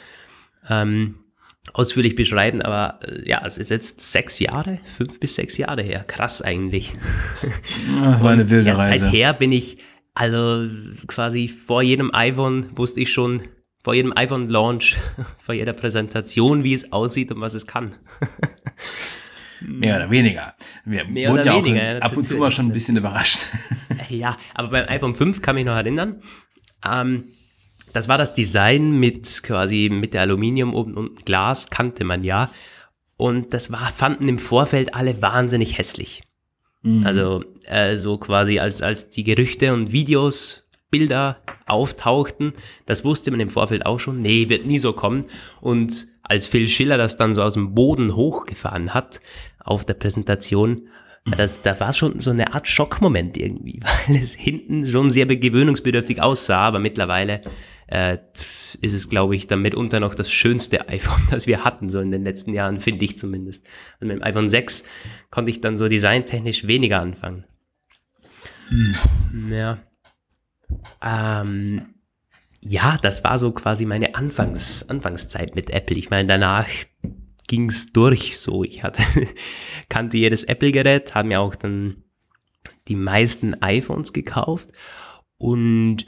ähm, 0.68 1.20
ausführlich 1.72 2.16
beschreiben, 2.16 2.62
aber 2.62 2.98
äh, 3.06 3.28
ja, 3.28 3.46
es 3.46 3.58
ist 3.58 3.70
jetzt 3.70 4.00
sechs 4.00 4.40
Jahre, 4.40 4.80
fünf 4.96 5.20
bis 5.20 5.36
sechs 5.36 5.56
Jahre 5.56 5.82
her. 5.82 6.02
Krass 6.04 6.42
eigentlich. 6.42 6.96
Das 8.02 8.24
war 8.24 8.32
eine 8.32 8.50
wilde 8.50 8.70
ja, 8.70 8.74
Reise. 8.74 9.04
Seither 9.04 9.32
bin 9.32 9.52
ich, 9.52 9.78
also 10.14 10.66
quasi 11.06 11.46
vor 11.46 11.80
jedem 11.80 12.12
iPhone 12.12 12.76
wusste 12.76 12.98
ich 12.98 13.12
schon, 13.12 13.40
vor 13.78 13.94
jedem 13.94 14.12
iPhone-Launch, 14.16 14.96
vor 15.38 15.54
jeder 15.54 15.74
Präsentation, 15.74 16.64
wie 16.64 16.74
es 16.74 16.90
aussieht 16.92 17.30
und 17.30 17.40
was 17.40 17.54
es 17.54 17.68
kann. 17.68 17.94
Mehr 19.60 19.94
oder 19.94 20.10
weniger. 20.10 20.54
Wir 20.84 21.04
Mehr 21.04 21.30
wurden 21.30 21.46
ja 21.46 21.52
auch 21.52 21.64
weniger, 21.64 22.02
ab 22.02 22.16
und 22.16 22.28
zu 22.28 22.36
mal 22.36 22.50
schon 22.50 22.66
ein 22.66 22.72
bisschen 22.72 22.96
überrascht. 22.96 23.46
Ja, 24.08 24.36
aber 24.54 24.68
beim 24.68 24.88
iPhone 24.88 25.14
5 25.14 25.42
kann 25.42 25.54
mich 25.54 25.64
noch 25.64 25.76
erinnern. 25.76 26.22
Ähm, 26.84 27.24
das 27.92 28.08
war 28.08 28.18
das 28.18 28.34
Design 28.34 28.98
mit 28.98 29.42
quasi 29.42 29.88
mit 29.90 30.14
der 30.14 30.22
Aluminium 30.22 30.74
oben 30.74 30.94
und 30.94 31.24
Glas, 31.24 31.70
kannte 31.70 32.04
man 32.04 32.22
ja. 32.22 32.50
Und 33.16 33.54
das 33.54 33.70
war, 33.70 33.92
fanden 33.92 34.28
im 34.28 34.38
Vorfeld 34.38 34.94
alle 34.94 35.22
wahnsinnig 35.22 35.78
hässlich. 35.78 36.22
Mhm. 36.82 37.06
Also 37.06 37.44
äh, 37.66 37.96
so 37.96 38.18
quasi 38.18 38.58
als, 38.58 38.82
als 38.82 39.10
die 39.10 39.24
Gerüchte 39.24 39.72
und 39.72 39.92
Videos, 39.92 40.61
Bilder 40.92 41.38
auftauchten. 41.66 42.52
Das 42.86 43.04
wusste 43.04 43.32
man 43.32 43.40
im 43.40 43.50
Vorfeld 43.50 43.84
auch 43.86 43.98
schon. 43.98 44.22
Nee, 44.22 44.48
wird 44.48 44.66
nie 44.66 44.78
so 44.78 44.92
kommen. 44.92 45.24
Und 45.60 46.06
als 46.22 46.46
Phil 46.46 46.68
Schiller 46.68 46.98
das 46.98 47.16
dann 47.16 47.34
so 47.34 47.42
aus 47.42 47.54
dem 47.54 47.74
Boden 47.74 48.14
hochgefahren 48.14 48.94
hat 48.94 49.20
auf 49.58 49.84
der 49.84 49.94
Präsentation, 49.94 50.76
das, 51.24 51.62
da 51.62 51.78
war 51.78 51.92
schon 51.92 52.18
so 52.18 52.30
eine 52.30 52.52
Art 52.52 52.66
Schockmoment 52.66 53.36
irgendwie, 53.36 53.80
weil 54.06 54.16
es 54.16 54.34
hinten 54.34 54.86
schon 54.88 55.10
sehr 55.10 55.26
gewöhnungsbedürftig 55.26 56.20
aussah, 56.20 56.60
aber 56.60 56.78
mittlerweile 56.78 57.42
äh, 57.86 58.18
ist 58.80 58.92
es, 58.92 59.08
glaube 59.08 59.36
ich, 59.36 59.46
dann 59.46 59.62
mitunter 59.62 60.00
noch 60.00 60.14
das 60.14 60.32
schönste 60.32 60.88
iPhone, 60.88 61.22
das 61.30 61.46
wir 61.46 61.64
hatten, 61.64 61.88
so 61.90 62.00
in 62.00 62.10
den 62.10 62.24
letzten 62.24 62.52
Jahren, 62.52 62.80
finde 62.80 63.04
ich 63.04 63.18
zumindest. 63.18 63.64
Und 64.00 64.08
mit 64.08 64.16
dem 64.16 64.22
iPhone 64.22 64.48
6 64.48 64.84
konnte 65.30 65.50
ich 65.50 65.60
dann 65.60 65.76
so 65.76 65.88
designtechnisch 65.88 66.66
weniger 66.66 67.00
anfangen. 67.00 67.44
Hm. 68.68 69.52
Ja. 69.52 69.78
Ähm, 71.02 71.94
ja, 72.60 72.96
das 73.00 73.24
war 73.24 73.38
so 73.38 73.52
quasi 73.52 73.84
meine 73.84 74.14
Anfangs, 74.14 74.88
Anfangszeit 74.88 75.56
mit 75.56 75.70
Apple. 75.70 75.96
Ich 75.96 76.10
meine, 76.10 76.28
danach 76.28 76.68
ging's 77.48 77.92
durch 77.92 78.38
so. 78.38 78.64
Ich 78.64 78.82
hatte, 78.82 79.02
kannte 79.88 80.16
jedes 80.16 80.44
Apple-Gerät, 80.44 81.14
habe 81.14 81.28
mir 81.28 81.40
auch 81.40 81.54
dann 81.54 82.04
die 82.88 82.96
meisten 82.96 83.60
iPhones 83.62 84.12
gekauft. 84.12 84.70
Und 85.38 86.06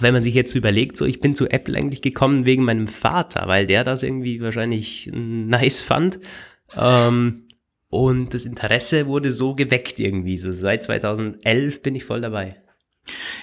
wenn 0.00 0.14
man 0.14 0.22
sich 0.22 0.34
jetzt 0.34 0.54
überlegt, 0.54 0.96
so 0.96 1.04
ich 1.04 1.20
bin 1.20 1.34
zu 1.34 1.48
Apple 1.48 1.76
eigentlich 1.76 2.00
gekommen 2.00 2.46
wegen 2.46 2.64
meinem 2.64 2.86
Vater, 2.86 3.48
weil 3.48 3.66
der 3.66 3.82
das 3.82 4.04
irgendwie 4.04 4.40
wahrscheinlich 4.40 5.10
nice 5.12 5.82
fand. 5.82 6.20
Ähm, 6.76 7.48
und 7.88 8.34
das 8.34 8.44
Interesse 8.44 9.06
wurde 9.06 9.32
so 9.32 9.54
geweckt 9.56 9.98
irgendwie. 9.98 10.38
So 10.38 10.52
seit 10.52 10.84
2011 10.84 11.82
bin 11.82 11.96
ich 11.96 12.04
voll 12.04 12.20
dabei. 12.20 12.62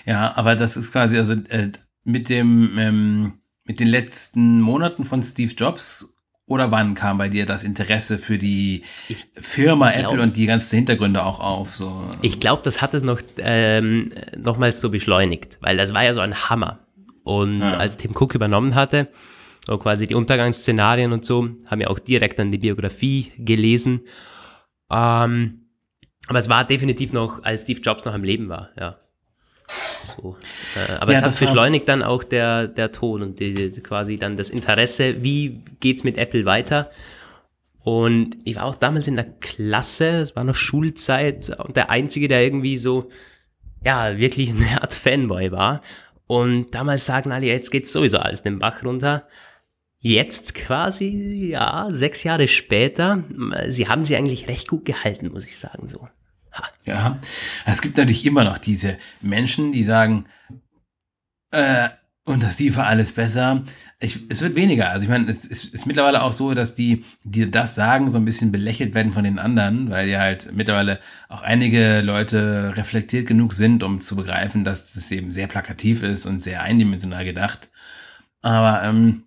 Ja, 0.05 0.35
aber 0.35 0.55
das 0.55 0.77
ist 0.77 0.91
quasi, 0.91 1.17
also 1.17 1.33
äh, 1.33 1.71
mit 2.03 2.29
dem, 2.29 2.77
ähm, 2.77 3.33
mit 3.63 3.79
den 3.79 3.87
letzten 3.87 4.61
Monaten 4.61 5.05
von 5.05 5.23
Steve 5.23 5.53
Jobs 5.53 6.15
oder 6.47 6.69
wann 6.69 6.93
kam 6.93 7.17
bei 7.17 7.27
dir 7.27 7.45
das 7.45 7.63
Interesse 7.63 8.19
für 8.19 8.37
die 8.37 8.83
ich 9.09 9.25
Firma 9.39 9.91
glaub, 9.91 10.11
Apple 10.11 10.21
und 10.21 10.37
die 10.37 10.45
ganzen 10.45 10.75
Hintergründe 10.75 11.23
auch 11.23 11.39
auf? 11.39 11.75
So? 11.75 12.07
Ich 12.21 12.39
glaube, 12.39 12.61
das 12.63 12.81
hat 12.81 12.93
es 12.93 13.01
noch 13.01 13.19
ähm, 13.37 14.11
nochmals 14.37 14.79
so 14.79 14.91
beschleunigt, 14.91 15.57
weil 15.61 15.75
das 15.75 15.93
war 15.93 16.03
ja 16.03 16.13
so 16.13 16.19
ein 16.19 16.35
Hammer. 16.35 16.79
Und 17.23 17.61
ja. 17.61 17.77
als 17.77 17.97
Tim 17.97 18.11
Cook 18.15 18.35
übernommen 18.35 18.75
hatte, 18.75 19.09
so 19.65 19.79
quasi 19.79 20.05
die 20.05 20.13
Untergangsszenarien 20.13 21.11
und 21.11 21.25
so, 21.25 21.49
haben 21.65 21.79
wir 21.79 21.89
auch 21.89 21.97
direkt 21.97 22.37
dann 22.37 22.51
die 22.51 22.59
Biografie 22.59 23.31
gelesen. 23.39 24.01
Ähm, 24.91 25.65
aber 26.27 26.37
es 26.37 26.49
war 26.49 26.63
definitiv 26.63 27.13
noch, 27.13 27.43
als 27.43 27.63
Steve 27.63 27.81
Jobs 27.81 28.05
noch 28.05 28.13
am 28.13 28.23
Leben 28.23 28.49
war, 28.49 28.69
ja. 28.79 28.97
So. 30.05 30.37
Äh, 30.75 30.99
aber 30.99 31.11
ja, 31.13 31.19
es 31.19 31.25
hat 31.25 31.39
beschleunigt 31.39 31.87
dann 31.87 32.03
auch 32.03 32.23
der, 32.23 32.67
der 32.67 32.91
Ton 32.91 33.21
und 33.21 33.39
die, 33.39 33.71
die, 33.71 33.81
quasi 33.81 34.17
dann 34.17 34.37
das 34.37 34.49
Interesse, 34.49 35.23
wie 35.23 35.61
geht's 35.79 36.03
mit 36.03 36.17
Apple 36.17 36.45
weiter. 36.45 36.91
Und 37.83 38.37
ich 38.45 38.55
war 38.55 38.63
auch 38.65 38.75
damals 38.75 39.07
in 39.07 39.15
der 39.15 39.25
Klasse, 39.25 40.07
es 40.17 40.35
war 40.35 40.43
noch 40.43 40.55
Schulzeit 40.55 41.51
und 41.59 41.75
der 41.75 41.91
Einzige, 41.91 42.27
der 42.27 42.43
irgendwie 42.43 42.77
so, 42.77 43.09
ja, 43.83 44.17
wirklich 44.17 44.49
eine 44.49 44.81
Art 44.81 44.93
Fanboy 44.93 45.51
war. 45.51 45.81
Und 46.27 46.71
damals 46.73 47.05
sagen 47.05 47.31
alle, 47.31 47.45
jetzt 47.45 47.69
geht's 47.69 47.91
sowieso 47.91 48.17
alles 48.17 48.41
den 48.41 48.57
Bach 48.57 48.83
runter. 48.83 49.27
Jetzt 49.99 50.55
quasi, 50.55 51.49
ja, 51.51 51.87
sechs 51.91 52.23
Jahre 52.23 52.47
später, 52.47 53.23
sie 53.67 53.87
haben 53.87 54.05
sie 54.05 54.15
eigentlich 54.15 54.47
recht 54.47 54.67
gut 54.67 54.85
gehalten, 54.85 55.31
muss 55.31 55.45
ich 55.45 55.57
sagen, 55.57 55.87
so. 55.87 56.07
Ja, 56.85 57.17
es 57.65 57.81
gibt 57.81 57.97
natürlich 57.97 58.25
immer 58.27 58.43
noch 58.43 58.59
diese 58.59 58.97
Menschen, 59.21 59.71
die 59.71 59.81
sagen, 59.81 60.25
äh, 61.49 61.89
und 62.27 62.41
das 62.41 62.59
lief 62.59 62.79
alles 62.79 63.11
besser. 63.11 63.63
Ich, 63.99 64.19
es 64.29 64.41
wird 64.41 64.55
weniger. 64.55 64.89
Also 64.89 65.03
ich 65.03 65.09
meine, 65.09 65.29
es, 65.29 65.49
es 65.49 65.65
ist 65.65 65.85
mittlerweile 65.85 66.23
auch 66.23 66.31
so, 66.31 66.55
dass 66.55 66.73
die, 66.73 67.03
die 67.23 67.49
das 67.49 67.75
sagen, 67.75 68.09
so 68.09 68.17
ein 68.17 68.25
bisschen 68.25 68.51
belächelt 68.51 68.95
werden 68.95 69.13
von 69.13 69.23
den 69.23 69.37
anderen, 69.37 69.91
weil 69.91 70.09
ja 70.09 70.21
halt 70.21 70.51
mittlerweile 70.51 70.99
auch 71.29 71.43
einige 71.43 72.01
Leute 72.01 72.73
reflektiert 72.75 73.27
genug 73.27 73.53
sind, 73.53 73.83
um 73.83 73.99
zu 73.99 74.15
begreifen, 74.15 74.63
dass 74.63 74.95
das 74.95 75.11
eben 75.11 75.29
sehr 75.29 75.45
plakativ 75.45 76.01
ist 76.01 76.25
und 76.25 76.39
sehr 76.39 76.63
eindimensional 76.63 77.25
gedacht. 77.25 77.69
Aber 78.41 78.81
ähm, 78.83 79.25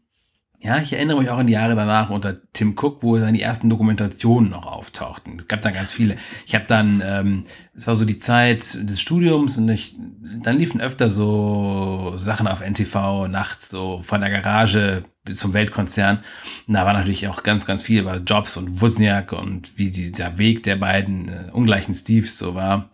ja, 0.61 0.78
ich 0.78 0.92
erinnere 0.92 1.20
mich 1.20 1.30
auch 1.30 1.38
an 1.38 1.46
die 1.46 1.52
Jahre 1.52 1.76
danach 1.76 2.11
unter 2.11 2.36
Tim 2.52 2.74
Cook, 2.76 3.02
wo 3.02 3.16
dann 3.16 3.34
die 3.34 3.42
ersten 3.42 3.70
Dokumentationen 3.70 4.50
noch 4.50 4.66
auftauchten. 4.66 5.36
Es 5.38 5.46
gab 5.46 5.62
da 5.62 5.70
ganz 5.70 5.92
viele. 5.92 6.16
Ich 6.46 6.54
habe 6.56 6.64
dann, 6.66 7.00
ähm, 7.06 7.44
es 7.74 7.86
war 7.86 7.94
so 7.94 8.04
die 8.04 8.18
Zeit 8.18 8.61
des 8.61 9.00
Studiums 9.00 9.56
und 9.56 9.68
ich, 9.68 9.94
dann 10.42 10.59
liefen 10.59 10.80
öfter 10.80 11.11
so 11.11 12.14
Sachen 12.16 12.48
auf 12.48 12.61
NTV 12.61 13.28
nachts, 13.28 13.68
so 13.68 14.00
von 14.02 14.20
der 14.20 14.30
Garage 14.30 15.04
bis 15.24 15.38
zum 15.38 15.54
Weltkonzern. 15.54 16.18
Und 16.66 16.74
da 16.74 16.84
war 16.84 16.92
natürlich 16.92 17.28
auch 17.28 17.44
ganz, 17.44 17.64
ganz 17.64 17.82
viel 17.82 18.00
über 18.00 18.16
Jobs 18.16 18.56
und 18.56 18.80
Wozniak 18.80 19.32
und 19.32 19.78
wie 19.78 19.90
dieser 19.90 20.38
Weg 20.38 20.64
der 20.64 20.76
beiden 20.76 21.28
äh, 21.28 21.50
ungleichen 21.52 21.94
Steves 21.94 22.36
so 22.36 22.56
war. 22.56 22.90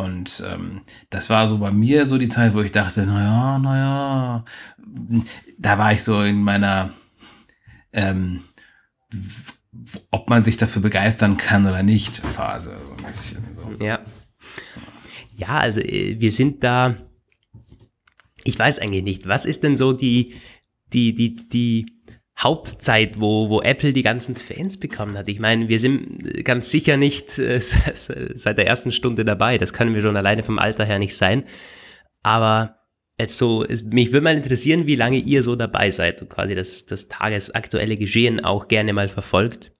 Und 0.00 0.42
ähm, 0.46 0.82
das 1.10 1.30
war 1.30 1.46
so 1.46 1.58
bei 1.58 1.70
mir 1.70 2.06
so 2.06 2.16
die 2.16 2.28
Zeit, 2.28 2.54
wo 2.54 2.62
ich 2.62 2.72
dachte, 2.72 3.04
naja, 3.04 3.58
naja, 3.58 4.44
da 5.58 5.78
war 5.78 5.92
ich 5.92 6.02
so 6.02 6.22
in 6.22 6.42
meiner, 6.42 6.90
ähm, 7.92 8.40
ob 10.10 10.30
man 10.30 10.42
sich 10.42 10.56
dafür 10.56 10.82
begeistern 10.82 11.36
kann 11.36 11.66
oder 11.66 11.82
nicht, 11.82 12.16
Phase, 12.16 12.76
so 12.84 12.94
ein 12.94 13.04
bisschen. 13.04 13.44
So. 13.56 13.84
Ja. 13.84 14.00
Ja, 15.36 15.58
also 15.58 15.80
äh, 15.80 16.18
wir 16.18 16.32
sind 16.32 16.64
da, 16.64 16.96
ich 18.44 18.58
weiß 18.58 18.78
eigentlich 18.78 19.04
nicht, 19.04 19.28
was 19.28 19.46
ist 19.46 19.62
denn 19.62 19.76
so 19.76 19.92
die, 19.92 20.34
die, 20.92 21.14
die, 21.14 21.36
die, 21.36 21.99
Hauptzeit, 22.42 23.20
wo, 23.20 23.50
wo 23.50 23.60
Apple 23.60 23.92
die 23.92 24.02
ganzen 24.02 24.34
Fans 24.34 24.78
bekommen 24.80 25.16
hat. 25.18 25.28
Ich 25.28 25.40
meine, 25.40 25.68
wir 25.68 25.78
sind 25.78 26.44
ganz 26.44 26.70
sicher 26.70 26.96
nicht 26.96 27.38
äh, 27.38 27.60
seit 27.60 28.58
der 28.58 28.66
ersten 28.66 28.92
Stunde 28.92 29.24
dabei. 29.24 29.58
Das 29.58 29.72
können 29.72 29.94
wir 29.94 30.00
schon 30.00 30.16
alleine 30.16 30.42
vom 30.42 30.58
Alter 30.58 30.84
her 30.84 30.98
nicht 30.98 31.16
sein. 31.16 31.44
Aber 32.22 32.78
jetzt 33.18 33.36
so, 33.36 33.64
es, 33.64 33.82
mich 33.82 34.12
würde 34.12 34.24
mal 34.24 34.36
interessieren, 34.36 34.86
wie 34.86 34.96
lange 34.96 35.18
ihr 35.18 35.42
so 35.42 35.54
dabei 35.54 35.90
seid 35.90 36.22
und 36.22 36.30
quasi 36.30 36.54
das, 36.54 36.86
das 36.86 37.08
tagesaktuelle 37.08 37.96
Geschehen 37.96 38.42
auch 38.42 38.68
gerne 38.68 38.92
mal 38.92 39.08
verfolgt. 39.08 39.72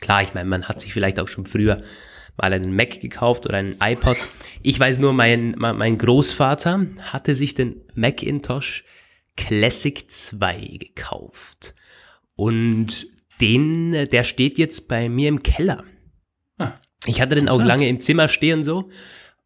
Klar, 0.00 0.22
ich 0.22 0.34
meine, 0.34 0.48
man 0.48 0.68
hat 0.68 0.80
sich 0.80 0.92
vielleicht 0.92 1.20
auch 1.20 1.28
schon 1.28 1.46
früher 1.46 1.82
mal 2.36 2.52
einen 2.52 2.74
Mac 2.74 3.00
gekauft 3.00 3.46
oder 3.46 3.58
einen 3.58 3.76
iPod. 3.80 4.16
Ich 4.62 4.78
weiß 4.78 4.98
nur, 4.98 5.12
mein, 5.12 5.54
mein 5.56 5.96
Großvater 5.96 6.86
hatte 7.00 7.34
sich 7.34 7.54
den 7.54 7.82
Macintosh 7.94 8.84
Classic 9.36 10.10
2 10.10 10.78
gekauft. 10.78 11.74
Und 12.34 13.06
den, 13.40 14.08
der 14.10 14.24
steht 14.24 14.58
jetzt 14.58 14.88
bei 14.88 15.08
mir 15.08 15.28
im 15.28 15.42
Keller. 15.42 15.84
Ah, 16.58 16.72
ich 17.06 17.20
hatte 17.20 17.34
den 17.34 17.48
auch 17.48 17.62
lange 17.62 17.88
im 17.88 18.00
Zimmer 18.00 18.28
stehen 18.28 18.62
so. 18.62 18.90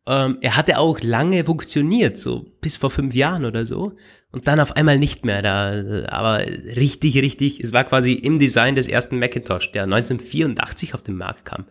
Ähm, 0.06 0.38
er 0.40 0.56
hatte 0.56 0.78
auch 0.78 1.00
lange 1.00 1.44
funktioniert, 1.44 2.18
so 2.18 2.46
bis 2.60 2.76
vor 2.76 2.90
fünf 2.90 3.14
Jahren 3.14 3.44
oder 3.44 3.66
so. 3.66 3.92
Und 4.32 4.48
dann 4.48 4.60
auf 4.60 4.76
einmal 4.76 4.98
nicht 4.98 5.24
mehr. 5.24 5.42
Da, 5.42 6.06
aber 6.08 6.38
richtig, 6.38 7.16
richtig, 7.18 7.60
es 7.60 7.72
war 7.72 7.84
quasi 7.84 8.12
im 8.12 8.38
Design 8.38 8.76
des 8.76 8.88
ersten 8.88 9.18
Macintosh, 9.18 9.72
der 9.72 9.84
1984 9.84 10.94
auf 10.94 11.02
den 11.02 11.16
Markt 11.16 11.44
kam. 11.44 11.66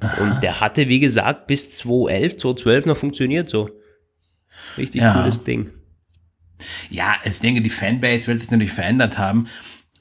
Aha. 0.00 0.22
Und 0.22 0.42
der 0.42 0.60
hatte, 0.60 0.88
wie 0.88 1.00
gesagt, 1.00 1.46
bis 1.46 1.70
2011, 1.70 2.36
2012 2.36 2.86
noch 2.86 2.96
funktioniert 2.96 3.48
so. 3.48 3.70
Richtig 4.76 5.00
ja. 5.00 5.14
cooles 5.14 5.44
Ding. 5.44 5.70
Ja, 6.90 7.16
ich 7.24 7.40
denke, 7.40 7.60
die 7.60 7.70
Fanbase 7.70 8.26
wird 8.26 8.38
sich 8.38 8.50
natürlich 8.50 8.72
verändert 8.72 9.18
haben. 9.18 9.46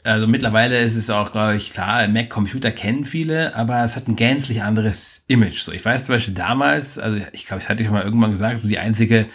Also 0.03 0.27
mittlerweile 0.27 0.79
ist 0.79 0.95
es 0.95 1.11
auch, 1.11 1.31
glaube 1.31 1.55
ich, 1.55 1.71
klar, 1.71 2.07
Mac-Computer 2.07 2.71
kennen 2.71 3.05
viele, 3.05 3.55
aber 3.55 3.83
es 3.83 3.95
hat 3.95 4.07
ein 4.07 4.15
gänzlich 4.15 4.63
anderes 4.63 5.25
Image. 5.27 5.59
So, 5.59 5.71
ich 5.71 5.85
weiß 5.85 6.05
zum 6.05 6.15
Beispiel 6.15 6.33
damals, 6.33 6.97
also 6.97 7.19
ich 7.33 7.45
glaube, 7.45 7.61
ich 7.61 7.69
hatte 7.69 7.83
ich 7.83 7.89
mal 7.89 8.03
irgendwann 8.03 8.31
gesagt, 8.31 8.59
so 8.59 8.67
die 8.67 8.79
einzige, 8.79 9.27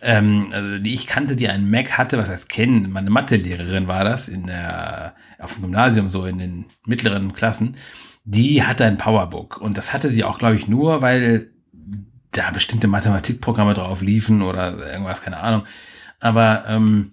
ähm, 0.00 0.50
also 0.52 0.78
die 0.78 0.94
ich 0.94 1.08
kannte, 1.08 1.34
die 1.34 1.48
einen 1.48 1.68
Mac 1.68 1.98
hatte, 1.98 2.16
was 2.16 2.30
heißt 2.30 2.48
kennen, 2.48 2.92
meine 2.92 3.10
Mathelehrerin 3.10 3.88
war 3.88 4.04
das 4.04 4.28
in 4.28 4.46
der, 4.46 5.14
auf 5.40 5.54
dem 5.54 5.62
Gymnasium, 5.62 6.08
so 6.08 6.26
in 6.26 6.38
den 6.38 6.66
mittleren 6.86 7.32
Klassen, 7.32 7.76
die 8.24 8.62
hatte 8.62 8.84
ein 8.84 8.98
Powerbook 8.98 9.60
und 9.60 9.78
das 9.78 9.92
hatte 9.92 10.08
sie 10.08 10.22
auch, 10.22 10.38
glaube 10.38 10.54
ich, 10.54 10.68
nur, 10.68 11.02
weil 11.02 11.50
da 12.30 12.50
bestimmte 12.50 12.86
Mathematikprogramme 12.86 13.74
drauf 13.74 14.00
liefen 14.00 14.42
oder 14.42 14.92
irgendwas, 14.92 15.22
keine 15.22 15.38
Ahnung. 15.38 15.64
Aber 16.20 16.64
ähm, 16.68 17.12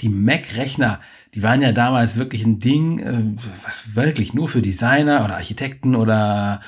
die 0.00 0.08
Mac-Rechner, 0.08 1.00
die 1.34 1.42
waren 1.42 1.62
ja 1.62 1.72
damals 1.72 2.16
wirklich 2.16 2.44
ein 2.44 2.60
Ding, 2.60 2.98
äh, 2.98 3.36
was 3.64 3.94
wirklich 3.94 4.34
nur 4.34 4.48
für 4.48 4.62
Designer 4.62 5.24
oder 5.24 5.36
Architekten 5.36 5.94
oder 5.94 6.60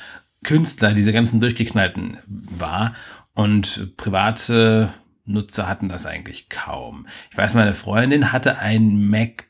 Künstler, 0.45 0.93
diese 0.93 1.13
ganzen 1.13 1.41
durchgeknallten 1.41 2.19
war. 2.27 2.95
Und 3.35 3.97
private 3.97 4.93
Nutzer 5.25 5.69
hatten 5.69 5.89
das 5.89 6.07
eigentlich 6.07 6.49
kaum. 6.49 7.07
Ich 7.31 7.37
weiß, 7.37 7.55
meine 7.55 7.75
Freundin 7.75 8.33
hatte 8.33 8.59
ein 8.59 9.09
Mac, 9.09 9.45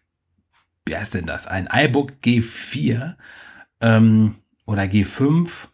wie 0.87 0.97
heißt 0.97 1.15
denn 1.15 1.27
das? 1.27 1.47
Ein 1.47 1.69
iBook 1.73 2.13
G4 2.23 3.17
ähm, 3.81 4.35
oder 4.67 4.83
G5 4.83 5.69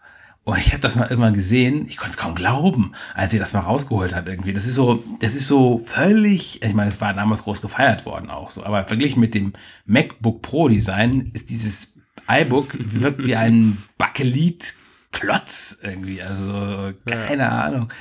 Und 0.49 0.57
ich 0.57 0.69
habe 0.69 0.81
das 0.81 0.97
mal 0.97 1.11
irgendwann 1.11 1.35
gesehen, 1.35 1.87
ich 1.91 1.99
konnte 1.99 2.13
es 2.13 2.17
kaum 2.17 2.35
glauben, 2.35 2.95
als 3.13 3.33
sie 3.33 3.39
das 3.39 3.53
mal 3.53 3.61
rausgeholt 3.61 4.15
hat 4.15 4.29
irgendwie. 4.29 4.55
Das 4.55 4.65
ist 4.65 4.77
so, 4.77 5.05
das 5.21 5.35
ist 5.35 5.47
so 5.47 5.83
völlig, 5.85 6.63
ich 6.63 6.73
meine, 6.73 6.89
es 6.89 7.03
war 7.03 7.13
damals 7.13 7.45
groß 7.45 7.61
gefeiert 7.61 8.07
worden 8.07 8.31
auch 8.31 8.49
so, 8.49 8.65
aber 8.65 8.87
verglichen 8.87 9.21
mit 9.21 9.35
dem 9.35 9.53
MacBook 9.85 10.41
Pro 10.41 10.71
Design 10.71 11.31
ist 11.35 11.51
dieses 11.51 11.99
iBook 12.31 12.75
wirkt 12.79 13.27
wie 13.27 13.37
ein 13.37 13.77
Bakelit-Klotz 13.99 15.81
irgendwie, 15.83 16.23
also 16.23 16.95
keine 17.05 17.43
ja. 17.43 17.65
Ahnung. 17.65 17.93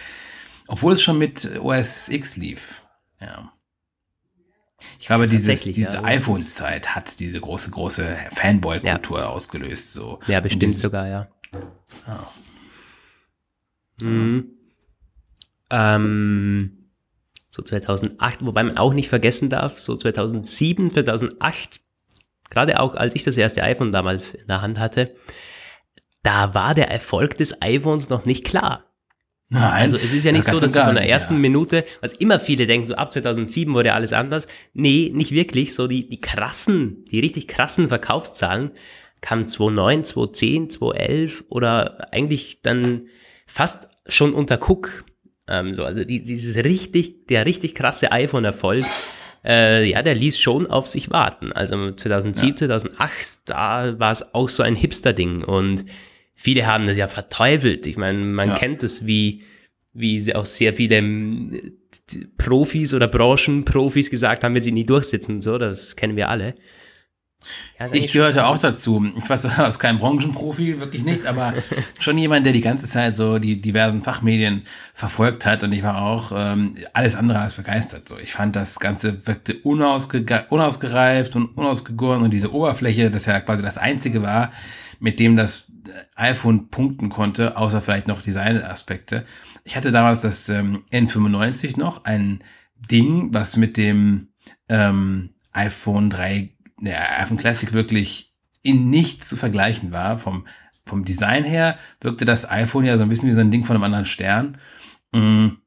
Obwohl 0.69 0.93
es 0.93 1.01
schon 1.01 1.17
mit 1.17 1.59
OS 1.59 2.07
X 2.07 2.37
lief, 2.37 2.83
ja. 3.19 3.51
Ich 4.99 5.07
glaube, 5.07 5.27
dieses, 5.27 5.63
diese 5.63 5.97
ja, 5.97 6.03
iPhone-Zeit 6.03 6.95
hat 6.95 7.19
diese 7.19 7.41
große, 7.41 7.71
große 7.71 8.15
Fanboy-Kultur 8.29 9.19
ja. 9.19 9.25
ausgelöst. 9.25 9.91
So. 9.91 10.19
Ja, 10.27 10.39
bestimmt 10.39 10.63
dieses, 10.63 10.79
sogar, 10.79 11.07
ja. 11.07 11.27
Oh. 12.07 14.03
Mhm. 14.03 14.51
Ähm, 15.69 16.91
so 17.51 17.61
2008, 17.61 18.45
wobei 18.45 18.63
man 18.63 18.77
auch 18.77 18.93
nicht 18.93 19.09
vergessen 19.09 19.49
darf, 19.49 19.79
so 19.79 19.95
2007, 19.95 20.91
2008, 20.91 21.81
gerade 22.49 22.79
auch 22.79 22.95
als 22.95 23.15
ich 23.15 23.23
das 23.23 23.37
erste 23.37 23.63
iPhone 23.63 23.91
damals 23.91 24.33
in 24.33 24.47
der 24.47 24.61
Hand 24.61 24.79
hatte, 24.79 25.15
da 26.23 26.53
war 26.53 26.75
der 26.75 26.91
Erfolg 26.91 27.37
des 27.37 27.61
iPhones 27.61 28.09
noch 28.09 28.25
nicht 28.25 28.45
klar. 28.45 28.83
Nein. 29.49 29.71
Also 29.71 29.95
es 29.95 30.11
ist 30.11 30.25
ja 30.25 30.33
nicht 30.33 30.45
so, 30.45 30.59
dass 30.59 30.73
du 30.73 30.83
von 30.83 30.95
der 30.95 31.07
ersten 31.07 31.35
ja. 31.35 31.39
Minute, 31.39 31.85
was 32.01 32.13
immer 32.13 32.39
viele 32.39 32.67
denken, 32.67 32.85
so 32.85 32.95
ab 32.95 33.13
2007 33.13 33.73
wurde 33.73 33.93
alles 33.93 34.11
anders. 34.11 34.47
Nee, 34.73 35.09
nicht 35.13 35.31
wirklich. 35.31 35.73
So 35.73 35.87
die, 35.87 36.09
die 36.09 36.19
krassen, 36.19 37.05
die 37.05 37.21
richtig 37.21 37.47
krassen 37.47 37.87
Verkaufszahlen 37.87 38.71
kamen 39.21 39.47
2009, 39.47 40.03
2010, 40.03 40.69
2011 40.69 41.45
oder 41.49 42.13
eigentlich 42.13 42.61
dann 42.61 43.07
fast 43.45 43.89
schon 44.07 44.33
unter 44.33 44.59
Cook. 44.61 45.05
Ähm, 45.47 45.73
so, 45.75 45.83
also 45.83 46.03
die, 46.03 46.21
dieses 46.21 46.63
richtig, 46.63 47.27
der 47.27 47.45
richtig 47.45 47.75
krasse 47.75 48.11
iPhone-Erfolg, 48.11 48.85
äh, 49.45 49.89
ja, 49.89 50.01
der 50.01 50.15
ließ 50.15 50.39
schon 50.39 50.67
auf 50.67 50.87
sich 50.87 51.09
warten. 51.09 51.51
Also 51.53 51.91
2007, 51.91 52.49
ja. 52.49 52.55
2008, 52.57 53.41
da 53.45 53.99
war 53.99 54.11
es 54.11 54.33
auch 54.33 54.49
so 54.49 54.63
ein 54.63 54.75
Hipster-Ding 54.75 55.43
und 55.43 55.85
viele 56.33 56.67
haben 56.67 56.85
das 56.87 56.97
ja 56.97 57.07
verteufelt. 57.07 57.87
Ich 57.87 57.97
meine, 57.97 58.19
man 58.19 58.49
ja. 58.49 58.55
kennt 58.55 58.83
es, 58.83 59.05
wie, 59.05 59.43
wie 59.93 60.35
auch 60.35 60.45
sehr 60.45 60.73
viele 60.73 60.97
ähm, 60.97 61.77
Profis 62.37 62.93
oder 62.93 63.07
Branchenprofis 63.07 64.09
gesagt 64.09 64.43
haben, 64.43 64.53
wenn 64.53 64.63
sie 64.63 64.71
nie 64.71 64.85
durchsetzen. 64.85 65.41
So, 65.41 65.57
das 65.57 65.95
kennen 65.95 66.15
wir 66.15 66.29
alle. 66.29 66.55
Ja, 67.79 67.87
ich 67.91 68.11
gehörte 68.11 68.45
auch 68.45 68.57
dazu. 68.57 69.05
Ich 69.17 69.29
weiß, 69.29 69.45
ich 69.45 69.57
war 69.57 69.71
kein 69.71 69.99
Branchenprofi, 69.99 70.79
wirklich 70.79 71.03
nicht, 71.03 71.25
aber 71.25 71.53
schon 71.99 72.17
jemand, 72.17 72.45
der 72.45 72.53
die 72.53 72.61
ganze 72.61 72.85
Zeit 72.87 73.13
so 73.13 73.39
die 73.39 73.61
diversen 73.61 74.01
Fachmedien 74.01 74.63
verfolgt 74.93 75.45
hat 75.45 75.63
und 75.63 75.71
ich 75.71 75.83
war 75.83 76.01
auch 76.01 76.31
ähm, 76.35 76.75
alles 76.93 77.15
andere 77.15 77.39
als 77.39 77.55
begeistert. 77.55 78.07
So, 78.07 78.17
ich 78.17 78.33
fand 78.33 78.55
das 78.55 78.79
Ganze 78.79 79.27
wirkte 79.27 79.55
unausge 79.63 80.25
unausgereift 80.49 81.35
und 81.35 81.57
unausgegoren 81.57 82.21
und 82.21 82.31
diese 82.31 82.53
Oberfläche, 82.53 83.11
das 83.11 83.25
ja 83.25 83.39
quasi 83.39 83.63
das 83.63 83.77
einzige 83.77 84.21
war, 84.21 84.51
mit 84.99 85.19
dem 85.19 85.35
das 85.35 85.71
iPhone 86.15 86.69
punkten 86.69 87.09
konnte, 87.09 87.57
außer 87.57 87.81
vielleicht 87.81 88.07
noch 88.07 88.21
Designaspekte. 88.21 89.25
Ich 89.63 89.75
hatte 89.75 89.91
damals 89.91 90.21
das 90.21 90.49
ähm, 90.49 90.83
N95 90.91 91.79
noch, 91.79 92.05
ein 92.05 92.43
Ding, 92.91 93.33
was 93.33 93.57
mit 93.57 93.77
dem 93.77 94.29
ähm, 94.69 95.33
iPhone 95.53 96.09
3, 96.09 96.49
der 96.79 97.19
iPhone 97.21 97.37
Classic 97.37 97.73
wirklich 97.73 98.33
in 98.61 98.89
nichts 98.89 99.27
zu 99.27 99.35
vergleichen 99.35 99.91
war. 99.91 100.17
Vom, 100.17 100.45
vom 100.85 101.05
Design 101.05 101.43
her 101.43 101.77
wirkte 102.01 102.25
das 102.25 102.49
iPhone 102.49 102.85
ja 102.85 102.97
so 102.97 103.03
ein 103.03 103.09
bisschen 103.09 103.29
wie 103.29 103.33
so 103.33 103.41
ein 103.41 103.51
Ding 103.51 103.65
von 103.65 103.75
einem 103.75 103.83
anderen 103.83 104.05
Stern. 104.05 104.57
Mhm. 105.13 105.57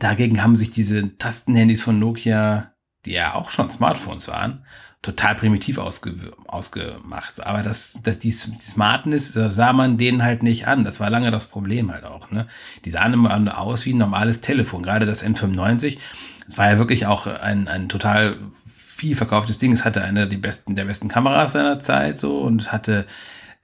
Dagegen 0.00 0.42
haben 0.42 0.56
sich 0.56 0.70
diese 0.70 1.16
Tastenhandys 1.16 1.82
von 1.82 1.98
Nokia, 1.98 2.72
die 3.04 3.12
ja 3.12 3.34
auch 3.34 3.50
schon 3.50 3.70
Smartphones 3.70 4.28
waren, 4.28 4.64
total 5.00 5.36
primitiv 5.36 5.78
ausge, 5.78 6.32
ausgemacht. 6.48 7.46
Aber 7.46 7.62
das, 7.62 8.00
dass 8.02 8.18
die, 8.18 8.28
die 8.28 8.32
Smartness 8.32 9.32
sah 9.32 9.72
man 9.72 9.96
denen 9.96 10.22
halt 10.22 10.42
nicht 10.42 10.66
an. 10.66 10.84
Das 10.84 11.00
war 11.00 11.08
lange 11.08 11.30
das 11.30 11.46
Problem 11.46 11.92
halt 11.92 12.04
auch. 12.04 12.30
Ne? 12.30 12.46
Die 12.84 12.90
sahen 12.90 13.12
immer 13.12 13.58
aus 13.58 13.86
wie 13.86 13.94
ein 13.94 13.98
normales 13.98 14.40
Telefon. 14.40 14.82
Gerade 14.82 15.06
das 15.06 15.24
N95, 15.24 15.98
das 16.46 16.58
war 16.58 16.70
ja 16.70 16.78
wirklich 16.78 17.06
auch 17.06 17.26
ein, 17.26 17.68
ein 17.68 17.88
total 17.88 18.38
viel 18.96 19.14
verkauftes 19.14 19.58
Ding. 19.58 19.72
Es 19.72 19.84
hatte 19.84 20.02
eine 20.02 20.26
der 20.26 20.38
besten, 20.38 20.74
der 20.74 20.84
besten 20.84 21.08
Kameras 21.08 21.52
seiner 21.52 21.78
Zeit 21.78 22.18
so 22.18 22.40
und 22.40 22.72
hatte 22.72 23.06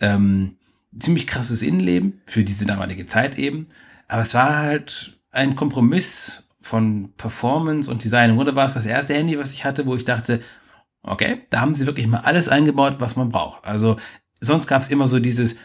ähm, 0.00 0.56
ziemlich 0.98 1.26
krasses 1.26 1.62
Innenleben 1.62 2.20
für 2.26 2.44
diese 2.44 2.66
damalige 2.66 3.06
Zeit 3.06 3.38
eben. 3.38 3.66
Aber 4.08 4.22
es 4.22 4.34
war 4.34 4.56
halt 4.56 5.18
ein 5.30 5.56
Kompromiss 5.56 6.48
von 6.60 7.12
Performance 7.16 7.90
und 7.90 8.04
Design. 8.04 8.30
Im 8.30 8.36
Grunde 8.36 8.54
war 8.54 8.66
es 8.66 8.74
das 8.74 8.86
erste 8.86 9.14
Handy, 9.14 9.38
was 9.38 9.52
ich 9.52 9.64
hatte, 9.64 9.86
wo 9.86 9.96
ich 9.96 10.04
dachte, 10.04 10.40
Okay, 11.02 11.42
da 11.50 11.60
haben 11.60 11.74
sie 11.74 11.86
wirklich 11.86 12.06
mal 12.06 12.20
alles 12.20 12.48
eingebaut, 12.48 12.96
was 12.98 13.16
man 13.16 13.30
braucht. 13.30 13.64
Also 13.64 13.96
sonst 14.40 14.68
gab 14.68 14.82
es 14.82 14.88
immer 14.88 15.08
so 15.08 15.18
dieses, 15.18 15.58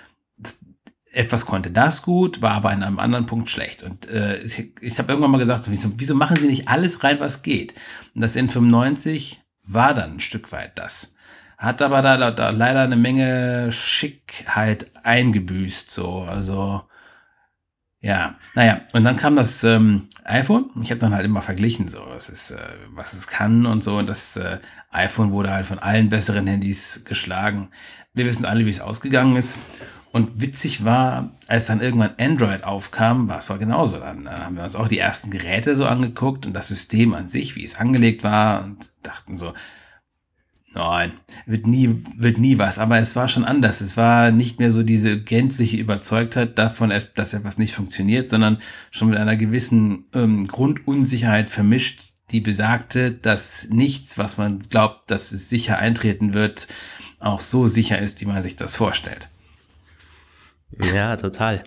etwas 1.11 1.45
konnte 1.45 1.69
das 1.69 2.01
gut, 2.01 2.41
war 2.41 2.53
aber 2.53 2.73
in 2.73 2.81
einem 2.81 2.99
anderen 2.99 3.27
Punkt 3.27 3.49
schlecht. 3.51 3.83
Und 3.83 4.09
äh, 4.09 4.37
ich, 4.41 4.71
ich 4.81 4.97
habe 4.97 5.11
irgendwann 5.11 5.31
mal 5.31 5.37
gesagt, 5.37 5.63
so, 5.63 5.71
wieso, 5.71 5.91
wieso 5.97 6.15
machen 6.15 6.37
sie 6.37 6.47
nicht 6.47 6.67
alles 6.67 7.03
rein, 7.03 7.19
was 7.19 7.43
geht? 7.43 7.75
Und 8.15 8.21
das 8.21 8.35
N95 8.35 9.37
war 9.67 9.93
dann 9.93 10.13
ein 10.13 10.19
Stück 10.19 10.51
weit 10.51 10.77
das. 10.79 11.15
Hat 11.57 11.81
aber 11.81 12.01
da, 12.01 12.31
da 12.31 12.49
leider 12.49 12.81
eine 12.81 12.95
Menge 12.95 13.71
Schickheit 13.71 14.91
eingebüßt, 15.03 15.89
so. 15.89 16.21
Also 16.21 16.83
ja, 17.99 18.35
naja, 18.53 18.81
und 18.93 19.03
dann 19.03 19.17
kam 19.17 19.35
das 19.35 19.63
ähm, 19.63 20.07
iPhone. 20.23 20.69
Ich 20.83 20.91
habe 20.91 20.99
dann 20.99 21.15
halt 21.15 21.25
immer 21.25 21.41
verglichen, 21.41 21.87
so 21.89 21.99
was 22.07 22.29
es, 22.29 22.51
äh, 22.51 22.57
was 22.93 23.13
es 23.13 23.27
kann 23.27 23.65
und 23.65 23.83
so. 23.83 23.97
Und 23.97 24.07
das 24.07 24.37
äh, 24.37 24.59
iPhone 24.91 25.31
wurde 25.31 25.51
halt 25.51 25.65
von 25.65 25.79
allen 25.79 26.09
besseren 26.09 26.45
Handys 26.45 27.03
geschlagen. 27.05 27.69
Wir 28.13 28.25
wissen 28.25 28.45
alle, 28.45 28.65
wie 28.65 28.69
es 28.69 28.81
ausgegangen 28.81 29.35
ist. 29.35 29.57
Und 30.11 30.41
witzig 30.41 30.83
war, 30.83 31.31
als 31.47 31.65
dann 31.65 31.81
irgendwann 31.81 32.15
Android 32.19 32.63
aufkam, 32.63 33.29
war 33.29 33.37
es 33.37 33.49
war 33.49 33.57
genauso. 33.57 33.99
Dann 33.99 34.25
äh, 34.25 34.29
haben 34.29 34.55
wir 34.55 34.63
uns 34.63 34.75
auch 34.75 34.87
die 34.87 34.99
ersten 34.99 35.31
Geräte 35.31 35.75
so 35.75 35.85
angeguckt 35.85 36.45
und 36.45 36.53
das 36.53 36.69
System 36.69 37.13
an 37.13 37.27
sich, 37.27 37.55
wie 37.55 37.63
es 37.63 37.77
angelegt 37.77 38.23
war 38.23 38.63
und 38.63 38.89
dachten 39.03 39.35
so, 39.35 39.53
Nein, 40.73 41.13
wird 41.47 41.65
nie, 41.65 42.03
wird 42.17 42.37
nie 42.37 42.59
was. 42.59 42.77
Aber 42.77 42.99
es 42.99 43.15
war 43.15 43.27
schon 43.27 43.45
anders. 43.45 43.81
Es 43.81 43.97
war 43.97 44.29
nicht 44.31 44.59
mehr 44.59 44.69
so 44.69 44.83
diese 44.83 45.19
gänzliche 45.19 45.77
Überzeugtheit 45.77 46.59
davon, 46.59 46.93
dass 47.15 47.33
etwas 47.33 47.57
nicht 47.57 47.73
funktioniert, 47.73 48.29
sondern 48.29 48.59
schon 48.91 49.09
mit 49.09 49.17
einer 49.17 49.37
gewissen 49.37 50.05
ähm, 50.13 50.47
Grundunsicherheit 50.47 51.49
vermischt, 51.49 52.09
die 52.29 52.41
besagte, 52.41 53.11
dass 53.11 53.69
nichts, 53.71 54.19
was 54.19 54.37
man 54.37 54.59
glaubt, 54.59 55.09
dass 55.09 55.31
es 55.31 55.49
sicher 55.49 55.79
eintreten 55.79 56.35
wird, 56.35 56.67
auch 57.19 57.39
so 57.39 57.65
sicher 57.65 57.97
ist, 57.99 58.21
wie 58.21 58.25
man 58.25 58.41
sich 58.43 58.55
das 58.55 58.75
vorstellt. 58.75 59.29
Ja, 60.93 61.15
total. 61.15 61.63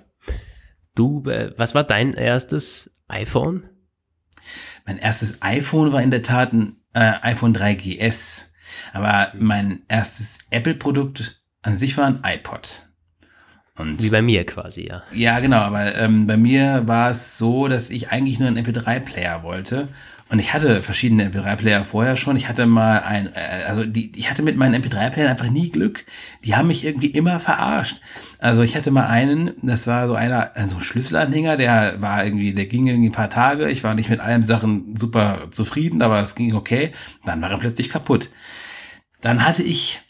Du, 0.94 1.28
äh, 1.28 1.52
was 1.56 1.74
war 1.74 1.84
dein 1.84 2.14
erstes 2.14 2.94
iPhone? 3.08 3.68
Mein 4.86 4.98
erstes 4.98 5.42
iPhone 5.42 5.92
war 5.92 6.02
in 6.02 6.10
der 6.10 6.22
Tat 6.22 6.52
ein 6.52 6.76
äh, 6.94 7.12
iPhone 7.22 7.54
3GS. 7.54 8.48
Aber 8.92 9.32
mein 9.34 9.82
erstes 9.88 10.40
Apple-Produkt 10.50 11.42
an 11.62 11.74
sich 11.74 11.96
war 11.96 12.06
ein 12.06 12.20
iPod. 12.24 12.86
Und 13.76 14.02
Wie 14.02 14.10
bei 14.10 14.22
mir 14.22 14.44
quasi, 14.44 14.88
ja. 14.88 15.02
Ja, 15.14 15.40
genau, 15.40 15.58
aber 15.58 15.94
ähm, 15.94 16.26
bei 16.26 16.36
mir 16.36 16.86
war 16.86 17.10
es 17.10 17.38
so, 17.38 17.66
dass 17.66 17.90
ich 17.90 18.10
eigentlich 18.10 18.38
nur 18.38 18.48
einen 18.48 18.64
MP3-Player 18.64 19.42
wollte. 19.42 19.88
Und 20.30 20.38
ich 20.38 20.54
hatte 20.54 20.80
verschiedene 20.82 21.28
MP3-Player 21.28 21.82
vorher 21.82 22.14
schon. 22.14 22.36
Ich 22.36 22.48
hatte 22.48 22.64
mal 22.64 23.00
ein, 23.00 23.34
äh, 23.34 23.64
also 23.66 23.84
die, 23.84 24.12
ich 24.14 24.30
hatte 24.30 24.42
mit 24.42 24.56
meinen 24.56 24.80
MP3-Playern 24.80 25.28
einfach 25.28 25.50
nie 25.50 25.70
Glück. 25.70 26.06
Die 26.44 26.54
haben 26.54 26.68
mich 26.68 26.84
irgendwie 26.84 27.08
immer 27.08 27.40
verarscht. 27.40 28.00
Also 28.38 28.62
ich 28.62 28.76
hatte 28.76 28.92
mal 28.92 29.08
einen, 29.08 29.54
das 29.60 29.88
war 29.88 30.06
so 30.06 30.14
einer, 30.14 30.54
also 30.54 30.76
ein 30.76 30.82
Schlüsselanhänger, 30.82 31.56
der 31.56 32.00
war 32.00 32.24
irgendwie, 32.24 32.54
der 32.54 32.66
ging 32.66 32.86
irgendwie 32.86 33.08
ein 33.08 33.12
paar 33.12 33.28
Tage. 33.28 33.68
Ich 33.70 33.82
war 33.82 33.96
nicht 33.96 34.08
mit 34.08 34.20
allen 34.20 34.44
Sachen 34.44 34.94
super 34.94 35.48
zufrieden, 35.50 36.00
aber 36.00 36.20
es 36.20 36.36
ging 36.36 36.54
okay. 36.54 36.92
Dann 37.24 37.42
war 37.42 37.50
er 37.50 37.58
plötzlich 37.58 37.88
kaputt. 37.88 38.30
Dann 39.20 39.44
hatte 39.44 39.64
ich, 39.64 40.00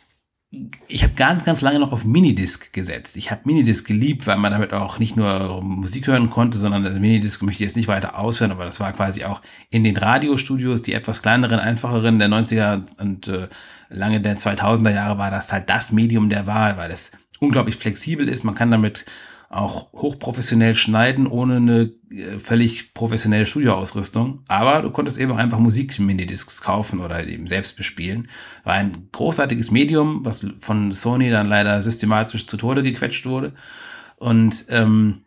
ich 0.88 1.04
habe 1.04 1.14
ganz, 1.14 1.44
ganz 1.44 1.60
lange 1.60 1.78
noch 1.78 1.92
auf 1.92 2.04
Minidisc 2.04 2.72
gesetzt. 2.72 3.16
Ich 3.16 3.30
habe 3.30 3.42
Minidisc 3.44 3.86
geliebt, 3.86 4.26
weil 4.26 4.36
man 4.36 4.50
damit 4.50 4.72
auch 4.72 4.98
nicht 4.98 5.16
nur 5.16 5.62
Musik 5.62 6.08
hören 6.08 6.28
konnte, 6.28 6.58
sondern 6.58 6.82
der 6.82 6.92
Minidisc 6.94 7.42
möchte 7.42 7.62
ich 7.62 7.68
jetzt 7.68 7.76
nicht 7.76 7.86
weiter 7.86 8.18
ausführen, 8.18 8.50
aber 8.50 8.64
das 8.64 8.80
war 8.80 8.92
quasi 8.92 9.24
auch 9.24 9.42
in 9.70 9.84
den 9.84 9.96
Radiostudios, 9.96 10.82
die 10.82 10.94
etwas 10.94 11.22
kleineren, 11.22 11.60
einfacheren 11.60 12.18
der 12.18 12.28
90er 12.28 12.82
und 13.00 13.28
äh, 13.28 13.48
lange 13.90 14.20
der 14.20 14.36
2000er 14.36 14.92
Jahre 14.92 15.18
war 15.18 15.30
das 15.30 15.52
halt 15.52 15.70
das 15.70 15.92
Medium 15.92 16.28
der 16.28 16.48
Wahl, 16.48 16.76
weil 16.76 16.90
es 16.90 17.12
unglaublich 17.38 17.76
flexibel 17.76 18.28
ist. 18.28 18.42
Man 18.42 18.56
kann 18.56 18.72
damit 18.72 19.04
auch 19.50 19.92
hochprofessionell 19.92 20.76
schneiden, 20.76 21.26
ohne 21.26 21.56
eine 21.56 21.92
äh, 22.10 22.38
völlig 22.38 22.94
professionelle 22.94 23.46
Studioausrüstung. 23.46 24.44
Aber 24.46 24.80
du 24.80 24.90
konntest 24.90 25.18
eben 25.18 25.32
einfach 25.32 25.58
Musik-Minidiscs 25.58 26.62
kaufen 26.62 27.00
oder 27.00 27.26
eben 27.26 27.48
selbst 27.48 27.76
bespielen. 27.76 28.28
War 28.62 28.74
ein 28.74 29.08
großartiges 29.10 29.72
Medium, 29.72 30.24
was 30.24 30.46
von 30.58 30.92
Sony 30.92 31.30
dann 31.30 31.48
leider 31.48 31.82
systematisch 31.82 32.46
zu 32.46 32.56
Tode 32.56 32.84
gequetscht 32.84 33.26
wurde. 33.26 33.52
Und 34.16 34.66
ähm, 34.68 35.22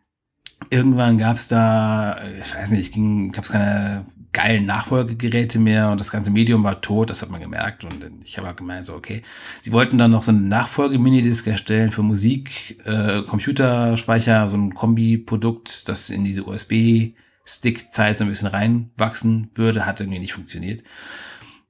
irgendwann 0.69 1.17
gab 1.17 1.35
es 1.35 1.49
da, 1.49 2.17
ich 2.41 2.55
weiß 2.55 2.71
nicht, 2.71 2.93
gab 3.33 3.43
es 3.43 3.51
keine 3.51 4.05
geilen 4.33 4.65
Nachfolgegeräte 4.65 5.59
mehr 5.59 5.89
und 5.89 5.99
das 5.99 6.11
ganze 6.11 6.31
Medium 6.31 6.63
war 6.63 6.81
tot, 6.81 7.09
das 7.09 7.21
hat 7.21 7.29
man 7.29 7.39
gemerkt 7.39 7.85
und 7.85 7.93
ich 8.25 8.37
habe 8.37 8.47
halt 8.47 8.57
gemeint, 8.57 8.83
so 8.83 8.95
okay, 8.95 9.21
sie 9.61 9.71
wollten 9.71 9.97
dann 9.97 10.11
noch 10.11 10.23
so 10.23 10.31
eine 10.31 10.41
Nachfolge-Minidisc 10.41 11.47
erstellen 11.47 11.91
für 11.91 12.01
Musik, 12.01 12.83
äh, 12.85 13.21
Computerspeicher, 13.23 14.47
so 14.47 14.57
ein 14.57 14.73
Kombi-Produkt, 14.73 15.87
das 15.87 16.09
in 16.09 16.23
diese 16.23 16.43
USB-Stick-Zeit 16.45 18.17
so 18.17 18.23
ein 18.23 18.29
bisschen 18.29 18.47
reinwachsen 18.47 19.51
würde, 19.53 19.85
hat 19.85 20.01
irgendwie 20.01 20.19
nicht 20.19 20.33
funktioniert. 20.33 20.83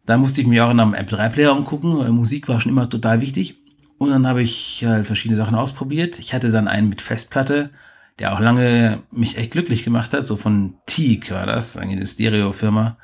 Da 0.06 0.18
musste 0.18 0.42
ich 0.42 0.48
mir 0.48 0.66
auch 0.66 0.72
in 0.72 0.80
einem 0.80 0.96
MP3-Player 0.96 1.56
umgucken, 1.56 1.98
weil 1.98 2.12
Musik 2.12 2.48
war 2.48 2.60
schon 2.60 2.72
immer 2.72 2.90
total 2.90 3.20
wichtig 3.22 3.58
und 3.98 4.10
dann 4.10 4.26
habe 4.26 4.42
ich 4.42 4.84
halt 4.86 5.06
verschiedene 5.06 5.38
Sachen 5.38 5.56
ausprobiert. 5.56 6.18
Ich 6.20 6.34
hatte 6.34 6.52
dann 6.52 6.68
einen 6.68 6.90
mit 6.90 7.02
Festplatte, 7.02 7.72
der 8.20 8.34
auch 8.34 8.40
lange 8.40 9.04
mich 9.12 9.38
echt 9.38 9.52
glücklich 9.52 9.84
gemacht 9.84 10.14
hat, 10.14 10.26
so 10.26 10.36
von 10.36 10.76
Teak 10.86 11.32
war 11.32 11.46
das, 11.46 11.78
eine 11.78 12.06
Stereo-Firma. 12.06 12.98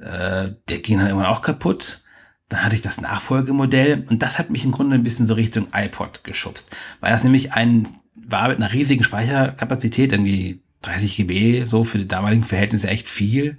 Äh, 0.00 0.50
der 0.68 0.78
ging 0.78 0.98
dann 0.98 1.08
irgendwann 1.08 1.30
auch 1.30 1.42
kaputt. 1.42 2.02
Dann 2.48 2.62
hatte 2.62 2.76
ich 2.76 2.82
das 2.82 3.00
Nachfolgemodell 3.00 4.04
und 4.08 4.22
das 4.22 4.38
hat 4.38 4.50
mich 4.50 4.64
im 4.64 4.72
Grunde 4.72 4.94
ein 4.94 5.02
bisschen 5.02 5.26
so 5.26 5.34
Richtung 5.34 5.66
iPod 5.72 6.22
geschubst, 6.22 6.76
weil 7.00 7.10
das 7.10 7.24
nämlich 7.24 7.52
ein 7.54 7.88
war 8.28 8.48
mit 8.48 8.56
einer 8.56 8.72
riesigen 8.72 9.04
Speicherkapazität, 9.04 10.12
irgendwie 10.12 10.62
30 10.82 11.16
GB, 11.16 11.64
so 11.64 11.84
für 11.84 11.98
die 11.98 12.08
damaligen 12.08 12.44
Verhältnisse 12.44 12.88
echt 12.88 13.08
viel. 13.08 13.58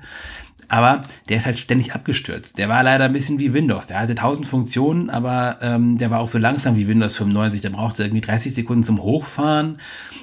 Aber 0.69 1.01
der 1.29 1.37
ist 1.37 1.45
halt 1.45 1.59
ständig 1.59 1.93
abgestürzt. 1.93 2.57
Der 2.57 2.67
war 2.67 2.83
leider 2.83 3.05
ein 3.05 3.13
bisschen 3.13 3.39
wie 3.39 3.53
Windows. 3.53 3.87
Der 3.87 3.99
hatte 3.99 4.15
tausend 4.15 4.47
Funktionen, 4.47 5.09
aber 5.09 5.59
ähm, 5.61 5.97
der 5.97 6.11
war 6.11 6.19
auch 6.19 6.27
so 6.27 6.37
langsam 6.37 6.75
wie 6.75 6.87
Windows 6.87 7.15
95. 7.17 7.61
Der 7.61 7.69
brauchte 7.69 8.03
irgendwie 8.03 8.21
30 8.21 8.53
Sekunden 8.53 8.83
zum 8.83 9.01
Hochfahren. 9.01 9.79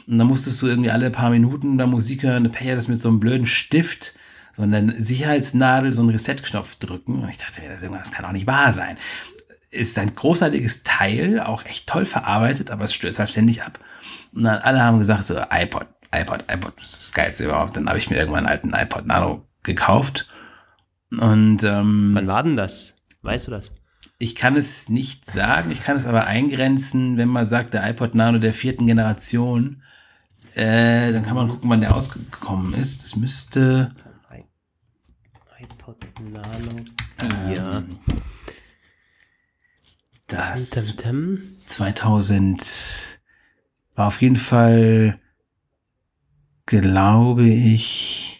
Und 0.06 0.18
dann 0.18 0.26
musstest 0.26 0.60
du 0.60 0.66
irgendwie 0.66 0.90
alle 0.90 1.10
paar 1.10 1.30
Minuten 1.30 1.78
da 1.78 1.86
Musik 1.86 2.24
hören. 2.24 2.50
Eine 2.54 2.76
das 2.76 2.88
mit 2.88 3.00
so 3.00 3.08
einem 3.08 3.20
blöden 3.20 3.46
Stift, 3.46 4.14
so 4.52 4.62
eine 4.62 5.00
Sicherheitsnadel, 5.00 5.92
so 5.92 6.02
einen 6.02 6.10
Reset-Knopf 6.10 6.76
drücken. 6.76 7.22
Und 7.22 7.28
ich 7.30 7.38
dachte 7.38 7.62
mir, 7.62 7.98
das 7.98 8.12
kann 8.12 8.26
auch 8.26 8.32
nicht 8.32 8.46
wahr 8.46 8.72
sein. 8.72 8.96
Ist 9.70 9.98
ein 9.98 10.14
großartiges 10.14 10.84
Teil, 10.84 11.40
auch 11.40 11.64
echt 11.64 11.86
toll 11.86 12.04
verarbeitet, 12.04 12.70
aber 12.70 12.84
es 12.84 12.94
stürzt 12.94 13.18
halt 13.18 13.30
ständig 13.30 13.62
ab. 13.62 13.78
Und 14.34 14.44
dann 14.44 14.58
alle 14.58 14.82
haben 14.82 14.98
gesagt, 14.98 15.24
so 15.24 15.36
iPod, 15.50 15.86
iPod, 16.12 16.44
iPod, 16.52 16.74
das 16.76 16.90
ist 16.90 17.02
das 17.02 17.12
Geilste 17.14 17.44
überhaupt. 17.44 17.76
Dann 17.76 17.88
habe 17.88 17.98
ich 17.98 18.10
mir 18.10 18.16
irgendwann 18.16 18.46
einen 18.46 18.52
alten 18.52 18.74
iPod 18.74 19.06
Nano 19.06 19.48
gekauft 19.64 20.28
und 21.10 21.62
ähm, 21.64 22.10
wann 22.14 22.26
war 22.26 22.42
denn 22.42 22.56
das? 22.56 22.96
Weißt 23.22 23.46
du 23.46 23.50
das? 23.50 23.72
Ich 24.18 24.34
kann 24.34 24.56
es 24.56 24.88
nicht 24.88 25.26
sagen, 25.26 25.70
ich 25.70 25.82
kann 25.82 25.96
es 25.96 26.06
aber 26.06 26.26
eingrenzen, 26.26 27.16
wenn 27.16 27.28
man 27.28 27.44
sagt, 27.44 27.74
der 27.74 27.88
iPod 27.88 28.14
Nano 28.14 28.38
der 28.38 28.54
vierten 28.54 28.86
Generation, 28.86 29.82
äh, 30.54 31.12
dann 31.12 31.24
kann 31.24 31.34
man 31.34 31.48
gucken, 31.48 31.68
wann 31.70 31.80
der 31.80 31.94
ausgekommen 31.94 32.74
ist. 32.74 33.02
Das 33.02 33.16
müsste 33.16 33.92
iPod 35.58 35.96
Nano 36.30 36.84
4. 37.48 37.58
Ähm, 37.58 37.98
das 40.26 40.96
2000 41.66 43.20
war 43.94 44.06
auf 44.06 44.20
jeden 44.20 44.36
Fall, 44.36 45.20
glaube 46.66 47.46
ich, 47.46 48.33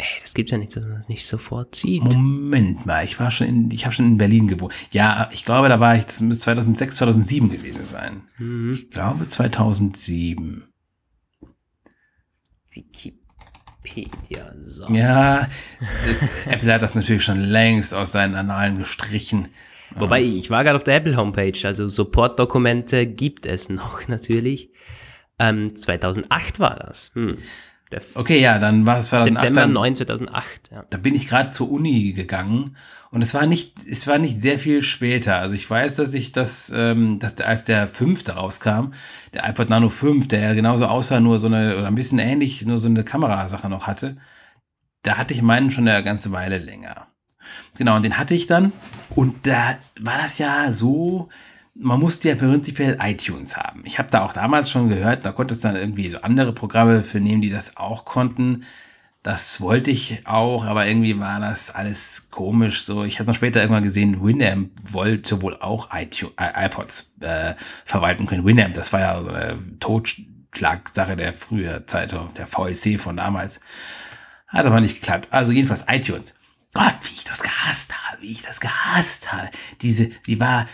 Ey, 0.00 0.06
das 0.22 0.32
gibt's 0.32 0.50
ja 0.50 0.56
nicht, 0.56 0.74
dass 0.74 0.86
man 0.86 1.00
das 1.00 1.08
nicht 1.08 1.26
sofort 1.26 1.74
sieht. 1.74 2.02
Moment 2.02 2.86
mal, 2.86 3.04
ich 3.04 3.20
war 3.20 3.30
schon 3.30 3.46
in, 3.46 3.70
ich 3.70 3.84
habe 3.84 3.94
schon 3.94 4.06
in 4.06 4.16
Berlin 4.16 4.48
gewohnt. 4.48 4.72
Ja, 4.92 5.28
ich 5.30 5.44
glaube, 5.44 5.68
da 5.68 5.78
war 5.78 5.94
ich, 5.94 6.06
das 6.06 6.22
müsste 6.22 6.44
2006, 6.44 6.96
2007 6.96 7.50
gewesen 7.50 7.84
sein. 7.84 8.22
Mhm. 8.38 8.72
Ich 8.72 8.88
glaube 8.88 9.26
2007. 9.26 10.64
Wikipedia, 12.70 14.54
so. 14.62 14.88
Ja, 14.88 15.46
das, 16.06 16.28
Apple 16.46 16.72
hat 16.72 16.80
das 16.80 16.94
natürlich 16.94 17.22
schon 17.22 17.40
längst 17.40 17.92
aus 17.92 18.12
seinen 18.12 18.36
Annalen 18.36 18.78
gestrichen. 18.78 19.48
Wobei, 19.96 20.22
ich 20.22 20.48
war 20.48 20.64
gerade 20.64 20.76
auf 20.76 20.84
der 20.84 20.96
Apple 20.96 21.16
Homepage, 21.16 21.58
also 21.64 21.88
Support-Dokumente 21.88 23.06
gibt 23.06 23.44
es 23.44 23.68
noch 23.68 24.08
natürlich. 24.08 24.70
Ähm, 25.38 25.76
2008 25.76 26.58
war 26.58 26.76
das. 26.76 27.10
Hm. 27.12 27.36
Okay, 28.14 28.40
ja, 28.40 28.58
dann 28.58 28.86
war 28.86 28.98
es 28.98 29.08
2008. 29.08 29.46
September 29.46 29.66
9, 29.66 29.94
2008. 29.96 30.70
Ja. 30.70 30.84
Da 30.88 30.98
bin 30.98 31.14
ich 31.14 31.28
gerade 31.28 31.48
zur 31.48 31.70
Uni 31.70 32.12
gegangen 32.12 32.76
und 33.10 33.22
es 33.22 33.34
war 33.34 33.46
nicht, 33.46 33.74
es 33.90 34.06
war 34.06 34.18
nicht 34.18 34.40
sehr 34.40 34.58
viel 34.58 34.82
später. 34.82 35.36
Also 35.36 35.56
ich 35.56 35.68
weiß, 35.68 35.96
dass 35.96 36.14
ich 36.14 36.32
das, 36.32 36.72
ähm, 36.74 37.18
dass 37.18 37.34
der, 37.34 37.48
als 37.48 37.64
der 37.64 37.88
fünfte 37.88 38.32
rauskam, 38.32 38.92
der 39.34 39.48
iPod 39.48 39.68
Nano 39.68 39.88
5, 39.88 40.28
der 40.28 40.40
ja 40.40 40.54
genauso 40.54 40.86
aussah, 40.86 41.18
nur 41.18 41.40
so 41.40 41.48
eine, 41.48 41.76
oder 41.76 41.88
ein 41.88 41.96
bisschen 41.96 42.20
ähnlich, 42.20 42.64
nur 42.64 42.78
so 42.78 42.88
eine 42.88 43.02
Kamerasache 43.02 43.68
noch 43.68 43.88
hatte, 43.88 44.16
da 45.02 45.16
hatte 45.16 45.34
ich 45.34 45.42
meinen 45.42 45.70
schon 45.70 45.88
eine 45.88 46.02
ganze 46.04 46.30
Weile 46.30 46.58
länger. 46.58 47.08
Genau, 47.76 47.96
und 47.96 48.02
den 48.02 48.18
hatte 48.18 48.34
ich 48.34 48.46
dann. 48.46 48.72
Und 49.16 49.46
da 49.46 49.76
war 49.98 50.18
das 50.18 50.38
ja 50.38 50.70
so, 50.70 51.28
man 51.74 52.00
musste 52.00 52.28
ja 52.28 52.34
prinzipiell 52.34 52.98
iTunes 53.00 53.56
haben. 53.56 53.82
Ich 53.84 53.98
habe 53.98 54.10
da 54.10 54.22
auch 54.24 54.32
damals 54.32 54.70
schon 54.70 54.88
gehört, 54.88 55.24
da 55.24 55.32
konnte 55.32 55.54
es 55.54 55.60
dann 55.60 55.76
irgendwie 55.76 56.10
so 56.10 56.20
andere 56.20 56.52
Programme 56.52 57.02
für 57.02 57.20
nehmen, 57.20 57.42
die 57.42 57.50
das 57.50 57.76
auch 57.76 58.04
konnten. 58.04 58.64
Das 59.22 59.60
wollte 59.60 59.90
ich 59.90 60.26
auch, 60.26 60.64
aber 60.64 60.86
irgendwie 60.86 61.18
war 61.18 61.40
das 61.40 61.70
alles 61.70 62.30
komisch. 62.30 62.82
So, 62.82 63.04
ich 63.04 63.18
habe 63.18 63.26
dann 63.26 63.34
später 63.34 63.60
irgendwann 63.60 63.82
gesehen, 63.82 64.24
Winamp 64.24 64.70
wollte 64.82 65.42
wohl 65.42 65.56
auch 65.56 65.90
iTunes, 65.94 66.32
äh, 66.38 66.66
iPods 66.66 67.16
äh, 67.20 67.54
verwalten 67.84 68.26
können. 68.26 68.46
Winamp, 68.46 68.74
das 68.74 68.92
war 68.94 69.00
ja 69.00 69.22
so 69.22 69.28
eine 69.28 69.58
Totschlagsache 69.78 71.16
der 71.16 71.34
früher 71.34 71.86
Zeit, 71.86 72.12
der 72.12 72.46
VEC 72.46 72.98
von 72.98 73.18
damals. 73.18 73.60
Hat 74.48 74.66
aber 74.66 74.80
nicht 74.80 75.00
geklappt. 75.00 75.28
Also 75.30 75.52
jedenfalls 75.52 75.84
iTunes. 75.88 76.34
Gott, 76.72 76.96
wie 77.02 77.14
ich 77.14 77.24
das 77.24 77.42
gehasst 77.42 77.92
habe, 77.92 78.22
wie 78.22 78.32
ich 78.32 78.42
das 78.42 78.60
gehasst 78.60 79.32
habe. 79.32 79.50
Diese, 79.82 80.08
die 80.26 80.40
war, 80.40 80.66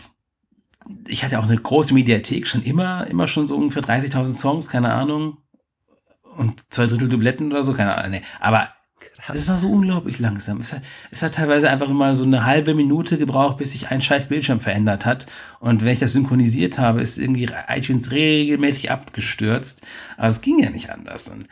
ich 1.07 1.25
hatte 1.25 1.39
auch 1.39 1.45
eine 1.45 1.57
große 1.57 1.95
Mediathek, 1.95 2.47
schon 2.47 2.63
immer, 2.63 3.07
immer 3.07 3.29
schon 3.29 3.47
so 3.47 3.57
ungefähr 3.57 3.83
30.000 3.83 4.35
Songs, 4.35 4.69
keine 4.69 4.93
Ahnung. 4.93 5.39
Und 6.37 6.65
zwei 6.71 6.87
Drittel 6.87 7.09
Dubletten 7.09 7.51
oder 7.51 7.63
so, 7.63 7.73
keine 7.73 7.97
Ahnung. 7.97 8.13
Nee. 8.13 8.23
Aber 8.41 8.69
das 9.29 9.49
war 9.49 9.59
so 9.59 9.69
unglaublich 9.69 10.19
langsam. 10.19 10.59
Es 10.59 10.73
hat, 10.73 10.83
es 11.11 11.23
hat 11.23 11.35
teilweise 11.35 11.69
einfach 11.69 11.89
immer 11.89 12.15
so 12.15 12.25
eine 12.25 12.45
halbe 12.45 12.75
Minute 12.75 13.19
gebraucht, 13.19 13.57
bis 13.57 13.73
sich 13.73 13.89
ein 13.89 14.01
scheiß 14.01 14.29
Bildschirm 14.29 14.61
verändert 14.61 15.05
hat. 15.07 15.27
Und 15.59 15.85
wenn 15.85 15.93
ich 15.93 15.99
das 15.99 16.13
synchronisiert 16.13 16.79
habe, 16.79 17.01
ist 17.01 17.19
irgendwie 17.19 17.49
iTunes 17.69 18.13
regelmäßig 18.13 18.91
abgestürzt. 18.91 19.83
Aber 20.17 20.29
es 20.29 20.43
ging 20.43 20.63
ja 20.63 20.71
nicht 20.71 20.91
anders. 20.91 21.29
Und 21.31 21.49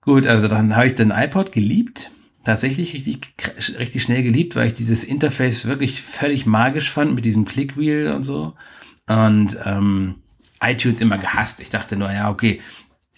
gut, 0.00 0.26
also 0.26 0.48
dann 0.48 0.74
habe 0.74 0.86
ich 0.86 0.94
den 0.94 1.10
iPod 1.10 1.52
geliebt 1.52 2.10
tatsächlich 2.46 2.94
richtig, 2.94 3.34
richtig 3.76 4.02
schnell 4.02 4.22
geliebt, 4.22 4.54
weil 4.54 4.68
ich 4.68 4.74
dieses 4.74 5.02
Interface 5.02 5.66
wirklich 5.66 6.00
völlig 6.00 6.46
magisch 6.46 6.90
fand 6.90 7.16
mit 7.16 7.24
diesem 7.24 7.44
Clickwheel 7.44 8.12
und 8.12 8.22
so. 8.22 8.54
Und 9.08 9.58
ähm, 9.64 10.22
iTunes 10.60 11.00
immer 11.00 11.18
gehasst. 11.18 11.60
Ich 11.60 11.70
dachte 11.70 11.96
nur, 11.96 12.12
ja, 12.12 12.30
okay, 12.30 12.60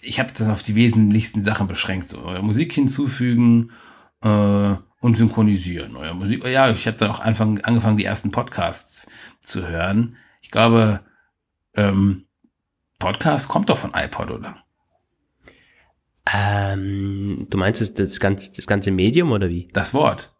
ich 0.01 0.19
habe 0.19 0.33
das 0.35 0.49
auf 0.49 0.63
die 0.63 0.73
wesentlichsten 0.73 1.43
Sachen 1.43 1.67
beschränkt. 1.67 2.05
So 2.05 2.17
Musik 2.41 2.73
hinzufügen 2.73 3.71
äh, 4.23 4.75
und 4.99 5.15
synchronisieren. 5.15 5.95
Oder 5.95 6.15
Musik, 6.15 6.43
ja, 6.45 6.71
ich 6.71 6.87
habe 6.87 6.97
dann 6.97 7.11
auch 7.11 7.19
anfang, 7.19 7.59
angefangen, 7.59 7.97
die 7.97 8.05
ersten 8.05 8.31
Podcasts 8.31 9.07
zu 9.41 9.67
hören. 9.67 10.17
Ich 10.41 10.49
glaube, 10.49 11.01
ähm, 11.75 12.25
Podcast 12.97 13.47
kommt 13.47 13.69
doch 13.69 13.77
von 13.77 13.93
iPod, 13.93 14.31
oder? 14.31 14.55
Ähm, 16.33 17.47
du 17.49 17.57
meinst 17.57 17.81
das, 17.81 17.93
das, 17.93 18.19
ganze, 18.19 18.51
das 18.55 18.67
ganze 18.67 18.91
Medium 18.91 19.31
oder 19.31 19.49
wie? 19.49 19.69
Das 19.73 19.93
Wort. 19.93 20.35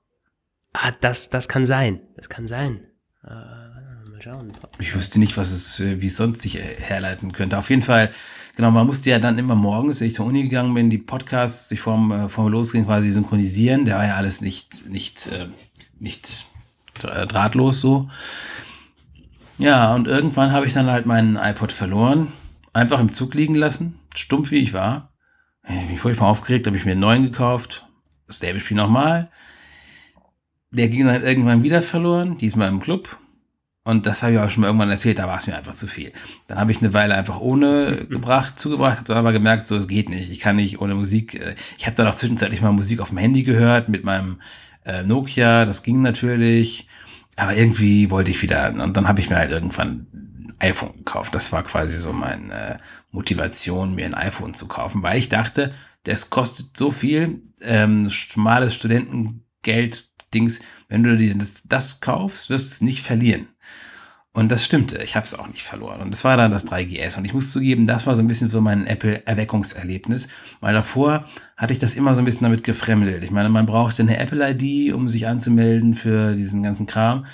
Ah, 0.73 0.91
das, 1.01 1.29
das 1.29 1.47
kann 1.47 1.65
sein. 1.65 2.01
Das 2.15 2.29
kann 2.29 2.47
sein. 2.47 2.81
Äh, 3.23 3.29
mal 3.29 4.21
schauen. 4.21 4.51
Ich 4.79 4.95
wüsste 4.95 5.19
nicht, 5.19 5.35
was 5.37 5.51
es, 5.51 5.79
wie 5.79 6.05
es 6.05 6.17
sonst 6.17 6.41
sich 6.41 6.55
herleiten 6.55 7.31
könnte. 7.31 7.57
Auf 7.57 7.69
jeden 7.69 7.81
Fall, 7.81 8.11
genau, 8.55 8.71
man 8.71 8.85
musste 8.85 9.09
ja 9.09 9.19
dann 9.19 9.39
immer 9.39 9.55
morgens, 9.55 9.99
wenn 9.99 10.07
ich 10.07 10.15
zur 10.15 10.25
Uni 10.25 10.43
gegangen 10.43 10.73
bin, 10.73 10.89
die 10.89 10.97
Podcasts 10.97 11.69
sich 11.69 11.79
vorm, 11.79 12.11
äh, 12.11 12.29
vorm 12.29 12.51
Losgehen 12.51 12.85
quasi 12.85 13.11
synchronisieren. 13.11 13.85
Der 13.85 13.97
war 13.97 14.05
ja 14.05 14.15
alles 14.15 14.41
nicht, 14.41 14.87
nicht, 14.89 15.27
äh, 15.27 15.47
nicht 15.99 16.45
drahtlos 16.99 17.81
so. 17.81 18.09
Ja, 19.57 19.93
und 19.93 20.07
irgendwann 20.07 20.51
habe 20.51 20.67
ich 20.67 20.73
dann 20.73 20.87
halt 20.87 21.05
meinen 21.05 21.35
iPod 21.35 21.71
verloren, 21.71 22.27
einfach 22.73 22.99
im 22.99 23.11
Zug 23.11 23.33
liegen 23.33 23.55
lassen, 23.55 23.99
stumpf 24.15 24.51
wie 24.51 24.59
ich 24.59 24.73
war. 24.73 25.08
Ich 25.67 25.87
bin 25.87 25.97
furchtbar 25.97 26.27
aufgeregt, 26.27 26.67
habe 26.67 26.77
ich 26.77 26.85
mir 26.85 26.91
einen 26.91 27.01
neuen 27.01 27.23
gekauft. 27.23 27.85
Dasselbe 28.27 28.59
Spiel 28.59 28.77
nochmal. 28.77 29.29
Der 30.71 30.87
ging 30.87 31.05
dann 31.05 31.23
irgendwann 31.23 31.63
wieder 31.63 31.81
verloren, 31.81 32.37
diesmal 32.37 32.69
im 32.69 32.79
Club. 32.79 33.17
Und 33.83 34.05
das 34.05 34.21
habe 34.21 34.33
ich 34.33 34.39
auch 34.39 34.49
schon 34.51 34.61
mal 34.61 34.67
irgendwann 34.67 34.91
erzählt, 34.91 35.17
da 35.17 35.27
war 35.27 35.37
es 35.37 35.47
mir 35.47 35.55
einfach 35.55 35.73
zu 35.73 35.87
viel. 35.87 36.11
Dann 36.47 36.59
habe 36.59 36.71
ich 36.71 36.79
eine 36.79 36.93
Weile 36.93 37.15
einfach 37.15 37.39
ohne 37.39 38.05
gebracht, 38.09 38.59
zugebracht, 38.59 38.97
habe 38.97 39.07
dann 39.07 39.17
aber 39.17 39.33
gemerkt, 39.33 39.65
so 39.65 39.75
es 39.77 39.87
geht 39.87 40.09
nicht. 40.09 40.29
Ich 40.29 40.39
kann 40.39 40.57
nicht 40.57 40.79
ohne 40.79 40.95
Musik. 40.95 41.33
Äh, 41.35 41.55
ich 41.77 41.85
habe 41.87 41.95
dann 41.95 42.07
auch 42.07 42.15
zwischenzeitlich 42.15 42.61
mal 42.61 42.71
Musik 42.71 42.99
auf 42.99 43.09
dem 43.09 43.17
Handy 43.17 43.43
gehört 43.43 43.89
mit 43.89 44.03
meinem 44.03 44.41
äh, 44.85 45.03
Nokia, 45.03 45.65
das 45.65 45.81
ging 45.81 46.01
natürlich. 46.01 46.87
Aber 47.35 47.55
irgendwie 47.55 48.11
wollte 48.11 48.31
ich 48.31 48.41
wieder. 48.41 48.71
Und 48.71 48.95
dann 48.95 49.07
habe 49.07 49.21
ich 49.21 49.29
mir 49.29 49.37
halt 49.37 49.51
irgendwann 49.51 50.07
ein 50.13 50.53
iPhone 50.59 50.97
gekauft. 50.97 51.33
Das 51.33 51.51
war 51.51 51.63
quasi 51.63 51.95
so 51.95 52.13
meine 52.13 52.77
Motivation, 53.11 53.95
mir 53.95 54.05
ein 54.05 54.13
iPhone 54.13 54.53
zu 54.53 54.67
kaufen, 54.67 55.03
weil 55.03 55.17
ich 55.17 55.29
dachte, 55.29 55.73
das 56.03 56.29
kostet 56.29 56.77
so 56.77 56.91
viel, 56.91 57.41
ähm, 57.61 58.09
schmales 58.09 58.75
Studentengeld-Dings, 58.75 60.61
wenn 60.87 61.03
du 61.03 61.17
dir 61.17 61.35
das, 61.35 61.63
das 61.65 62.01
kaufst, 62.01 62.49
wirst 62.49 62.71
du 62.71 62.73
es 62.73 62.81
nicht 62.81 63.01
verlieren. 63.01 63.47
Und 64.31 64.51
das 64.51 64.63
stimmte, 64.63 65.01
ich 65.01 65.15
habe 65.15 65.25
es 65.25 65.33
auch 65.33 65.47
nicht 65.47 65.63
verloren. 65.63 66.01
Und 66.01 66.11
das 66.11 66.23
war 66.23 66.37
dann 66.37 66.51
das 66.51 66.67
3GS. 66.67 67.17
Und 67.17 67.25
ich 67.25 67.33
muss 67.33 67.51
zugeben, 67.51 67.87
das 67.87 68.05
war 68.05 68.15
so 68.15 68.21
ein 68.21 68.27
bisschen 68.27 68.49
so 68.49 68.61
mein 68.61 68.85
Apple-Erweckungserlebnis, 68.85 70.29
weil 70.61 70.73
davor 70.73 71.25
hatte 71.57 71.73
ich 71.73 71.79
das 71.79 71.95
immer 71.95 72.13
so 72.13 72.21
ein 72.21 72.25
bisschen 72.25 72.43
damit 72.43 72.63
gefremdelt. 72.63 73.23
Ich 73.23 73.31
meine, 73.31 73.49
man 73.49 73.65
brauchte 73.65 74.03
eine 74.03 74.17
Apple-ID, 74.17 74.93
um 74.93 75.09
sich 75.09 75.27
anzumelden 75.27 75.95
für 75.95 76.35
diesen 76.35 76.61
ganzen 76.61 76.85
Kram. 76.85 77.25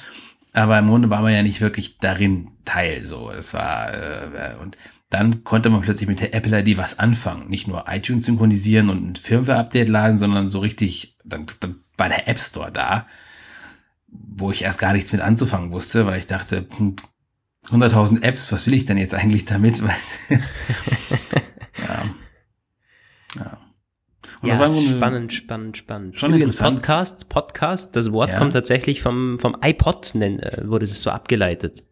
Aber 0.53 0.80
im 0.80 0.88
Grunde 0.88 1.09
war 1.09 1.21
man 1.21 1.34
ja 1.34 1.43
nicht 1.43 1.59
wirklich 1.59 1.97
darin 1.97 2.51
Teil. 2.63 3.03
So, 3.03 3.30
es 3.30 3.53
war 3.53 3.93
äh, 3.93 4.55
und 4.61 4.78
dann 5.09 5.43
konnte 5.43 5.69
man 5.69 5.81
plötzlich 5.81 6.09
mit 6.09 6.19
der 6.19 6.33
Apple 6.33 6.59
ID 6.59 6.77
was 6.77 6.99
anfangen. 6.99 7.49
Nicht 7.49 7.67
nur 7.67 7.85
iTunes 7.87 8.25
synchronisieren 8.25 8.89
und 8.89 9.11
ein 9.11 9.15
Firmware-Update 9.15 9.89
laden, 9.89 10.17
sondern 10.17 10.49
so 10.49 10.59
richtig, 10.59 11.15
dann, 11.23 11.45
dann 11.59 11.77
war 11.97 12.09
der 12.09 12.27
App 12.27 12.39
Store 12.39 12.71
da 12.71 13.05
wo 14.37 14.51
ich 14.51 14.63
erst 14.63 14.79
gar 14.79 14.93
nichts 14.93 15.11
mit 15.11 15.21
anzufangen 15.21 15.71
wusste, 15.71 16.05
weil 16.05 16.19
ich 16.19 16.27
dachte, 16.27 16.67
100.000 17.69 18.09
hm, 18.09 18.21
Apps, 18.23 18.51
was 18.51 18.67
will 18.67 18.73
ich 18.73 18.85
denn 18.85 18.97
jetzt 18.97 19.13
eigentlich 19.13 19.45
damit? 19.45 19.79
ja. 19.79 19.89
ja. 23.35 23.57
Ja, 24.43 24.55
spannend, 24.55 25.33
spannend, 25.33 25.77
spannend. 25.77 26.19
Schon 26.19 26.31
Übrigens 26.31 26.55
interessant. 26.55 26.81
Podcast, 26.81 27.29
Podcast, 27.29 27.95
das 27.95 28.11
Wort 28.11 28.29
ja. 28.31 28.37
kommt 28.37 28.53
tatsächlich 28.53 29.01
vom, 29.01 29.39
vom 29.39 29.57
iPod, 29.61 30.11
nenn, 30.13 30.39
äh, 30.39 30.67
wurde 30.67 30.85
es 30.85 31.01
so 31.01 31.09
abgeleitet. 31.09 31.83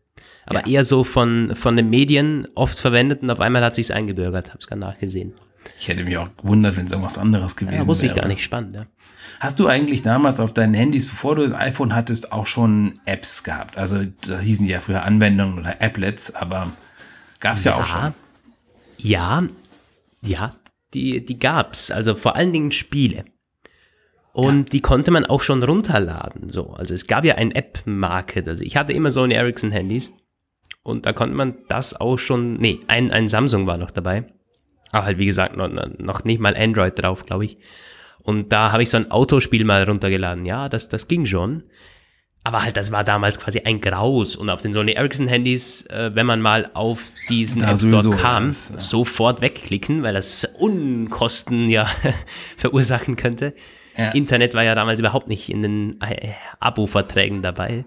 Aber 0.46 0.62
ja. 0.62 0.68
eher 0.68 0.84
so 0.84 1.04
von, 1.04 1.56
von 1.56 1.76
den 1.76 1.90
Medien 1.90 2.48
oft 2.56 2.78
verwendet 2.78 3.22
und 3.22 3.30
auf 3.30 3.40
einmal 3.40 3.64
hat 3.64 3.76
sich's 3.76 3.92
eingebürgert, 3.92 4.54
hab's 4.54 4.68
gerade 4.68 4.82
nachgesehen. 4.82 5.34
Ich 5.80 5.88
hätte 5.88 6.04
mich 6.04 6.18
auch 6.18 6.30
gewundert, 6.38 6.78
wenn 6.78 6.86
es 6.86 6.92
irgendwas 6.92 7.18
anderes 7.18 7.56
gewesen 7.56 7.72
wäre. 7.72 7.84
Ja, 7.84 7.88
wusste 7.88 8.06
ich 8.08 8.14
gar 8.14 8.28
nicht 8.28 8.44
spannend, 8.44 8.76
ja. 8.76 8.86
Hast 9.40 9.60
du 9.60 9.68
eigentlich 9.68 10.02
damals 10.02 10.40
auf 10.40 10.54
deinen 10.54 10.74
Handys, 10.74 11.08
bevor 11.08 11.36
du 11.36 11.44
ein 11.44 11.54
iPhone 11.54 11.96
hattest, 11.96 12.32
auch 12.32 12.46
schon 12.46 12.96
Apps 13.06 13.44
gehabt? 13.44 13.78
Also 13.78 14.04
da 14.28 14.40
hießen 14.40 14.66
die 14.66 14.72
ja 14.72 14.80
früher 14.80 15.04
Anwendungen 15.04 15.60
oder 15.60 15.82
Applets, 15.82 16.36
aber 16.36 16.72
gab 17.40 17.56
es 17.56 17.64
ja, 17.64 17.72
ja, 17.72 17.82
auch 17.82 17.86
schon. 17.86 18.14
Ja, 18.98 19.44
ja, 20.22 20.56
die, 20.94 21.26
die 21.26 21.40
gab's. 21.40 21.92
Also 21.92 22.16
vor 22.16 22.36
allen 22.36 22.54
Dingen 22.54 22.72
Spiele. 22.72 23.26
Und 24.34 24.58
ja. 24.58 24.70
die 24.72 24.80
konnte 24.82 25.12
man 25.12 25.26
auch 25.26 25.42
schon 25.42 25.62
runterladen. 25.62 26.50
So, 26.50 26.72
also 26.72 26.94
es 26.94 27.08
gab 27.08 27.24
ja 27.24 27.36
ein 27.36 27.52
App-Market. 27.52 28.48
Also 28.48 28.64
ich 28.64 28.78
hatte 28.78 28.94
immer 28.94 29.12
Sony 29.12 29.36
Ericsson 29.36 29.72
Handys 29.72 30.12
und 30.84 31.06
da 31.06 31.14
konnte 31.14 31.36
man 31.36 31.56
das 31.70 32.00
auch 32.00 32.18
schon. 32.18 32.56
Nee, 32.56 32.80
ein, 32.88 33.12
ein 33.12 33.28
Samsung 33.28 33.66
war 33.68 33.78
noch 33.78 33.92
dabei. 33.92 34.26
Aber 34.92 35.06
halt 35.06 35.18
wie 35.18 35.26
gesagt 35.26 35.58
noch, 35.58 35.70
noch 35.98 36.24
nicht 36.24 36.40
mal 36.40 36.56
Android 36.56 37.02
drauf, 37.02 37.26
glaube 37.26 37.46
ich. 37.46 37.58
Und 38.22 38.52
da 38.52 38.72
habe 38.72 38.84
ich 38.84 38.90
so 38.90 38.98
ein 38.98 39.10
Autospiel 39.10 39.66
mal 39.66 39.84
runtergeladen. 39.84 40.46
Ja, 40.46 40.70
das, 40.70 40.88
das 40.88 41.08
ging 41.08 41.26
schon. 41.26 41.64
Aber 42.46 42.64
halt, 42.64 42.76
das 42.76 42.92
war 42.92 43.04
damals 43.04 43.40
quasi 43.40 43.60
ein 43.60 43.80
Graus. 43.80 44.36
Und 44.36 44.50
auf 44.50 44.62
den 44.62 44.74
Sony 44.74 44.92
Ericsson 44.92 45.28
Handys, 45.28 45.86
äh, 45.88 46.12
wenn 46.14 46.26
man 46.26 46.42
mal 46.42 46.70
auf 46.74 47.12
diesen 47.30 47.62
da 47.62 47.72
App 47.72 47.78
Store 47.78 48.16
kam, 48.18 48.50
ist, 48.50 48.72
ja. 48.72 48.80
sofort 48.80 49.42
wegklicken, 49.42 50.04
weil 50.04 50.14
das 50.14 50.46
Unkosten 50.58 51.70
ja 51.70 51.88
verursachen 52.58 53.16
könnte. 53.16 53.54
Ja. 53.98 54.12
Internet 54.12 54.54
war 54.54 54.64
ja 54.64 54.76
damals 54.76 55.00
überhaupt 55.00 55.28
nicht 55.30 55.50
in 55.50 55.62
den 55.62 56.02
äh, 56.02 56.32
Abo-Verträgen 56.60 57.42
dabei. 57.42 57.86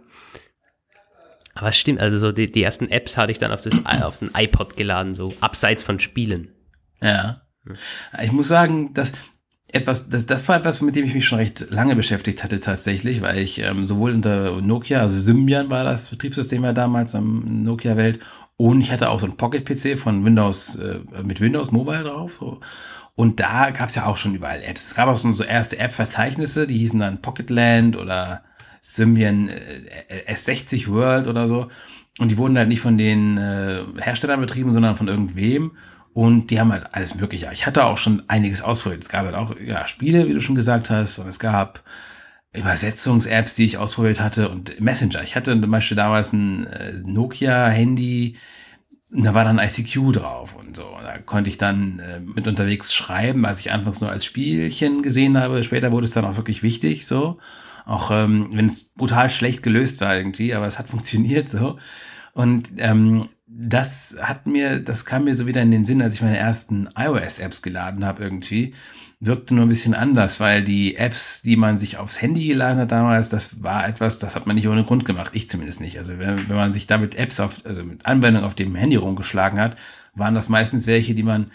Aber 1.56 1.72
stimmt, 1.72 2.00
also 2.00 2.18
so 2.18 2.32
die, 2.32 2.50
die 2.50 2.62
ersten 2.62 2.90
Apps 2.90 3.16
hatte 3.16 3.32
ich 3.32 3.38
dann 3.38 3.50
auf, 3.50 3.62
das, 3.62 3.84
auf 4.02 4.18
den 4.18 4.30
iPod 4.34 4.76
geladen, 4.76 5.14
so 5.14 5.34
abseits 5.40 5.82
von 5.82 5.98
Spielen. 5.98 6.52
Ja. 7.00 7.42
Ich 8.22 8.30
muss 8.30 8.48
sagen, 8.48 8.94
dass 8.94 9.10
etwas, 9.72 10.08
das, 10.08 10.26
das 10.26 10.46
war 10.48 10.56
etwas, 10.56 10.80
mit 10.80 10.94
dem 10.94 11.04
ich 11.04 11.14
mich 11.14 11.26
schon 11.26 11.38
recht 11.38 11.70
lange 11.70 11.96
beschäftigt 11.96 12.44
hatte 12.44 12.60
tatsächlich, 12.60 13.20
weil 13.20 13.38
ich 13.38 13.58
ähm, 13.58 13.84
sowohl 13.84 14.12
unter 14.12 14.60
Nokia, 14.60 15.00
also 15.00 15.18
Symbian 15.18 15.70
war 15.70 15.82
das 15.82 16.08
Betriebssystem 16.08 16.62
ja 16.62 16.72
damals 16.72 17.14
am 17.14 17.64
Nokia-Welt, 17.64 18.20
und 18.58 18.80
ich 18.80 18.90
hatte 18.90 19.10
auch 19.10 19.20
so 19.20 19.26
ein 19.26 19.36
Pocket-PC 19.36 19.98
von 19.98 20.24
Windows, 20.24 20.76
äh, 20.76 21.00
mit 21.24 21.40
Windows 21.40 21.72
Mobile 21.72 22.04
drauf. 22.04 22.38
So. 22.40 22.60
Und 23.14 23.40
da 23.40 23.70
gab 23.70 23.88
es 23.88 23.94
ja 23.94 24.06
auch 24.06 24.16
schon 24.16 24.34
überall 24.34 24.62
Apps. 24.62 24.86
Es 24.88 24.94
gab 24.94 25.08
auch 25.08 25.16
so 25.16 25.44
erste 25.44 25.78
App-Verzeichnisse, 25.78 26.66
die 26.66 26.78
hießen 26.78 27.00
dann 27.00 27.20
Pocketland 27.20 27.96
oder 27.96 28.42
Symbian 28.88 29.48
äh, 29.48 30.32
S60 30.32 30.88
World 30.88 31.26
oder 31.26 31.48
so. 31.48 31.68
Und 32.20 32.30
die 32.30 32.38
wurden 32.38 32.56
halt 32.56 32.68
nicht 32.68 32.80
von 32.80 32.96
den 32.96 33.36
äh, 33.36 33.82
Herstellern 33.98 34.40
betrieben, 34.40 34.72
sondern 34.72 34.94
von 34.94 35.08
irgendwem. 35.08 35.72
Und 36.14 36.50
die 36.50 36.60
haben 36.60 36.72
halt 36.72 36.94
alles 36.94 37.16
Mögliche. 37.16 37.50
Ich 37.52 37.66
hatte 37.66 37.84
auch 37.84 37.98
schon 37.98 38.22
einiges 38.28 38.62
ausprobiert. 38.62 39.02
Es 39.02 39.08
gab 39.08 39.26
halt 39.26 39.34
auch 39.34 39.54
ja, 39.60 39.86
Spiele, 39.88 40.28
wie 40.28 40.34
du 40.34 40.40
schon 40.40 40.54
gesagt 40.54 40.88
hast, 40.88 41.18
und 41.18 41.28
es 41.28 41.40
gab 41.40 41.82
Übersetzungs-Apps, 42.54 43.56
die 43.56 43.66
ich 43.66 43.76
ausprobiert 43.76 44.20
hatte 44.20 44.48
und 44.48 44.80
Messenger. 44.80 45.22
Ich 45.24 45.34
hatte 45.34 45.60
zum 45.60 45.70
Beispiel 45.70 45.96
damals 45.96 46.32
ein 46.32 46.66
äh, 46.68 46.94
Nokia-Handy, 47.04 48.36
da 49.10 49.34
war 49.34 49.44
dann 49.44 49.58
ICQ 49.58 50.12
drauf 50.12 50.54
und 50.54 50.76
so. 50.76 50.96
Da 51.02 51.18
konnte 51.18 51.50
ich 51.50 51.58
dann 51.58 51.98
äh, 51.98 52.20
mit 52.20 52.46
unterwegs 52.46 52.94
schreiben, 52.94 53.42
was 53.42 53.60
ich 53.60 53.72
anfangs 53.72 54.00
nur 54.00 54.10
als 54.10 54.24
Spielchen 54.24 55.02
gesehen 55.02 55.36
habe. 55.36 55.62
Später 55.64 55.90
wurde 55.90 56.04
es 56.04 56.12
dann 56.12 56.24
auch 56.24 56.36
wirklich 56.36 56.62
wichtig, 56.62 57.06
so. 57.06 57.38
Auch 57.86 58.10
ähm, 58.10 58.50
wenn 58.52 58.66
es 58.66 58.84
brutal 58.84 59.30
schlecht 59.30 59.62
gelöst 59.62 60.00
war 60.00 60.14
irgendwie, 60.16 60.52
aber 60.52 60.66
es 60.66 60.78
hat 60.78 60.88
funktioniert 60.94 61.48
so. 61.48 61.78
Und 62.34 62.72
ähm, 62.76 63.22
das 63.46 64.16
hat 64.20 64.46
mir, 64.46 64.80
das 64.80 65.06
kam 65.06 65.24
mir 65.24 65.34
so 65.34 65.46
wieder 65.46 65.62
in 65.62 65.70
den 65.70 65.86
Sinn, 65.86 66.02
als 66.02 66.14
ich 66.14 66.20
meine 66.22 66.36
ersten 66.36 66.88
iOS-Apps 66.98 67.62
geladen 67.62 68.04
habe 68.04 68.22
irgendwie. 68.22 68.74
Wirkte 69.20 69.54
nur 69.54 69.64
ein 69.64 69.70
bisschen 69.70 69.94
anders, 69.94 70.40
weil 70.40 70.62
die 70.62 70.96
Apps, 70.96 71.40
die 71.40 71.56
man 71.56 71.78
sich 71.78 71.96
aufs 71.96 72.20
Handy 72.20 72.46
geladen 72.48 72.78
hat 72.78 72.92
damals, 72.92 73.30
das 73.30 73.62
war 73.62 73.88
etwas, 73.88 74.18
das 74.18 74.36
hat 74.36 74.46
man 74.46 74.56
nicht 74.56 74.68
ohne 74.68 74.84
Grund 74.84 75.06
gemacht. 75.06 75.30
Ich 75.32 75.48
zumindest 75.48 75.80
nicht. 75.80 75.96
Also 75.96 76.18
wenn, 76.18 76.48
wenn 76.50 76.56
man 76.56 76.72
sich 76.72 76.86
damit 76.86 77.14
Apps 77.14 77.40
auf, 77.40 77.64
also 77.64 77.82
mit 77.84 78.04
Anwendungen 78.04 78.46
auf 78.46 78.54
dem 78.54 78.74
Handy 78.74 78.96
rumgeschlagen 78.96 79.58
hat, 79.58 79.76
waren 80.14 80.34
das 80.34 80.50
meistens 80.50 80.86
welche, 80.86 81.14
die 81.14 81.22
man 81.22 81.46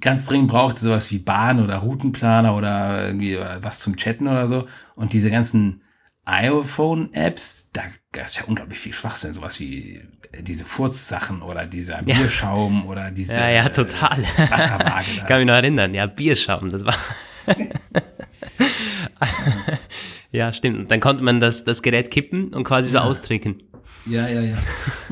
ganz 0.00 0.26
dringend 0.26 0.50
braucht, 0.50 0.76
sowas 0.76 1.10
wie 1.10 1.18
Bahn 1.18 1.62
oder 1.62 1.76
Routenplaner 1.76 2.56
oder 2.56 3.06
irgendwie 3.06 3.38
was 3.60 3.80
zum 3.80 3.96
Chatten 3.96 4.28
oder 4.28 4.48
so. 4.48 4.66
Und 4.94 5.12
diese 5.12 5.30
ganzen 5.30 5.82
iPhone-Apps, 6.24 7.70
da 7.72 7.82
ist 8.22 8.36
ja 8.38 8.44
unglaublich 8.44 8.78
viel 8.78 8.92
Schwachsinn, 8.92 9.32
sowas 9.32 9.58
wie 9.60 10.00
diese 10.38 10.64
Furzsachen 10.64 11.42
oder 11.42 11.66
dieser 11.66 12.02
Bierschaum 12.02 12.82
ja. 12.84 12.90
oder 12.90 13.10
diese 13.10 13.40
ja, 13.40 13.48
ja, 13.48 13.68
total. 13.68 14.22
Äh, 14.22 14.50
Wasserwaage. 14.50 15.20
Kann 15.26 15.38
mich 15.38 15.46
noch 15.46 15.54
erinnern, 15.54 15.94
ja, 15.94 16.06
Bierschaum, 16.06 16.70
das 16.70 16.84
war. 16.84 16.94
ja, 20.30 20.52
stimmt. 20.52 20.78
Und 20.78 20.90
dann 20.90 21.00
konnte 21.00 21.24
man 21.24 21.40
das, 21.40 21.64
das 21.64 21.82
Gerät 21.82 22.10
kippen 22.10 22.54
und 22.54 22.64
quasi 22.64 22.94
ja. 22.94 23.02
so 23.02 23.08
austrinken. 23.08 23.62
Ja, 24.06 24.28
ja, 24.28 24.40
ja. 24.40 24.56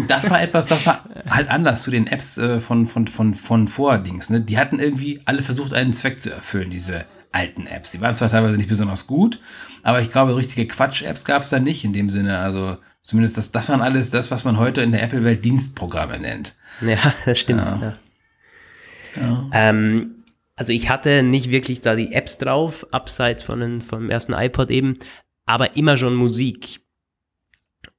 Das 0.08 0.30
war 0.30 0.40
etwas, 0.40 0.66
das 0.66 0.86
war 0.86 1.04
halt 1.28 1.48
anders 1.50 1.82
zu 1.82 1.90
den 1.90 2.06
Apps 2.06 2.38
äh, 2.38 2.58
von, 2.58 2.86
von, 2.86 3.06
von, 3.06 3.34
von 3.34 3.68
Vordings. 3.68 4.30
Ne? 4.30 4.40
Die 4.40 4.58
hatten 4.58 4.78
irgendwie 4.78 5.20
alle 5.24 5.42
versucht, 5.42 5.74
einen 5.74 5.92
Zweck 5.92 6.20
zu 6.20 6.32
erfüllen, 6.32 6.70
diese 6.70 7.04
alten 7.30 7.66
Apps. 7.66 7.92
Die 7.92 8.00
waren 8.00 8.14
zwar 8.14 8.30
teilweise 8.30 8.56
nicht 8.56 8.68
besonders 8.68 9.06
gut, 9.06 9.40
aber 9.82 10.00
ich 10.00 10.10
glaube, 10.10 10.36
richtige 10.36 10.66
Quatsch-Apps 10.66 11.24
gab 11.24 11.42
es 11.42 11.50
da 11.50 11.60
nicht 11.60 11.84
in 11.84 11.92
dem 11.92 12.08
Sinne. 12.08 12.38
Also 12.38 12.78
zumindest 13.02 13.36
das, 13.36 13.52
das 13.52 13.68
waren 13.68 13.82
alles 13.82 14.10
das, 14.10 14.30
was 14.30 14.44
man 14.44 14.56
heute 14.56 14.82
in 14.82 14.92
der 14.92 15.02
Apple-Welt 15.02 15.44
Dienstprogramme 15.44 16.18
nennt. 16.18 16.56
Ja, 16.80 17.14
das 17.24 17.38
stimmt. 17.38 17.64
Ja. 17.64 17.78
Ja. 17.80 17.94
Ja. 19.20 19.50
Ähm, 19.52 20.24
also 20.56 20.72
ich 20.72 20.90
hatte 20.90 21.22
nicht 21.22 21.50
wirklich 21.50 21.80
da 21.80 21.94
die 21.94 22.12
Apps 22.12 22.38
drauf, 22.38 22.86
abseits 22.90 23.42
von 23.42 23.60
den, 23.60 23.80
vom 23.80 24.10
ersten 24.10 24.32
iPod 24.32 24.70
eben, 24.70 24.98
aber 25.46 25.76
immer 25.76 25.96
schon 25.96 26.14
Musik. 26.14 26.80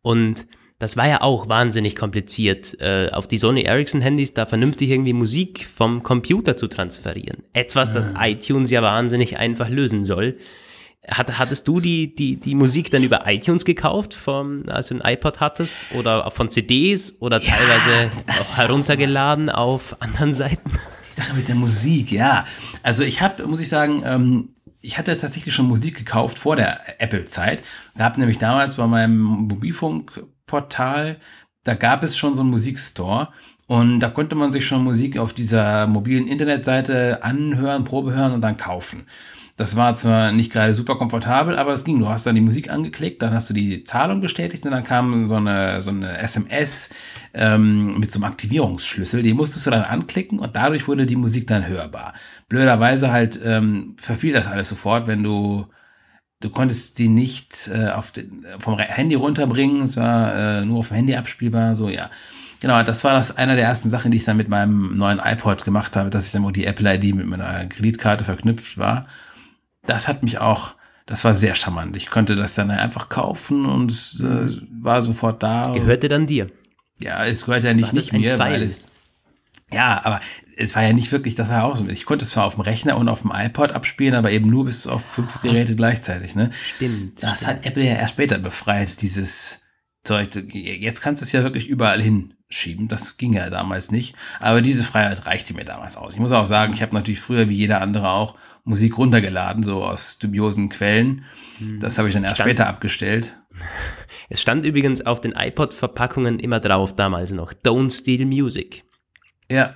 Und 0.02 0.48
das 0.80 0.96
war 0.96 1.08
ja 1.08 1.22
auch 1.22 1.50
wahnsinnig 1.50 1.96
kompliziert, 1.98 2.80
äh, 2.80 3.10
auf 3.12 3.28
die 3.28 3.38
Sony 3.38 3.64
Ericsson 3.64 4.00
Handys 4.00 4.34
da 4.34 4.46
vernünftig 4.46 4.90
irgendwie 4.90 5.12
Musik 5.12 5.68
vom 5.68 6.04
Computer 6.04 6.56
zu 6.56 6.68
transferieren. 6.68 7.44
Etwas, 7.52 7.92
das 7.92 8.06
ja. 8.06 8.26
iTunes 8.26 8.72
ja 8.72 8.82
wahnsinnig 8.82 9.38
einfach 9.38 9.68
lösen 9.68 10.06
soll. 10.06 10.38
Hat, 11.06 11.38
hattest 11.38 11.68
du 11.68 11.82
die, 11.82 12.16
die, 12.16 12.38
die 12.38 12.56
Musik 12.56 12.92
dann 12.92 13.04
über 13.04 13.22
iTunes 13.26 13.66
gekauft, 13.66 14.14
vom, 14.14 14.64
als 14.70 14.90
du 14.90 14.96
ein 14.96 15.14
iPod 15.14 15.42
hattest? 15.42 15.76
Oder 15.96 16.30
von 16.32 16.50
CDs 16.50 17.18
oder 17.20 17.42
ja, 17.42 17.52
teilweise 17.52 18.12
auch 18.28 18.58
heruntergeladen 18.58 19.50
auf 19.50 20.02
anderen 20.02 20.34
Seiten? 20.34 20.72
Die 21.10 21.14
Sache 21.14 21.36
mit 21.36 21.48
der 21.50 21.56
Musik, 21.56 22.12
ja. 22.12 22.46
Also 22.84 23.04
ich 23.04 23.22
habe, 23.22 23.46
muss 23.48 23.60
ich 23.60 23.68
sagen, 23.70 24.04
ähm, 24.06 24.50
ich 24.82 24.98
hatte 24.98 25.16
tatsächlich 25.18 25.54
schon 25.54 25.68
Musik 25.68 25.98
gekauft 25.98 26.38
vor 26.38 26.56
der 26.56 27.02
Apple-Zeit. 27.02 27.64
Gab 27.98 28.18
nämlich 28.18 28.38
damals 28.38 28.78
bei 28.78 28.88
meinem 28.88 29.20
Mobilfunk 29.20 30.24
Portal, 30.50 31.18
da 31.64 31.76
gab 31.76 32.04
es 32.04 32.18
schon 32.18 32.34
so 32.36 32.42
einen 32.42 32.50
Musikstore 32.50 33.30
Und 33.68 34.00
da 34.00 34.10
konnte 34.10 34.36
man 34.36 34.52
sich 34.52 34.66
schon 34.66 34.84
Musik 34.84 35.20
auf 35.20 35.32
dieser 35.32 35.86
mobilen 35.86 36.26
Internetseite 36.28 37.24
anhören, 37.24 37.84
Probe 37.84 38.14
hören 38.14 38.34
und 38.34 38.42
dann 38.42 38.58
kaufen. 38.58 39.06
Das 39.58 39.76
war 39.76 39.96
zwar 39.96 40.32
nicht 40.32 40.52
gerade 40.52 40.74
super 40.74 40.96
komfortabel, 40.96 41.60
aber 41.60 41.74
es 41.74 41.84
ging. 41.84 42.00
Du 42.00 42.08
hast 42.10 42.26
dann 42.26 42.34
die 42.34 42.42
Musik 42.42 42.72
angeklickt, 42.72 43.22
dann 43.22 43.34
hast 43.34 43.50
du 43.50 43.54
die 43.54 43.84
Zahlung 43.84 44.22
bestätigt 44.22 44.66
und 44.66 44.72
dann 44.72 44.86
kam 44.86 45.28
so 45.28 45.36
eine, 45.36 45.82
so 45.82 45.92
eine 45.92 46.18
SMS 46.18 46.90
ähm, 47.34 48.00
mit 48.00 48.10
so 48.12 48.20
einem 48.20 48.32
Aktivierungsschlüssel. 48.32 49.22
Die 49.22 49.34
musstest 49.34 49.68
du 49.68 49.72
dann 49.72 49.84
anklicken 49.84 50.40
und 50.40 50.56
dadurch 50.56 50.88
wurde 50.88 51.06
die 51.06 51.18
Musik 51.18 51.46
dann 51.46 51.68
hörbar. 51.68 52.14
Blöderweise 52.48 53.12
halt 53.12 53.40
ähm, 53.44 53.96
verfiel 53.98 54.34
das 54.34 54.48
alles 54.48 54.70
sofort, 54.70 55.08
wenn 55.08 55.22
du 55.24 55.68
du 56.42 56.50
konntest 56.50 56.98
die 57.00 57.10
nicht 57.10 57.70
äh, 57.74 57.90
auf 57.90 58.12
den, 58.12 58.46
vom 58.60 58.78
Handy 58.78 59.16
runterbringen, 59.16 59.84
es 59.84 59.98
war 59.98 60.36
äh, 60.36 60.66
nur 60.66 60.80
auf 60.80 60.88
dem 60.90 60.96
Handy 60.96 61.16
abspielbar, 61.16 61.76
so 61.76 61.90
ja. 61.90 62.10
Genau, 62.62 62.84
das 62.84 63.06
war 63.06 63.14
das 63.14 63.38
einer 63.38 63.56
der 63.56 63.66
ersten 63.66 63.88
Sachen, 63.88 64.12
die 64.12 64.18
ich 64.18 64.26
dann 64.26 64.36
mit 64.36 64.50
meinem 64.50 64.96
neuen 64.96 65.20
iPod 65.20 65.64
gemacht 65.64 65.96
habe, 65.96 66.10
dass 66.10 66.26
ich 66.26 66.34
dann, 66.34 66.44
wo 66.44 66.52
die 66.52 66.66
Apple 66.66 66.94
ID 66.94 67.16
mit 67.16 67.26
meiner 67.26 67.66
Kreditkarte 67.68 68.26
verknüpft 68.26 68.78
war 68.78 69.08
das 69.90 70.08
hat 70.08 70.24
mich 70.24 70.40
auch, 70.40 70.76
das 71.06 71.26
war 71.26 71.34
sehr 71.34 71.56
charmant. 71.56 71.98
Ich 71.98 72.10
konnte 72.10 72.36
das 72.36 72.54
dann 72.54 72.70
einfach 72.72 73.10
kaufen 73.10 73.66
und 73.66 73.92
es 73.92 74.22
äh, 74.22 74.48
war 74.80 75.02
sofort 75.02 75.42
da. 75.42 75.64
Das 75.64 75.74
gehörte 75.74 76.08
dann 76.08 76.28
dir. 76.28 76.50
Ja, 77.00 77.26
es 77.26 77.46
gehörte 77.46 77.68
ja 77.68 77.74
nicht, 77.74 77.94
nicht 77.94 78.14
mir, 78.14 78.38
weil 78.38 78.62
es, 78.62 78.92
ja, 79.72 80.02
aber 80.04 80.20
es 80.60 80.76
war 80.76 80.84
ja 80.84 80.94
nicht 80.94 81.12
wirklich, 81.12 81.36
das 81.36 81.50
war 81.50 81.58
ja 81.58 81.64
auch 81.64 81.78
so. 81.78 81.88
Ich 81.88 82.06
konnte 82.06 82.26
es 82.26 82.32
zwar 82.32 82.46
auf 82.46 82.56
dem 82.56 82.62
Rechner 82.62 82.98
und 82.98 83.08
auf 83.08 83.22
dem 83.22 83.32
iPod 83.34 83.72
abspielen, 83.72 84.14
aber 84.14 84.32
eben 84.32 84.50
nur 84.50 84.66
bis 84.66 84.88
auf 84.88 85.04
fünf 85.04 85.42
Geräte 85.42 85.76
gleichzeitig, 85.76 86.36
ne? 86.36 86.52
Stimmt. 86.76 87.24
Das 87.24 87.42
stimmt. 87.42 87.58
hat 87.58 87.66
Apple 87.66 87.84
ja 87.84 87.96
erst 87.96 88.14
später 88.14 88.38
befreit, 88.38 89.02
dieses 89.02 89.66
Zeug. 90.04 90.30
Jetzt 90.54 91.02
kannst 91.02 91.22
du 91.22 91.26
es 91.26 91.32
ja 91.32 91.44
wirklich 91.44 91.68
überall 91.68 92.02
hin 92.02 92.34
schieben. 92.50 92.88
Das 92.88 93.18
ging 93.18 93.34
ja 93.34 93.50
damals 93.50 93.92
nicht. 93.92 94.16
Aber 94.40 94.62
diese 94.62 94.84
Freiheit 94.84 95.28
reichte 95.28 95.54
mir 95.54 95.66
damals 95.66 95.98
aus. 95.98 96.16
Ich 96.16 96.20
muss 96.20 96.32
auch 96.32 96.48
sagen, 96.48 96.74
ich 96.74 96.82
habe 96.82 96.96
natürlich 96.96 97.22
früher 97.22 97.48
wie 97.48 97.56
jeder 97.56 97.82
andere 97.82 98.10
auch 98.10 98.36
Musik 98.64 98.98
runtergeladen, 98.98 99.64
so 99.64 99.84
aus 99.84 100.18
dubiosen 100.18 100.70
Quellen. 100.70 101.26
Hm. 101.60 101.80
Das 101.80 101.98
habe 101.98 102.10
ich 102.10 102.16
dann 102.16 102.24
erst 102.24 102.38
stand, 102.38 102.50
später 102.50 102.68
abgestellt. 102.68 103.38
Es 104.32 104.40
stand 104.40 104.64
übrigens 104.64 105.04
auf 105.04 105.22
den 105.22 105.32
iPod-Verpackungen 105.32 106.38
immer 106.38 106.60
drauf, 106.60 106.96
damals 106.96 107.32
noch, 107.32 107.52
Don't 107.52 107.90
Steal 107.90 108.28
Music. 108.28 108.84
Ja. 109.50 109.74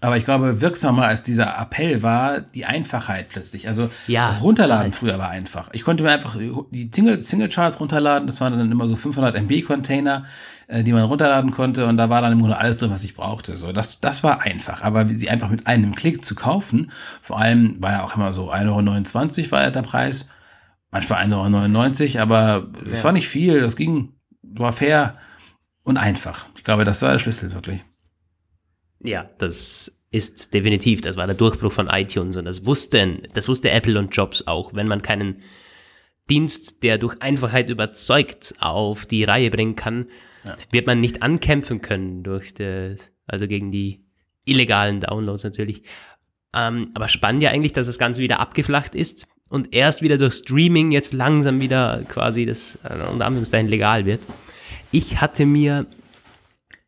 Aber 0.00 0.16
ich 0.16 0.24
glaube, 0.24 0.60
wirksamer 0.60 1.06
als 1.06 1.22
dieser 1.22 1.58
Appell 1.58 2.02
war 2.02 2.40
die 2.40 2.64
Einfachheit 2.64 3.28
plötzlich. 3.28 3.66
Also 3.66 3.90
ja, 4.06 4.28
das 4.28 4.42
Runterladen 4.42 4.92
total. 4.92 4.98
früher 4.98 5.18
war 5.18 5.30
einfach. 5.30 5.68
Ich 5.72 5.82
konnte 5.82 6.04
mir 6.04 6.10
einfach 6.10 6.36
die 6.36 6.90
Single, 6.94 7.22
Single 7.22 7.48
Charts 7.48 7.80
runterladen. 7.80 8.26
Das 8.26 8.40
waren 8.40 8.58
dann 8.58 8.70
immer 8.70 8.86
so 8.86 8.96
500 8.96 9.34
MB 9.36 9.62
Container, 9.62 10.24
äh, 10.66 10.82
die 10.82 10.92
man 10.92 11.04
runterladen 11.04 11.50
konnte. 11.50 11.86
Und 11.86 11.96
da 11.96 12.10
war 12.10 12.22
dann 12.22 12.32
im 12.32 12.40
Grunde 12.40 12.56
alles 12.56 12.78
drin, 12.78 12.90
was 12.90 13.04
ich 13.04 13.14
brauchte. 13.14 13.56
So, 13.56 13.72
das, 13.72 14.00
das 14.00 14.24
war 14.24 14.42
einfach. 14.42 14.82
Aber 14.82 15.08
sie 15.08 15.30
einfach 15.30 15.50
mit 15.50 15.66
einem 15.66 15.94
Klick 15.94 16.24
zu 16.24 16.34
kaufen, 16.34 16.90
vor 17.20 17.38
allem 17.38 17.76
war 17.80 17.92
ja 17.92 18.02
auch 18.04 18.16
immer 18.16 18.32
so 18.32 18.52
1,29 18.52 19.38
Euro 19.42 19.50
war 19.52 19.62
ja 19.62 19.70
der 19.70 19.82
Preis. 19.82 20.30
Manchmal 20.90 21.24
1,99 21.24 22.14
Euro, 22.14 22.22
aber 22.22 22.68
es 22.90 22.98
ja. 22.98 23.04
war 23.04 23.12
nicht 23.12 23.28
viel. 23.28 23.60
Das 23.60 23.76
ging, 23.76 24.14
war 24.42 24.72
fair 24.72 25.14
und 25.84 25.96
einfach. 25.96 26.46
Ich 26.56 26.64
glaube, 26.64 26.84
das 26.84 27.02
war 27.02 27.12
der 27.12 27.18
Schlüssel 27.18 27.52
wirklich. 27.54 27.80
Ja, 29.02 29.28
das 29.38 30.00
ist 30.10 30.54
definitiv, 30.54 31.00
das 31.00 31.16
war 31.16 31.26
der 31.26 31.36
Durchbruch 31.36 31.72
von 31.72 31.88
iTunes 31.88 32.36
und 32.36 32.44
das 32.44 32.66
wussten, 32.66 33.22
das 33.32 33.48
wusste 33.48 33.70
Apple 33.70 33.98
und 33.98 34.14
Jobs 34.14 34.46
auch, 34.46 34.74
wenn 34.74 34.88
man 34.88 35.02
keinen 35.02 35.42
Dienst, 36.28 36.82
der 36.82 36.98
durch 36.98 37.20
Einfachheit 37.20 37.70
überzeugt, 37.70 38.54
auf 38.58 39.06
die 39.06 39.24
Reihe 39.24 39.50
bringen 39.50 39.76
kann, 39.76 40.06
ja. 40.44 40.56
wird 40.70 40.86
man 40.86 41.00
nicht 41.00 41.22
ankämpfen 41.22 41.80
können 41.80 42.22
durch 42.22 42.54
die, 42.54 42.96
also 43.26 43.46
gegen 43.46 43.70
die 43.70 44.04
illegalen 44.44 45.00
Downloads 45.00 45.44
natürlich. 45.44 45.82
Ähm, 46.54 46.90
aber 46.94 47.08
spannend 47.08 47.42
ja 47.42 47.50
eigentlich, 47.50 47.72
dass 47.72 47.86
das 47.86 47.98
Ganze 47.98 48.22
wieder 48.22 48.40
abgeflacht 48.40 48.94
ist 48.94 49.26
und 49.48 49.74
erst 49.74 50.02
wieder 50.02 50.18
durch 50.18 50.34
Streaming 50.34 50.90
jetzt 50.92 51.12
langsam 51.12 51.60
wieder 51.60 52.02
quasi 52.08 52.46
das 52.46 52.78
äh, 52.84 52.94
unter 53.10 53.26
Anführungszeichen 53.26 53.68
legal 53.68 54.06
wird. 54.06 54.20
Ich 54.92 55.20
hatte 55.20 55.46
mir 55.46 55.86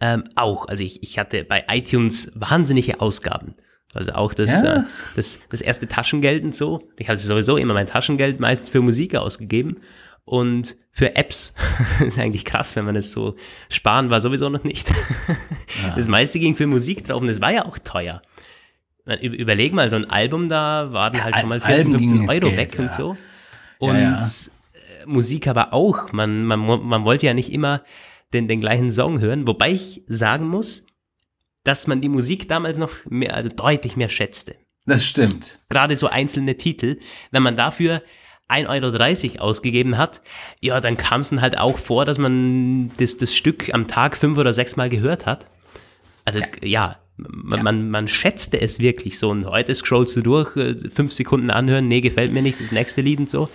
ähm, 0.02 0.24
auch, 0.34 0.66
also 0.66 0.82
ich, 0.82 1.00
ich 1.04 1.16
hatte 1.16 1.44
bei 1.44 1.64
iTunes 1.68 2.32
wahnsinnige 2.34 3.00
Ausgaben. 3.00 3.54
Also 3.94 4.12
auch 4.12 4.34
das, 4.34 4.62
ja. 4.62 4.78
äh, 4.78 4.82
das, 5.14 5.48
das 5.48 5.60
erste 5.60 5.86
Taschengeld 5.86 6.42
und 6.42 6.56
so. 6.56 6.88
Ich 6.96 7.08
hatte 7.08 7.20
sowieso 7.20 7.56
immer 7.56 7.72
mein 7.72 7.86
Taschengeld 7.86 8.40
meistens 8.40 8.68
für 8.68 8.80
Musik 8.80 9.14
ausgegeben. 9.14 9.76
Und 10.24 10.76
für 10.90 11.14
Apps, 11.14 11.54
das 12.00 12.08
ist 12.08 12.18
eigentlich 12.18 12.44
krass, 12.44 12.74
wenn 12.74 12.84
man 12.84 12.96
es 12.96 13.12
so 13.12 13.36
sparen 13.68 14.10
war, 14.10 14.20
sowieso 14.20 14.48
noch 14.48 14.64
nicht. 14.64 14.90
Ja. 14.90 15.94
Das 15.96 16.06
meiste 16.06 16.38
ging 16.38 16.54
für 16.54 16.66
Musik 16.66 17.04
drauf 17.04 17.20
und 17.20 17.28
das 17.28 17.40
war 17.40 17.52
ja 17.52 17.64
auch 17.64 17.78
teuer. 17.78 18.22
Überleg 19.20 19.72
mal, 19.72 19.88
so 19.88 19.96
ein 19.96 20.10
Album 20.10 20.48
da 20.48 20.92
war 20.92 21.10
dann 21.10 21.24
halt 21.24 21.36
schon 21.36 21.48
mal 21.48 21.60
14, 21.60 21.92
15 21.92 22.28
Euro 22.28 22.40
Geld, 22.40 22.56
weg 22.56 22.74
ja. 22.76 22.84
und 22.84 22.92
so. 22.92 23.16
Und 23.78 23.96
ja, 23.96 24.18
äh, 24.18 25.06
Musik 25.06 25.46
aber 25.46 25.72
auch. 25.72 26.12
Man, 26.12 26.44
man, 26.44 26.60
man 26.60 27.04
wollte 27.04 27.26
ja 27.26 27.34
nicht 27.34 27.52
immer 27.52 27.82
den, 28.32 28.48
den 28.48 28.60
gleichen 28.60 28.90
Song 28.90 29.20
hören. 29.20 29.46
Wobei 29.46 29.72
ich 29.72 30.02
sagen 30.06 30.48
muss, 30.48 30.86
dass 31.64 31.86
man 31.86 32.00
die 32.00 32.08
Musik 32.08 32.48
damals 32.48 32.78
noch 32.78 32.90
mehr, 33.08 33.34
also 33.34 33.48
deutlich 33.48 33.96
mehr 33.96 34.08
schätzte. 34.08 34.56
Das 34.86 35.06
stimmt. 35.06 35.60
Gerade 35.68 35.96
so 35.96 36.08
einzelne 36.08 36.56
Titel. 36.56 36.98
Wenn 37.30 37.42
man 37.42 37.56
dafür 37.56 38.02
1,30 38.48 39.34
Euro 39.34 39.44
ausgegeben 39.44 39.96
hat, 39.96 40.20
ja, 40.60 40.80
dann 40.80 40.96
kam 40.96 41.20
es 41.20 41.30
dann 41.30 41.40
halt 41.40 41.56
auch 41.58 41.78
vor, 41.78 42.04
dass 42.04 42.18
man 42.18 42.90
das, 42.96 43.16
das 43.16 43.34
Stück 43.34 43.72
am 43.72 43.86
Tag 43.86 44.16
fünf 44.16 44.38
oder 44.38 44.52
sechs 44.52 44.76
Mal 44.76 44.88
gehört 44.88 45.26
hat. 45.26 45.46
Also 46.24 46.40
ja, 46.40 46.46
ja 46.62 46.98
man, 47.16 47.58
ja. 47.58 47.62
Man, 47.62 47.90
man 47.90 48.08
schätzte 48.08 48.60
es 48.60 48.78
wirklich 48.78 49.18
so. 49.18 49.30
Und 49.30 49.46
heute 49.46 49.74
scrollst 49.74 50.16
du 50.16 50.22
durch, 50.22 50.56
äh, 50.56 50.74
fünf 50.90 51.12
Sekunden 51.12 51.50
anhören, 51.50 51.88
nee, 51.88 52.00
gefällt 52.00 52.32
mir 52.32 52.42
nicht, 52.42 52.60
das 52.60 52.72
nächste 52.72 53.00
Lied 53.00 53.20
und 53.20 53.30
so. 53.30 53.48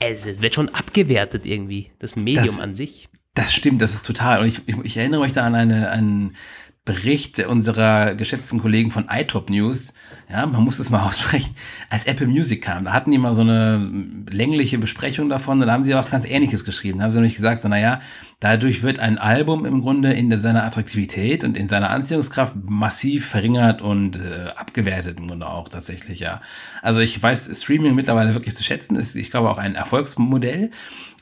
Es 0.00 0.26
wird 0.26 0.54
schon 0.54 0.68
abgewertet 0.70 1.46
irgendwie, 1.46 1.90
das 1.98 2.16
Medium 2.16 2.44
das, 2.44 2.60
an 2.60 2.74
sich. 2.74 3.08
Das 3.34 3.52
stimmt, 3.52 3.82
das 3.82 3.94
ist 3.94 4.06
total. 4.06 4.40
Und 4.40 4.46
ich, 4.46 4.62
ich, 4.66 4.76
ich 4.84 4.96
erinnere 4.96 5.22
mich 5.22 5.32
da 5.32 5.44
an 5.44 5.54
eine, 5.54 5.90
einen 5.90 6.36
Bericht 6.84 7.40
unserer 7.40 8.14
geschätzten 8.14 8.60
Kollegen 8.60 8.90
von 8.90 9.08
iTop 9.10 9.50
News. 9.50 9.94
Ja, 10.30 10.46
man 10.46 10.62
muss 10.62 10.78
es 10.78 10.90
mal 10.90 11.02
aussprechen. 11.06 11.54
Als 11.90 12.06
Apple 12.06 12.26
Music 12.26 12.62
kam, 12.62 12.84
da 12.84 12.92
hatten 12.92 13.10
die 13.10 13.18
mal 13.18 13.34
so 13.34 13.42
eine 13.42 13.90
längliche 14.30 14.78
Besprechung 14.78 15.28
davon 15.28 15.60
da 15.60 15.70
haben 15.70 15.84
sie 15.84 15.94
was 15.94 16.10
ganz 16.10 16.24
Ähnliches 16.26 16.64
geschrieben. 16.64 16.98
Da 16.98 17.04
haben 17.04 17.10
sie 17.10 17.18
nämlich 17.18 17.34
gesagt, 17.34 17.60
so, 17.60 17.68
naja, 17.68 18.00
dadurch 18.40 18.82
wird 18.82 18.98
ein 18.98 19.18
Album 19.18 19.64
im 19.64 19.82
Grunde 19.82 20.12
in 20.12 20.36
seiner 20.38 20.64
Attraktivität 20.64 21.44
und 21.44 21.56
in 21.56 21.68
seiner 21.68 21.90
Anziehungskraft 21.90 22.54
massiv 22.68 23.26
verringert 23.26 23.82
und 23.82 24.16
äh, 24.16 24.50
abgewertet 24.56 25.18
im 25.18 25.28
Grunde 25.28 25.46
auch 25.46 25.68
tatsächlich, 25.68 26.20
ja. 26.20 26.40
Also 26.82 27.00
ich 27.00 27.20
weiß, 27.22 27.50
Streaming 27.62 27.94
mittlerweile 27.94 28.34
wirklich 28.34 28.54
zu 28.54 28.62
schätzen 28.62 28.96
ist, 28.96 29.16
ich 29.16 29.30
glaube, 29.30 29.50
auch 29.50 29.58
ein 29.58 29.74
Erfolgsmodell. 29.74 30.70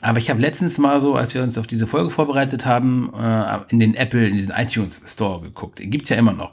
Aber 0.01 0.19
ich 0.19 0.31
habe 0.31 0.41
letztens 0.41 0.79
mal 0.79 1.01
so, 1.01 1.15
als 1.15 1.33
wir 1.35 1.43
uns 1.43 1.57
auf 1.59 1.69
diese 1.69 1.87
Folge 1.87 2.11
vorbereitet 2.11 2.67
haben, 2.67 3.13
äh, 3.15 3.59
in 3.69 3.79
den 3.79 3.95
Apple, 3.95 4.27
in 4.27 4.37
diesen 4.37 4.53
iTunes 4.53 5.01
Store 5.07 5.41
geguckt. 5.41 5.79
Den 5.79 5.91
gibt's 5.91 6.09
ja 6.09 6.17
immer 6.17 6.33
noch. 6.33 6.51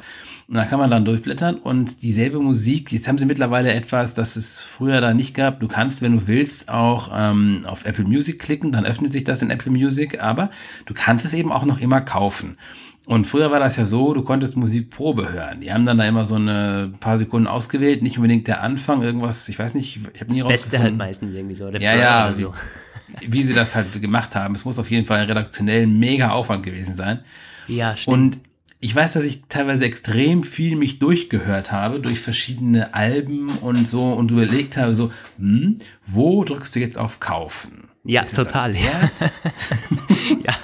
Und 0.48 0.56
da 0.56 0.66
kann 0.66 0.80
man 0.80 0.90
dann 0.90 1.06
durchblättern 1.06 1.58
und 1.58 2.02
dieselbe 2.02 2.39
Musik, 2.40 2.92
jetzt 2.92 3.08
haben 3.08 3.18
sie 3.18 3.26
mittlerweile 3.26 3.74
etwas, 3.74 4.14
das 4.14 4.36
es 4.36 4.62
früher 4.62 5.02
da 5.02 5.14
nicht 5.14 5.36
gab. 5.36 5.60
Du 5.60 5.68
kannst, 5.68 6.02
wenn 6.02 6.14
du 6.18 6.28
willst, 6.28 6.70
auch 6.70 7.12
ähm, 7.14 7.66
auf 7.68 7.86
Apple 7.86 8.06
Music 8.06 8.40
klicken, 8.40 8.72
dann 8.72 8.86
öffnet 8.86 9.12
sich 9.12 9.24
das 9.24 9.42
in 9.42 9.50
Apple 9.50 9.72
Music, 9.72 10.22
aber 10.22 10.50
du 10.86 10.94
kannst 10.94 11.26
es 11.26 11.34
eben 11.34 11.52
auch 11.52 11.66
noch 11.66 11.80
immer 11.80 12.02
kaufen. 12.02 12.58
Und 13.06 13.26
früher 13.26 13.50
war 13.50 13.60
das 13.60 13.76
ja 13.76 13.86
so, 13.88 14.14
du 14.14 14.24
konntest 14.24 14.56
Musikprobe 14.56 15.32
hören. 15.34 15.62
Die 15.62 15.74
haben 15.74 15.86
dann 15.86 15.98
da 15.98 16.06
immer 16.06 16.28
so 16.28 16.36
eine 16.36 16.92
paar 17.00 17.18
Sekunden 17.18 17.48
ausgewählt, 17.48 18.04
nicht 18.04 18.18
unbedingt 18.18 18.48
der 18.48 18.62
Anfang, 18.62 19.02
irgendwas, 19.02 19.50
ich 19.50 19.58
weiß 19.58 19.74
nicht, 19.74 20.00
ich 20.14 20.22
habe 20.22 20.32
nie 20.32 20.40
Das 20.40 20.48
Beste 20.48 20.80
halt 20.80 20.96
meistens 20.96 21.34
irgendwie 21.34 21.56
so. 21.56 21.70
ja, 21.70 21.96
ja, 21.96 22.34
so 22.36 22.54
wie 23.28 23.42
sie 23.42 23.54
das 23.54 23.76
halt 23.76 24.00
gemacht 24.00 24.36
haben. 24.36 24.54
Es 24.54 24.64
muss 24.64 24.78
auf 24.78 24.92
jeden 24.92 25.08
Fall 25.08 25.24
redaktionell 25.24 25.88
mega 25.88 26.30
Aufwand 26.30 26.64
gewesen 26.64 26.94
sein. 26.94 27.22
Ja, 27.68 27.96
stimmt. 27.98 28.16
Und 28.16 28.40
ich 28.82 28.96
weiß, 28.96 29.14
dass 29.14 29.26
ich 29.26 29.44
teilweise 29.50 29.86
extrem 29.86 30.44
viel 30.44 30.78
mich 30.78 31.00
durchgehört 31.00 31.72
habe 31.72 32.00
durch 32.00 32.20
verschiedene 32.20 32.94
Alben 32.94 33.50
und 33.58 33.88
so 33.88 34.14
und 34.14 34.32
überlegt 34.32 34.78
habe 34.78 34.94
so, 34.94 35.12
hm, 35.38 35.80
wo 36.02 36.46
drückst 36.46 36.76
du 36.76 36.80
jetzt 36.80 36.98
auf 36.98 37.20
Kaufen? 37.20 37.90
Ja, 38.06 38.24
total. 38.24 38.76
ja, 40.46 40.56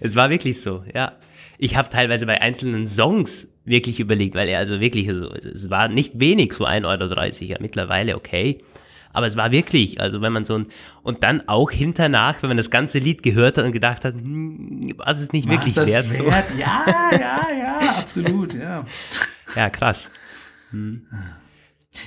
es 0.00 0.14
war 0.14 0.30
wirklich 0.30 0.60
so, 0.60 0.84
ja. 0.94 1.12
Ich 1.58 1.76
habe 1.76 1.88
teilweise 1.88 2.26
bei 2.26 2.40
einzelnen 2.40 2.86
Songs 2.86 3.48
wirklich 3.64 3.98
überlegt, 3.98 4.34
weil 4.34 4.48
er 4.48 4.58
also 4.58 4.78
wirklich, 4.78 5.08
also, 5.08 5.32
es 5.32 5.68
war 5.70 5.88
nicht 5.88 6.20
wenig, 6.20 6.52
so 6.52 6.66
1,30 6.66 6.86
Euro, 6.86 7.50
ja, 7.50 7.56
mittlerweile 7.60 8.14
okay. 8.14 8.62
Aber 9.16 9.26
es 9.26 9.34
war 9.34 9.50
wirklich, 9.50 9.98
also 9.98 10.20
wenn 10.20 10.30
man 10.30 10.44
so 10.44 10.58
ein, 10.58 10.66
und 11.02 11.22
dann 11.22 11.48
auch 11.48 11.70
hinternach, 11.70 12.42
wenn 12.42 12.50
man 12.50 12.58
das 12.58 12.70
ganze 12.70 12.98
Lied 12.98 13.22
gehört 13.22 13.56
hat 13.56 13.64
und 13.64 13.72
gedacht 13.72 14.04
hat, 14.04 14.12
hm, 14.12 14.92
was 14.98 15.22
ist 15.22 15.32
nicht 15.32 15.48
wirklich 15.48 15.72
das 15.72 15.88
wert? 15.88 16.10
wert? 16.10 16.50
So. 16.50 16.58
Ja, 16.58 16.84
ja, 17.12 17.46
ja, 17.58 17.78
absolut, 17.98 18.52
ja. 18.52 18.84
Ja, 19.54 19.70
krass. 19.70 20.10
Hm. 20.70 21.06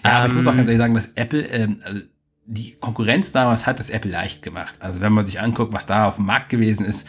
Ja, 0.03 0.11
aber 0.11 0.25
ähm, 0.25 0.29
ich 0.29 0.35
muss 0.35 0.45
auch 0.45 0.55
ganz 0.55 0.67
ehrlich 0.67 0.77
sagen, 0.77 0.93
dass 0.93 1.07
Apple, 1.15 1.41
ähm, 1.47 1.81
also 1.83 2.01
die 2.45 2.75
Konkurrenz 2.75 3.31
damals 3.31 3.65
hat 3.65 3.79
das 3.79 3.89
Apple 3.89 4.11
leicht 4.11 4.43
gemacht. 4.43 4.79
Also 4.79 5.01
wenn 5.01 5.11
man 5.11 5.25
sich 5.25 5.41
anguckt, 5.41 5.73
was 5.73 5.87
da 5.87 6.07
auf 6.07 6.17
dem 6.17 6.27
Markt 6.27 6.49
gewesen 6.49 6.85
ist, 6.85 7.07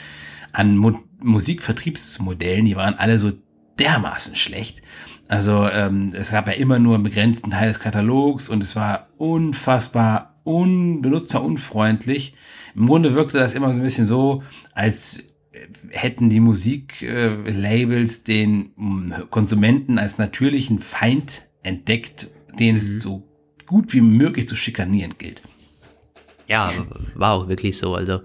an 0.53 0.79
Mu 0.79 0.95
Musikvertriebsmodellen, 1.23 2.65
die 2.65 2.77
waren 2.77 2.95
alle 2.95 3.19
so 3.19 3.33
dermaßen 3.81 4.37
schlecht. 4.37 4.83
Also 5.29 5.69
ähm, 5.69 6.13
es 6.15 6.31
gab 6.31 6.49
ja 6.49 6.55
immer 6.55 6.79
nur 6.79 6.95
einen 6.95 7.05
begrenzten 7.05 7.51
Teil 7.51 7.69
des 7.69 7.81
Katalogs 7.81 8.49
und 8.49 8.63
es 8.63 8.77
war 8.77 9.09
unfassbar 9.17 10.37
unbenutzerunfreundlich. 10.45 12.35
Im 12.75 12.87
Grunde 12.87 13.15
wirkte 13.15 13.39
das 13.39 13.55
immer 13.55 13.73
so 13.73 13.81
ein 13.81 13.85
bisschen 13.85 14.07
so, 14.07 14.43
als 14.75 15.23
hätten 15.91 16.31
die 16.31 16.41
Musiklabels 16.41 18.25
den 18.25 18.73
mm, 18.77 19.13
Konsumenten 19.31 19.99
als 19.99 20.19
natürlichen 20.19 20.79
Feind 20.79 21.49
entdeckt, 21.63 22.29
den 22.59 22.77
es 22.77 22.95
mhm. 22.95 22.99
so 23.01 23.29
gut 23.67 23.93
wie 23.93 24.01
möglich 24.01 24.49
zu 24.49 24.57
schikanieren 24.57 25.15
gilt. 25.19 25.43
Ja, 26.47 26.71
war 27.15 27.33
auch 27.33 27.49
wirklich 27.49 27.77
so. 27.77 27.95
Also 27.95 28.21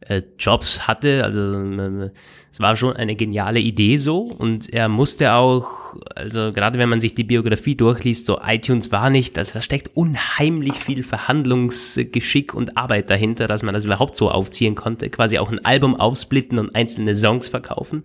äh, 0.00 0.22
Jobs 0.38 0.86
hatte, 0.86 1.24
also 1.24 2.10
es 2.58 2.60
war 2.60 2.74
schon 2.74 2.96
eine 2.96 3.14
geniale 3.14 3.60
Idee 3.60 3.98
so 3.98 4.22
und 4.22 4.74
er 4.74 4.88
musste 4.88 5.34
auch, 5.34 5.94
also 6.16 6.52
gerade 6.52 6.76
wenn 6.76 6.88
man 6.88 7.00
sich 7.00 7.14
die 7.14 7.22
Biografie 7.22 7.76
durchliest, 7.76 8.26
so 8.26 8.40
iTunes 8.44 8.90
war 8.90 9.10
nicht, 9.10 9.38
also 9.38 9.52
da 9.52 9.62
steckt 9.62 9.92
unheimlich 9.94 10.74
viel 10.74 11.04
Verhandlungsgeschick 11.04 12.54
und 12.54 12.76
Arbeit 12.76 13.10
dahinter, 13.10 13.46
dass 13.46 13.62
man 13.62 13.74
das 13.74 13.84
überhaupt 13.84 14.16
so 14.16 14.28
aufziehen 14.28 14.74
konnte, 14.74 15.08
quasi 15.08 15.38
auch 15.38 15.52
ein 15.52 15.64
Album 15.64 15.94
aufsplitten 15.94 16.58
und 16.58 16.74
einzelne 16.74 17.14
Songs 17.14 17.46
verkaufen. 17.46 18.02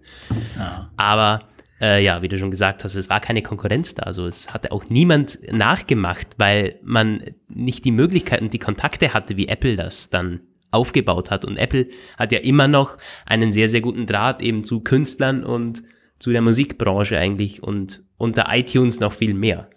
Ja. 0.55 0.91
Aber 0.97 1.39
äh, 1.81 2.03
ja, 2.03 2.21
wie 2.21 2.27
du 2.27 2.37
schon 2.37 2.51
gesagt 2.51 2.83
hast, 2.83 2.93
es 2.93 3.09
war 3.09 3.21
keine 3.21 3.41
Konkurrenz 3.41 3.95
da. 3.95 4.03
Also 4.03 4.27
es 4.27 4.53
hatte 4.53 4.71
auch 4.71 4.83
niemand 4.87 5.39
nachgemacht, 5.51 6.27
weil 6.37 6.79
man 6.83 7.23
nicht 7.47 7.85
die 7.85 7.91
Möglichkeit 7.91 8.43
und 8.43 8.53
die 8.53 8.59
Kontakte 8.59 9.15
hatte, 9.15 9.35
wie 9.35 9.47
Apple 9.47 9.77
das 9.77 10.11
dann 10.11 10.41
aufgebaut 10.73 11.31
hat. 11.31 11.45
Und 11.45 11.57
Apple 11.57 11.87
hat 12.17 12.31
ja 12.31 12.39
immer 12.39 12.67
noch 12.67 12.97
einen 13.25 13.51
sehr, 13.51 13.69
sehr 13.69 13.81
guten 13.81 14.05
Draht 14.05 14.41
eben 14.41 14.63
zu 14.63 14.81
Künstlern 14.81 15.43
und 15.43 15.83
zu 16.19 16.31
der 16.31 16.41
Musikbranche 16.41 17.17
eigentlich 17.17 17.63
und 17.63 18.03
unter 18.17 18.45
iTunes 18.49 18.99
noch 18.99 19.13
viel 19.13 19.33
mehr. 19.33 19.69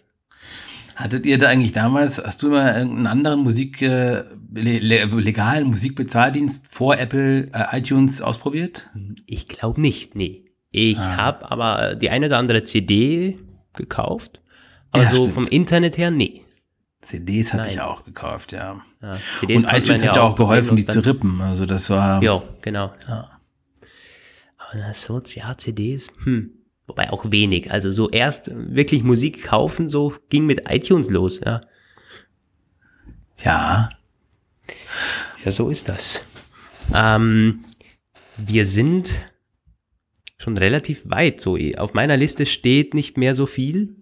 Hattet 0.95 1.27
ihr 1.27 1.37
da 1.37 1.49
eigentlich 1.49 1.73
damals, 1.73 2.23
hast 2.23 2.43
du 2.43 2.47
immer 2.47 2.75
irgendeinen 2.75 3.07
anderen 3.07 3.41
Musik, 3.41 3.83
äh, 3.83 4.23
legalen 4.55 5.67
Musikbezahldienst 5.67 6.69
vor 6.69 6.97
Apple 6.97 7.51
äh, 7.53 7.79
iTunes 7.79 8.23
ausprobiert? 8.23 8.89
Ich 9.27 9.47
glaube 9.47 9.81
nicht, 9.81 10.15
nee. 10.15 10.45
Ich 10.71 10.99
ah. 10.99 11.17
habe 11.19 11.51
aber 11.51 11.97
die 11.97 12.09
eine 12.09 12.27
oder 12.27 12.39
andere 12.39 12.65
CD 12.65 13.37
gekauft. 13.75 14.41
Also 14.91 15.25
ja, 15.25 15.31
vom 15.31 15.45
Internet 15.45 15.99
her, 15.99 16.11
nee. 16.11 16.46
CDs 17.07 17.53
hatte 17.53 17.65
Nein. 17.65 17.73
ich 17.73 17.81
auch 17.81 18.05
gekauft, 18.05 18.53
ja. 18.53 18.81
ja 19.01 19.13
CDs 19.13 19.65
und 19.65 19.73
iTunes 19.73 20.05
hat 20.05 20.17
ja 20.17 20.23
auch 20.23 20.37
geholfen, 20.37 20.77
die 20.77 20.87
zu 20.87 21.01
rippen. 21.01 21.41
Also 21.41 21.65
das 21.65 21.89
war. 21.89 22.23
Ja, 22.23 22.43
genau. 22.63 22.93
Ja. 23.09 23.31
Aber 24.59 24.79
das 24.81 25.05
so, 25.05 25.23
ja, 25.35 25.57
CDs, 25.57 26.09
hm. 26.25 26.53
Wobei 26.89 27.13
auch 27.13 27.33
wenig. 27.33 27.73
Also 27.73 27.91
so 27.91 28.11
erst 28.11 28.51
wirklich 28.55 29.03
Musik 29.03 29.43
kaufen, 29.43 29.89
so 29.89 30.15
ging 30.29 30.47
mit 30.47 30.71
iTunes 30.71 31.11
los, 31.11 31.41
ja. 31.45 31.61
Ja. 33.43 33.91
Ja, 35.45 35.53
so 35.53 35.69
ist 35.69 35.89
das. 35.89 36.25
Ähm, 36.95 37.65
wir 38.37 38.65
sind 38.65 39.19
schon 40.39 40.57
relativ 40.57 41.03
weit. 41.11 41.41
So 41.41 41.59
auf 41.77 41.95
meiner 41.95 42.17
Liste 42.17 42.47
steht 42.47 42.95
nicht 42.95 43.17
mehr 43.17 43.35
so 43.35 43.47
viel. 43.47 43.97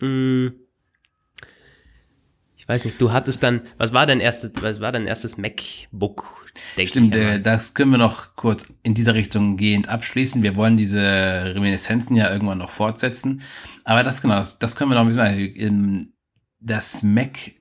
Hm 0.00 0.54
ich 2.64 2.68
weiß 2.70 2.86
nicht, 2.86 2.98
du 2.98 3.12
hattest 3.12 3.42
dann, 3.42 3.60
was 3.76 3.92
war 3.92 4.06
dein 4.06 4.20
erstes, 4.20 4.52
was 4.62 4.80
war 4.80 4.90
dein 4.90 5.06
erstes 5.06 5.36
MacBook? 5.36 6.46
Stimmt, 6.82 7.14
äh, 7.14 7.38
das 7.38 7.74
können 7.74 7.90
wir 7.90 7.98
noch 7.98 8.36
kurz 8.36 8.72
in 8.82 8.94
dieser 8.94 9.12
Richtung 9.12 9.58
gehend 9.58 9.90
abschließen. 9.90 10.42
Wir 10.42 10.56
wollen 10.56 10.78
diese 10.78 11.02
Reminiszenzen 11.02 12.16
ja 12.16 12.32
irgendwann 12.32 12.56
noch 12.56 12.70
fortsetzen. 12.70 13.42
Aber 13.84 14.02
das 14.02 14.22
genau, 14.22 14.36
das, 14.36 14.76
können 14.76 14.90
wir 14.90 14.94
noch 14.94 15.02
ein 15.02 15.08
bisschen 15.08 15.54
in 15.54 16.14
das 16.58 17.02
Mac 17.02 17.52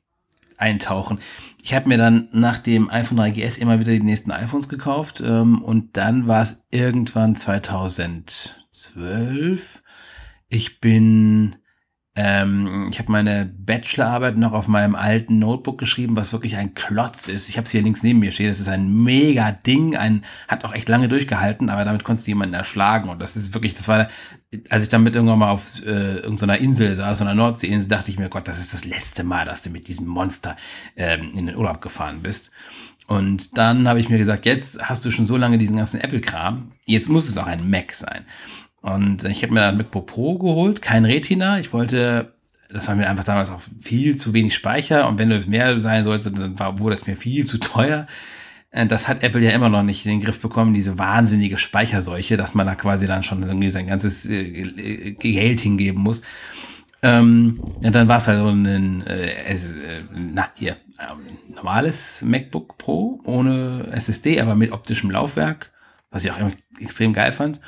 eintauchen. 0.55 1.19
Ich 1.61 1.73
habe 1.73 1.89
mir 1.89 1.97
dann 1.97 2.29
nach 2.31 2.59
dem 2.59 2.89
iPhone 2.89 3.19
3GS 3.19 3.59
immer 3.59 3.81
wieder 3.81 3.91
die 3.91 3.99
nächsten 3.99 4.31
iPhones 4.31 4.69
gekauft 4.69 5.19
ähm, 5.19 5.61
und 5.61 5.97
dann 5.97 6.27
war 6.27 6.43
es 6.43 6.63
irgendwann 6.71 7.35
2012. 7.35 9.83
Ich 10.47 10.79
bin 10.79 11.57
ähm, 12.15 12.89
ich 12.91 12.99
habe 12.99 13.11
meine 13.11 13.45
Bachelorarbeit 13.45 14.37
noch 14.37 14.51
auf 14.51 14.67
meinem 14.67 14.93
alten 14.93 15.39
Notebook 15.39 15.79
geschrieben, 15.79 16.15
was 16.15 16.31
wirklich 16.31 16.57
ein 16.57 16.75
Klotz 16.75 17.27
ist. 17.27 17.49
Ich 17.49 17.57
habe 17.57 17.65
es 17.65 17.71
hier 17.71 17.81
links 17.81 18.03
neben 18.03 18.19
mir 18.19 18.31
stehen. 18.31 18.49
Das 18.49 18.59
ist 18.59 18.67
ein 18.67 19.03
mega 19.03 19.51
Ding, 19.51 19.95
ein 19.95 20.23
hat 20.47 20.63
auch 20.63 20.73
echt 20.73 20.89
lange 20.89 21.07
durchgehalten, 21.07 21.71
aber 21.71 21.85
damit 21.85 22.03
konntest 22.03 22.27
du 22.27 22.31
jemanden 22.31 22.53
erschlagen. 22.53 23.09
Und 23.09 23.19
das 23.19 23.35
ist 23.35 23.55
wirklich, 23.55 23.73
das 23.73 23.87
war, 23.87 24.09
als 24.69 24.83
ich 24.83 24.89
damit 24.89 25.15
irgendwann 25.15 25.39
mal 25.39 25.49
auf 25.49 25.83
äh, 25.85 26.17
irgendeiner 26.17 26.59
Insel 26.59 26.93
saß, 26.93 27.17
so 27.17 27.23
einer 27.23 27.33
Nordseeinsel, 27.33 27.89
dachte 27.89 28.11
ich 28.11 28.19
mir, 28.19 28.29
Gott, 28.29 28.47
das 28.47 28.59
ist 28.59 28.75
das 28.75 28.85
letzte 28.85 29.23
Mal, 29.23 29.45
dass 29.45 29.63
du 29.63 29.71
mit 29.71 29.87
diesem 29.87 30.05
Monster 30.05 30.55
ähm, 30.95 31.31
in 31.35 31.47
den 31.47 31.55
Urlaub 31.55 31.81
gefahren 31.81 32.21
bist. 32.21 32.51
Und 33.07 33.57
dann 33.57 33.87
habe 33.87 33.99
ich 33.99 34.09
mir 34.09 34.19
gesagt, 34.19 34.45
jetzt 34.45 34.87
hast 34.87 35.03
du 35.03 35.09
schon 35.09 35.25
so 35.25 35.35
lange 35.35 35.57
diesen 35.57 35.77
ganzen 35.77 35.99
Apple-Kram, 35.99 36.71
jetzt 36.85 37.09
muss 37.09 37.27
es 37.27 37.37
auch 37.39 37.47
ein 37.47 37.69
Mac 37.69 37.91
sein. 37.91 38.25
Und 38.83 39.23
ich 39.23 39.43
habe 39.43 39.53
mir 39.53 39.61
dann 39.61 39.77
MacBook 39.77 40.07
Pro 40.07 40.37
geholt, 40.37 40.81
kein 40.81 41.05
Retina. 41.05 41.57
Ich 41.57 41.71
wollte, 41.71 42.33
das 42.69 42.89
war 42.89 42.95
mir 42.95 43.09
einfach 43.09 43.23
damals 43.23 43.49
auch 43.49 43.61
viel 43.79 44.17
zu 44.17 44.33
wenig 44.33 44.53
Speicher 44.53 45.07
und 45.07 45.17
wenn 45.17 45.31
es 45.31 45.47
mehr 45.47 45.79
sein 45.79 46.03
sollte, 46.03 46.31
dann 46.31 46.59
war, 46.59 46.79
wurde 46.79 46.93
es 46.93 47.07
mir 47.07 47.15
viel 47.15 47.45
zu 47.45 47.59
teuer. 47.59 48.07
Äh, 48.71 48.85
das 48.85 49.07
hat 49.07 49.23
Apple 49.23 49.39
ja 49.39 49.51
immer 49.51 49.69
noch 49.69 49.83
nicht 49.83 50.05
in 50.05 50.11
den 50.11 50.21
Griff 50.21 50.41
bekommen, 50.41 50.73
diese 50.73 50.99
wahnsinnige 50.99 51.57
Speicherseuche, 51.57 52.35
dass 52.35 52.55
man 52.55 52.67
da 52.67 52.75
quasi 52.75 53.07
dann 53.07 53.23
schon 53.23 53.41
irgendwie 53.41 53.69
sein 53.69 53.87
ganzes 53.87 54.25
äh, 54.25 55.13
Geld 55.13 55.61
hingeben 55.61 56.03
muss. 56.03 56.21
Ähm, 57.01 57.61
und 57.81 57.95
dann 57.95 58.09
war 58.09 58.17
es 58.17 58.27
halt 58.27 58.39
so 58.39 58.49
ein, 58.49 59.05
äh, 59.07 59.29
äh, 59.29 59.57
na 60.13 60.49
hier, 60.55 60.75
ähm, 60.99 61.37
normales 61.55 62.21
MacBook 62.27 62.77
Pro 62.77 63.21
ohne 63.23 63.87
SSD, 63.91 64.41
aber 64.41 64.55
mit 64.55 64.73
optischem 64.73 65.09
Laufwerk, 65.09 65.71
was 66.11 66.25
ich 66.25 66.31
auch 66.31 66.37
extrem 66.81 67.13
geil 67.13 67.31
fand. 67.31 67.61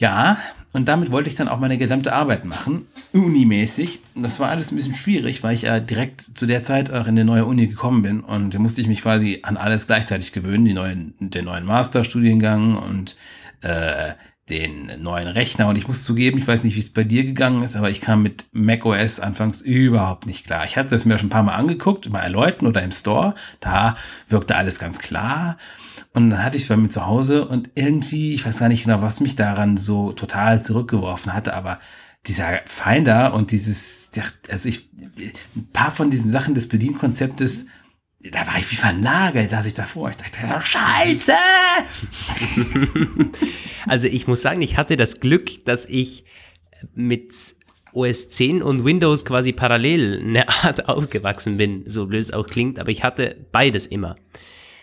Ja, 0.00 0.38
und 0.72 0.88
damit 0.88 1.10
wollte 1.10 1.28
ich 1.28 1.36
dann 1.36 1.48
auch 1.48 1.58
meine 1.58 1.76
gesamte 1.76 2.14
Arbeit 2.14 2.46
machen, 2.46 2.86
unimäßig. 3.12 4.00
Das 4.14 4.40
war 4.40 4.48
alles 4.48 4.72
ein 4.72 4.76
bisschen 4.76 4.94
schwierig, 4.94 5.42
weil 5.42 5.54
ich 5.54 5.62
ja 5.62 5.78
direkt 5.78 6.22
zu 6.22 6.46
der 6.46 6.62
Zeit 6.62 6.90
auch 6.90 7.06
in 7.06 7.16
die 7.16 7.24
neue 7.24 7.44
Uni 7.44 7.66
gekommen 7.66 8.00
bin 8.00 8.20
und 8.20 8.54
da 8.54 8.58
musste 8.58 8.80
ich 8.80 8.86
mich 8.86 9.02
quasi 9.02 9.40
an 9.42 9.58
alles 9.58 9.86
gleichzeitig 9.86 10.32
gewöhnen, 10.32 10.64
die 10.64 10.72
neuen, 10.72 11.12
den 11.20 11.44
neuen 11.44 11.66
Masterstudiengang 11.66 12.76
und 12.76 13.14
äh, 13.60 14.12
den 14.50 14.90
neuen 15.00 15.28
Rechner. 15.28 15.68
Und 15.68 15.76
ich 15.76 15.88
muss 15.88 16.04
zugeben, 16.04 16.38
ich 16.38 16.46
weiß 16.46 16.64
nicht, 16.64 16.74
wie 16.74 16.80
es 16.80 16.92
bei 16.92 17.04
dir 17.04 17.24
gegangen 17.24 17.62
ist, 17.62 17.76
aber 17.76 17.88
ich 17.88 18.00
kam 18.00 18.22
mit 18.22 18.46
macOS 18.52 19.20
anfangs 19.20 19.60
überhaupt 19.60 20.26
nicht 20.26 20.46
klar. 20.46 20.64
Ich 20.64 20.76
hatte 20.76 20.94
es 20.94 21.04
mir 21.04 21.16
schon 21.16 21.28
ein 21.28 21.30
paar 21.30 21.42
Mal 21.42 21.54
angeguckt, 21.54 22.10
bei 22.10 22.28
Leuten 22.28 22.66
oder 22.66 22.82
im 22.82 22.92
Store. 22.92 23.34
Da 23.60 23.94
wirkte 24.28 24.56
alles 24.56 24.78
ganz 24.78 24.98
klar. 24.98 25.56
Und 26.12 26.30
dann 26.30 26.42
hatte 26.42 26.56
ich 26.56 26.64
es 26.64 26.68
bei 26.68 26.76
mir 26.76 26.88
zu 26.88 27.06
Hause 27.06 27.46
und 27.46 27.70
irgendwie, 27.76 28.34
ich 28.34 28.44
weiß 28.44 28.58
gar 28.58 28.68
nicht 28.68 28.84
genau, 28.84 29.00
was 29.00 29.20
mich 29.20 29.36
daran 29.36 29.76
so 29.76 30.12
total 30.12 30.60
zurückgeworfen 30.60 31.32
hatte, 31.32 31.54
aber 31.54 31.78
dieser 32.26 32.60
Finder 32.66 33.32
und 33.32 33.50
dieses, 33.50 34.10
also 34.50 34.68
ich, 34.68 34.90
ein 35.56 35.68
paar 35.72 35.90
von 35.90 36.10
diesen 36.10 36.30
Sachen 36.30 36.54
des 36.54 36.68
Bedienkonzeptes, 36.68 37.66
da 38.22 38.46
war 38.46 38.58
ich 38.58 38.70
wie 38.70 38.76
vernagelt, 38.76 39.48
saß 39.48 39.66
ich 39.66 39.74
davor. 39.74 40.10
Ich 40.10 40.16
dachte, 40.16 40.38
Scheiße! 40.60 41.32
also 43.86 44.06
ich 44.06 44.26
muss 44.26 44.42
sagen, 44.42 44.60
ich 44.60 44.76
hatte 44.76 44.96
das 44.96 45.20
Glück, 45.20 45.64
dass 45.64 45.86
ich 45.86 46.24
mit 46.94 47.32
OS 47.92 48.30
10 48.30 48.62
und 48.62 48.84
Windows 48.84 49.24
quasi 49.24 49.52
parallel 49.52 50.20
eine 50.20 50.48
Art 50.48 50.88
aufgewachsen 50.88 51.56
bin, 51.56 51.84
so 51.86 52.06
blöd 52.06 52.22
es 52.22 52.32
auch 52.32 52.46
klingt, 52.46 52.78
aber 52.78 52.90
ich 52.90 53.02
hatte 53.02 53.46
beides 53.52 53.86
immer 53.86 54.16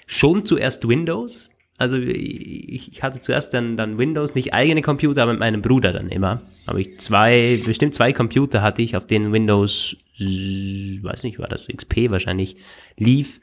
schon 0.07 0.45
zuerst 0.45 0.87
Windows. 0.87 1.49
Also 1.79 1.95
ich 1.97 3.03
hatte 3.03 3.19
zuerst 3.21 3.53
dann, 3.53 3.77
dann 3.77 3.99
Windows, 3.99 4.33
nicht 4.33 4.53
eigene 4.53 4.81
Computer, 4.81 5.23
aber 5.23 5.33
mit 5.33 5.39
meinem 5.39 5.61
Bruder 5.61 5.93
dann 5.93 6.09
immer. 6.09 6.41
Habe 6.65 6.81
ich 6.81 6.99
zwei, 6.99 7.59
bestimmt 7.63 7.93
zwei 7.93 8.13
Computer 8.13 8.63
hatte 8.63 8.81
ich, 8.81 8.95
auf 8.97 9.05
denen 9.05 9.31
Windows, 9.31 9.95
weiß 10.19 11.23
nicht, 11.23 11.37
war 11.37 11.47
das 11.47 11.67
XP 11.67 12.09
wahrscheinlich, 12.09 12.57
lief. 12.97 13.39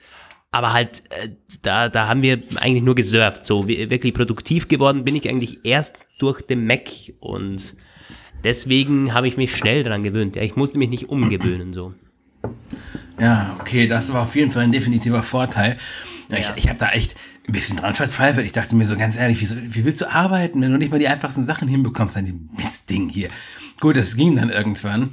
Aber 0.50 0.72
halt, 0.72 1.04
äh, 1.10 1.30
da, 1.62 1.88
da 1.88 2.08
haben 2.08 2.22
wir 2.22 2.42
eigentlich 2.60 2.82
nur 2.82 2.96
gesurft. 2.96 3.44
So 3.44 3.68
wirklich 3.68 4.14
produktiv 4.14 4.68
geworden 4.68 5.04
bin 5.04 5.16
ich 5.16 5.28
eigentlich 5.28 5.60
erst 5.64 6.06
durch 6.18 6.42
den 6.42 6.66
Mac 6.66 6.88
und 7.20 7.76
deswegen 8.42 9.14
habe 9.14 9.28
ich 9.28 9.36
mich 9.36 9.56
schnell 9.56 9.84
daran 9.84 10.02
gewöhnt. 10.02 10.34
Ja, 10.36 10.42
ich 10.42 10.56
musste 10.56 10.78
mich 10.78 10.90
nicht 10.90 11.08
umgewöhnen 11.08 11.72
so. 11.72 11.94
Ja, 13.18 13.56
okay, 13.60 13.86
das 13.86 14.12
war 14.12 14.22
auf 14.22 14.34
jeden 14.34 14.50
Fall 14.50 14.64
ein 14.64 14.72
definitiver 14.72 15.22
Vorteil. 15.22 15.76
Ja. 16.30 16.38
Ich, 16.38 16.46
ich 16.56 16.68
habe 16.68 16.78
da 16.78 16.90
echt 16.90 17.14
ein 17.46 17.52
bisschen 17.52 17.76
dran 17.76 17.94
verzweifelt. 17.94 18.46
Ich 18.46 18.52
dachte 18.52 18.74
mir 18.74 18.86
so 18.86 18.96
ganz 18.96 19.16
ehrlich, 19.16 19.40
wie, 19.40 19.74
wie 19.74 19.84
willst 19.84 20.00
du 20.00 20.10
arbeiten, 20.10 20.62
wenn 20.62 20.72
du 20.72 20.78
nicht 20.78 20.90
mal 20.90 20.98
die 20.98 21.08
einfachsten 21.08 21.44
Sachen 21.44 21.68
hinbekommst 21.68 22.16
an 22.16 22.26
dem 22.26 22.48
Mistding 22.56 23.08
hier? 23.08 23.28
Gut, 23.80 23.96
das 23.96 24.16
ging 24.16 24.36
dann 24.36 24.50
irgendwann. 24.50 25.10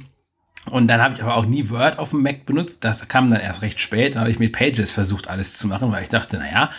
Und 0.70 0.86
dann 0.88 1.02
habe 1.02 1.14
ich 1.14 1.22
aber 1.22 1.36
auch 1.36 1.44
nie 1.44 1.68
Word 1.70 1.98
auf 1.98 2.10
dem 2.10 2.22
Mac 2.22 2.46
benutzt. 2.46 2.84
Das 2.84 3.08
kam 3.08 3.30
dann 3.30 3.40
erst 3.40 3.62
recht 3.62 3.80
spät. 3.80 4.14
Da 4.14 4.20
habe 4.20 4.30
ich 4.30 4.38
mit 4.38 4.52
Pages 4.52 4.92
versucht, 4.92 5.28
alles 5.28 5.58
zu 5.58 5.66
machen, 5.66 5.90
weil 5.90 6.04
ich 6.04 6.08
dachte, 6.08 6.38
naja, 6.38 6.70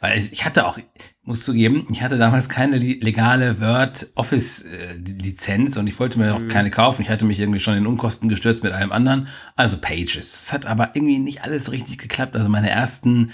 Weil 0.00 0.18
ich 0.18 0.46
hatte 0.46 0.66
auch, 0.66 0.78
muss 1.24 1.44
zugeben, 1.44 1.86
ich 1.90 2.02
hatte 2.02 2.16
damals 2.16 2.48
keine 2.48 2.78
legale 2.78 3.60
Word 3.60 4.10
Office 4.14 4.62
äh, 4.62 4.94
Lizenz 4.94 5.76
und 5.76 5.86
ich 5.86 6.00
wollte 6.00 6.18
mir 6.18 6.34
auch 6.34 6.40
mhm. 6.40 6.48
keine 6.48 6.70
kaufen. 6.70 7.02
Ich 7.02 7.10
hatte 7.10 7.26
mich 7.26 7.38
irgendwie 7.38 7.60
schon 7.60 7.76
in 7.76 7.86
Unkosten 7.86 8.30
gestürzt 8.30 8.62
mit 8.62 8.72
allem 8.72 8.92
anderen. 8.92 9.28
Also 9.56 9.76
Pages. 9.78 10.34
Es 10.42 10.52
hat 10.54 10.64
aber 10.64 10.92
irgendwie 10.94 11.18
nicht 11.18 11.44
alles 11.44 11.70
richtig 11.70 11.98
geklappt. 11.98 12.34
Also 12.34 12.48
meine 12.48 12.70
ersten 12.70 13.32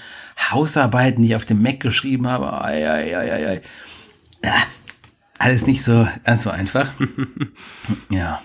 Hausarbeiten, 0.51 1.23
die 1.23 1.29
ich 1.29 1.37
auf 1.37 1.45
dem 1.45 1.63
Mac 1.63 1.79
geschrieben 1.79 2.27
habe, 2.27 2.53
ai, 2.53 2.91
ai, 2.91 3.17
ai, 3.17 3.47
ai. 3.47 3.63
Ja, 4.45 4.55
alles 5.39 5.67
nicht 5.69 5.85
so 5.85 6.09
ganz 6.25 6.43
so 6.43 6.51
einfach. 6.51 6.91
ja. 8.11 8.41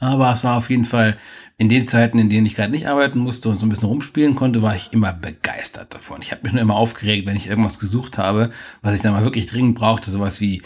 Aber 0.00 0.32
es 0.32 0.44
war 0.44 0.56
auf 0.56 0.70
jeden 0.70 0.84
Fall 0.84 1.18
in 1.60 1.68
den 1.68 1.84
Zeiten, 1.84 2.20
in 2.20 2.30
denen 2.30 2.46
ich 2.46 2.54
gerade 2.54 2.70
nicht 2.70 2.86
arbeiten 2.86 3.18
musste 3.18 3.48
und 3.48 3.58
so 3.58 3.66
ein 3.66 3.68
bisschen 3.68 3.88
rumspielen 3.88 4.36
konnte, 4.36 4.62
war 4.62 4.76
ich 4.76 4.92
immer 4.92 5.12
begeistert 5.12 5.92
davon. 5.92 6.22
Ich 6.22 6.30
habe 6.30 6.42
mich 6.44 6.52
nur 6.52 6.62
immer 6.62 6.76
aufgeregt, 6.76 7.26
wenn 7.26 7.36
ich 7.36 7.48
irgendwas 7.48 7.80
gesucht 7.80 8.16
habe, 8.16 8.50
was 8.80 8.94
ich 8.94 9.02
dann 9.02 9.12
mal 9.12 9.24
wirklich 9.24 9.46
dringend 9.46 9.76
brauchte, 9.76 10.12
sowas 10.12 10.40
wie 10.40 10.62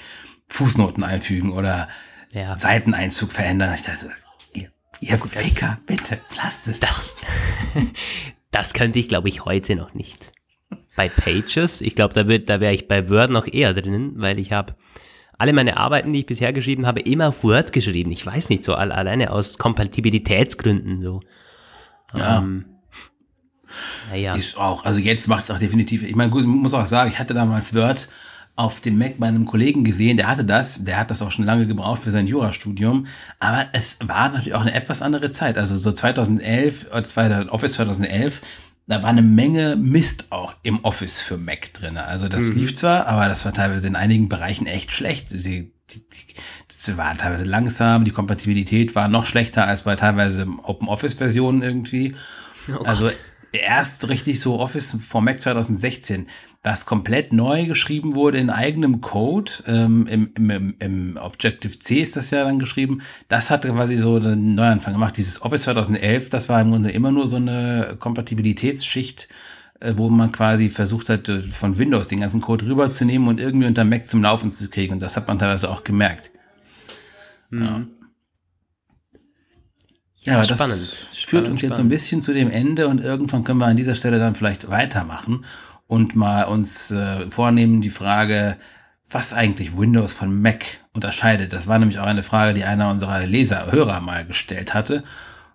Fußnoten 0.48 1.02
einfügen 1.02 1.52
oder 1.52 1.88
ja. 2.34 2.54
Seiteneinzug 2.54 3.32
verändern. 3.32 3.72
Ich 3.74 3.84
dachte, 3.84 4.10
ihr, 4.52 4.70
ihr 5.00 5.16
Gut, 5.16 5.30
Ficker, 5.30 5.78
bitte, 5.86 6.20
lasst 6.36 6.68
es. 6.68 6.80
Das, 6.80 7.14
das 8.50 8.74
könnte 8.74 8.98
ich, 8.98 9.08
glaube 9.08 9.30
ich, 9.30 9.46
heute 9.46 9.76
noch 9.76 9.94
nicht. 9.94 10.32
Bei 10.94 11.08
Pages, 11.08 11.80
ich 11.80 11.94
glaube, 11.94 12.12
da, 12.12 12.22
da 12.22 12.60
wäre 12.60 12.74
ich 12.74 12.86
bei 12.86 13.08
Word 13.08 13.30
noch 13.30 13.46
eher 13.46 13.72
drinnen, 13.72 14.12
weil 14.16 14.38
ich 14.38 14.52
habe 14.52 14.74
alle 15.38 15.52
meine 15.52 15.76
Arbeiten, 15.76 16.12
die 16.12 16.20
ich 16.20 16.26
bisher 16.26 16.52
geschrieben 16.52 16.86
habe, 16.86 17.00
immer 17.00 17.28
auf 17.28 17.42
Word 17.42 17.72
geschrieben. 17.72 18.10
Ich 18.12 18.24
weiß 18.24 18.48
nicht, 18.48 18.64
so 18.64 18.74
alleine 18.74 19.30
aus 19.32 19.58
Kompatibilitätsgründen 19.58 21.02
so. 21.02 21.20
Ja. 22.14 22.38
Ähm, 22.38 22.66
naja. 24.10 24.34
Ist 24.34 24.56
auch, 24.56 24.84
also 24.84 25.00
jetzt 25.00 25.28
macht 25.28 25.44
es 25.44 25.50
auch 25.50 25.58
definitiv, 25.58 26.02
ich 26.02 26.14
meine, 26.14 26.30
gut, 26.30 26.42
ich 26.42 26.46
muss 26.46 26.74
auch 26.74 26.86
sagen, 26.86 27.10
ich 27.10 27.18
hatte 27.18 27.34
damals 27.34 27.74
Word 27.74 28.08
auf 28.54 28.80
dem 28.80 28.98
Mac 28.98 29.18
bei 29.18 29.28
einem 29.28 29.46
Kollegen 29.46 29.82
gesehen, 29.82 30.18
der 30.18 30.28
hatte 30.28 30.44
das, 30.44 30.84
der 30.84 30.98
hat 30.98 31.10
das 31.10 31.22
auch 31.22 31.30
schon 31.30 31.46
lange 31.46 31.66
gebraucht 31.66 32.02
für 32.02 32.10
sein 32.10 32.26
Jurastudium, 32.26 33.06
aber 33.40 33.66
es 33.72 33.98
war 34.06 34.28
natürlich 34.28 34.54
auch 34.54 34.60
eine 34.60 34.74
etwas 34.74 35.00
andere 35.00 35.30
Zeit, 35.30 35.56
also 35.56 35.74
so 35.74 35.90
2011, 35.90 36.88
Office 36.92 37.72
2011, 37.72 38.42
da 38.86 39.02
war 39.02 39.10
eine 39.10 39.22
Menge 39.22 39.76
Mist 39.76 40.26
auch 40.30 40.54
im 40.62 40.84
Office 40.84 41.20
für 41.20 41.36
Mac 41.36 41.72
drin. 41.72 41.96
Also 41.96 42.28
das 42.28 42.50
mhm. 42.50 42.60
lief 42.60 42.74
zwar, 42.74 43.06
aber 43.06 43.28
das 43.28 43.44
war 43.44 43.52
teilweise 43.52 43.88
in 43.88 43.96
einigen 43.96 44.28
Bereichen 44.28 44.66
echt 44.66 44.92
schlecht. 44.92 45.28
Sie, 45.28 45.72
die, 45.90 46.08
die, 46.08 46.34
das 46.66 46.96
war 46.96 47.16
teilweise 47.16 47.44
langsam, 47.44 48.04
die 48.04 48.10
Kompatibilität 48.10 48.94
war 48.94 49.08
noch 49.08 49.24
schlechter 49.24 49.66
als 49.66 49.82
bei 49.82 49.94
teilweise 49.94 50.46
Open 50.64 50.88
Office 50.88 51.14
Versionen 51.14 51.62
irgendwie. 51.62 52.14
Oh 52.68 52.82
also 52.82 53.10
erst 53.52 54.00
so 54.00 54.06
richtig 54.08 54.40
so 54.40 54.58
Office 54.58 54.96
for 55.00 55.22
Mac 55.22 55.40
2016 55.40 56.26
was 56.62 56.86
komplett 56.86 57.32
neu 57.32 57.66
geschrieben 57.66 58.14
wurde 58.14 58.38
in 58.38 58.48
eigenem 58.48 59.00
Code, 59.00 59.50
ähm, 59.66 60.06
im, 60.06 60.32
im, 60.36 60.74
im 60.78 61.16
Objective-C 61.16 62.00
ist 62.00 62.16
das 62.16 62.30
ja 62.30 62.44
dann 62.44 62.60
geschrieben, 62.60 63.02
das 63.26 63.50
hat 63.50 63.62
quasi 63.62 63.96
so 63.96 64.16
einen 64.16 64.54
Neuanfang 64.54 64.92
gemacht. 64.92 65.16
Dieses 65.16 65.42
Office 65.42 65.62
2011, 65.62 66.30
das 66.30 66.48
war 66.48 66.60
im 66.60 66.70
Grunde 66.70 66.92
immer 66.92 67.10
nur 67.10 67.26
so 67.26 67.36
eine 67.36 67.96
Kompatibilitätsschicht, 67.98 69.28
äh, 69.80 69.94
wo 69.96 70.08
man 70.08 70.30
quasi 70.30 70.68
versucht 70.68 71.08
hat, 71.08 71.28
äh, 71.28 71.40
von 71.42 71.78
Windows 71.78 72.06
den 72.06 72.20
ganzen 72.20 72.40
Code 72.40 72.64
rüberzunehmen 72.64 73.26
und 73.26 73.40
irgendwie 73.40 73.66
unter 73.66 73.84
Mac 73.84 74.04
zum 74.04 74.22
Laufen 74.22 74.48
zu 74.48 74.68
kriegen. 74.70 74.92
Und 74.92 75.02
das 75.02 75.16
hat 75.16 75.26
man 75.26 75.40
teilweise 75.40 75.68
auch 75.68 75.82
gemerkt. 75.82 76.30
Mhm. 77.50 77.62
Ja. 77.64 77.86
Ja, 80.24 80.34
aber 80.34 80.46
das 80.46 80.60
spannend. 80.60 80.78
führt 80.78 81.16
spannend, 81.16 81.48
uns 81.48 81.62
jetzt 81.62 81.76
so 81.76 81.82
ein 81.82 81.88
bisschen 81.88 82.22
zu 82.22 82.32
dem 82.32 82.48
Ende 82.48 82.86
und 82.86 83.00
irgendwann 83.00 83.42
können 83.42 83.58
wir 83.58 83.66
an 83.66 83.76
dieser 83.76 83.96
Stelle 83.96 84.20
dann 84.20 84.36
vielleicht 84.36 84.70
weitermachen 84.70 85.44
und 85.92 86.16
mal 86.16 86.44
uns 86.44 86.90
äh, 86.90 87.28
vornehmen 87.28 87.82
die 87.82 87.90
Frage, 87.90 88.56
was 89.10 89.34
eigentlich 89.34 89.76
Windows 89.76 90.14
von 90.14 90.40
Mac 90.40 90.64
unterscheidet. 90.94 91.52
Das 91.52 91.66
war 91.66 91.78
nämlich 91.78 91.98
auch 91.98 92.06
eine 92.06 92.22
Frage, 92.22 92.54
die 92.54 92.64
einer 92.64 92.88
unserer 92.88 93.26
Leser, 93.26 93.70
Hörer 93.70 94.00
mal 94.00 94.24
gestellt 94.24 94.72
hatte. 94.72 95.04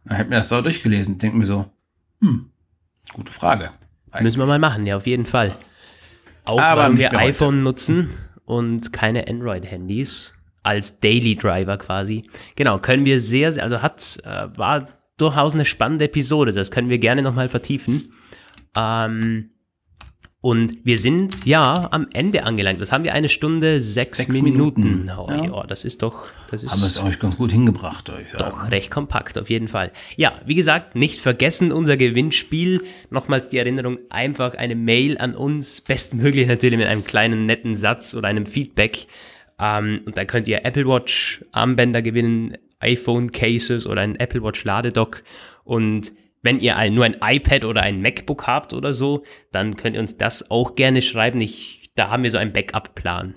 Und 0.06 0.12
ich 0.12 0.20
habe 0.20 0.30
mir 0.30 0.36
das 0.36 0.50
so 0.50 0.62
durchgelesen 0.62 1.16
und 1.16 1.24
denke 1.24 1.38
mir 1.38 1.48
so, 1.48 1.66
hm, 2.22 2.52
gute 3.14 3.32
Frage. 3.32 3.72
Eigentlich. 4.12 4.26
Müssen 4.26 4.38
wir 4.38 4.46
mal 4.46 4.60
machen, 4.60 4.86
ja, 4.86 4.96
auf 4.96 5.08
jeden 5.08 5.26
Fall. 5.26 5.56
Auch 6.46 6.62
Aber 6.62 6.84
weil 6.84 6.98
wir 7.00 7.18
iPhone 7.18 7.56
heute. 7.56 7.64
nutzen 7.64 8.10
und 8.46 8.94
keine 8.94 9.28
Android-Handys 9.28 10.36
als 10.62 11.00
Daily 11.00 11.34
Driver 11.34 11.80
quasi. 11.80 12.30
Genau, 12.56 12.78
können 12.78 13.06
wir 13.06 13.22
sehr, 13.22 13.54
sehr 13.54 13.64
also 13.64 13.82
hat, 13.82 14.20
äh, 14.24 14.56
war 14.56 14.88
durchaus 15.18 15.56
eine 15.56 15.66
spannende 15.66 16.06
Episode. 16.06 16.52
Das 16.54 16.70
können 16.70 16.90
wir 16.90 17.00
gerne 17.00 17.24
nochmal 17.24 17.50
vertiefen. 17.50 18.14
Ähm, 18.76 19.50
und 20.48 20.86
wir 20.86 20.98
sind 20.98 21.46
ja 21.46 21.90
am 21.92 22.08
Ende 22.14 22.46
angelangt. 22.46 22.80
Was 22.80 22.94
haben 22.94 23.04
wir? 23.04 23.14
Eine 23.14 23.28
Stunde, 23.28 23.82
sechs, 23.82 24.16
sechs 24.16 24.42
Minuten. 24.42 24.82
Minuten. 24.82 25.12
Oh, 25.18 25.28
ja. 25.30 25.44
ja. 25.44 25.68
das 25.68 25.84
ist 25.84 26.02
doch. 26.02 26.28
Das 26.50 26.64
ist 26.64 26.72
haben 26.72 26.80
wir 26.80 26.86
es 26.86 27.04
euch 27.04 27.20
ganz 27.20 27.36
gut 27.36 27.52
hingebracht, 27.52 28.10
euch. 28.12 28.32
Doch, 28.32 28.72
recht 28.72 28.90
kompakt, 28.90 29.38
auf 29.38 29.50
jeden 29.50 29.68
Fall. 29.68 29.92
Ja, 30.16 30.40
wie 30.46 30.56
gesagt, 30.56 30.96
nicht 30.96 31.20
vergessen 31.20 31.74
unser 31.74 31.98
Gewinnspiel. 31.98 32.82
Nochmals 33.10 33.50
die 33.50 33.58
Erinnerung, 33.58 34.00
einfach 34.10 34.56
eine 34.56 34.76
Mail 34.76 35.18
an 35.18 35.36
uns. 35.36 35.82
Bestmöglich 35.82 36.48
natürlich 36.48 36.80
mit 36.80 36.88
einem 36.88 37.04
kleinen 37.04 37.46
netten 37.46 37.76
Satz 37.76 38.16
oder 38.16 38.30
einem 38.30 38.46
Feedback. 38.46 39.08
Ähm, 39.60 40.00
und 40.06 40.18
da 40.18 40.24
könnt 40.24 40.48
ihr 40.48 40.64
Apple 40.64 40.88
Watch 40.88 41.44
Armbänder 41.52 42.02
gewinnen, 42.02 42.58
iPhone 42.80 43.34
Cases 43.34 43.86
oder 43.86 44.00
ein 44.00 44.16
Apple 44.16 44.42
Watch 44.42 44.64
Ladedock. 44.64 45.24
Und 45.66 46.14
wenn 46.42 46.60
ihr 46.60 46.78
ein, 46.78 46.94
nur 46.94 47.06
ein 47.06 47.18
iPad 47.22 47.66
oder 47.66 47.82
ein 47.82 48.02
MacBook 48.02 48.48
habt 48.48 48.74
oder 48.74 48.94
so, 48.94 49.24
dann 49.52 49.76
könnt 49.76 49.96
ihr 49.96 50.02
uns 50.02 50.18
das 50.18 50.52
auch 50.52 50.76
gerne 50.76 51.02
schreiben. 51.02 51.42
Ich, 51.42 51.92
da 51.96 52.10
haben 52.10 52.24
wir 52.24 52.32
so 52.32 52.38
einen 52.38 52.54
Backup-Plan. 52.54 53.36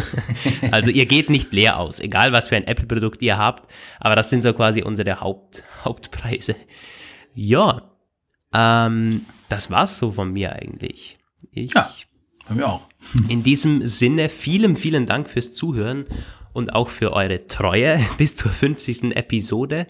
also 0.70 0.90
ihr 0.90 1.06
geht 1.06 1.30
nicht 1.30 1.52
leer 1.52 1.78
aus, 1.78 2.00
egal 2.00 2.32
was 2.32 2.48
für 2.48 2.56
ein 2.56 2.66
Apple-Produkt 2.66 3.22
ihr 3.22 3.38
habt. 3.38 3.70
Aber 4.00 4.16
das 4.16 4.30
sind 4.30 4.42
so 4.42 4.52
quasi 4.52 4.82
unsere 4.82 5.20
Haupt, 5.20 5.64
Hauptpreise. 5.84 6.56
Ja, 7.34 7.90
ähm, 8.52 9.24
das 9.48 9.70
war's 9.70 9.98
so 9.98 10.12
von 10.12 10.32
mir 10.32 10.52
eigentlich. 10.52 11.18
Ich, 11.52 11.74
ja, 11.74 11.90
von 12.44 12.56
mir 12.56 12.68
auch. 12.68 12.88
in 13.28 13.42
diesem 13.42 13.86
Sinne, 13.86 14.28
vielen, 14.28 14.76
vielen 14.76 15.06
Dank 15.06 15.28
fürs 15.28 15.52
Zuhören 15.52 16.06
und 16.52 16.74
auch 16.74 16.88
für 16.88 17.12
eure 17.12 17.46
Treue 17.46 18.00
bis 18.18 18.34
zur 18.34 18.50
50. 18.50 19.16
Episode. 19.16 19.86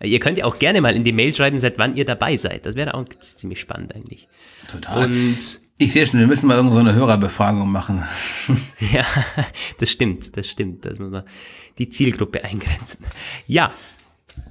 Ihr 0.00 0.20
könnt 0.20 0.38
ja 0.38 0.44
auch 0.44 0.58
gerne 0.58 0.80
mal 0.80 0.94
in 0.94 1.02
die 1.02 1.12
Mail 1.12 1.34
schreiben, 1.34 1.58
seit 1.58 1.78
wann 1.78 1.96
ihr 1.96 2.04
dabei 2.04 2.36
seid. 2.36 2.66
Das 2.66 2.76
wäre 2.76 2.94
auch 2.94 3.04
ziemlich 3.08 3.60
spannend 3.60 3.94
eigentlich. 3.94 4.28
Total. 4.70 5.06
Und 5.06 5.60
ich 5.78 5.92
sehe 5.92 6.06
schon, 6.06 6.20
wir 6.20 6.26
müssen 6.26 6.46
mal 6.46 6.56
irgendeine 6.56 6.92
so 6.92 6.96
Hörerbefragung 6.96 7.70
machen. 7.70 8.04
ja, 8.92 9.04
das 9.78 9.90
stimmt, 9.90 10.36
das 10.36 10.48
stimmt. 10.48 10.84
Das 10.84 10.98
muss 10.98 11.10
man 11.10 11.24
die 11.78 11.88
Zielgruppe 11.88 12.44
eingrenzen. 12.44 13.04
Ja, 13.46 13.70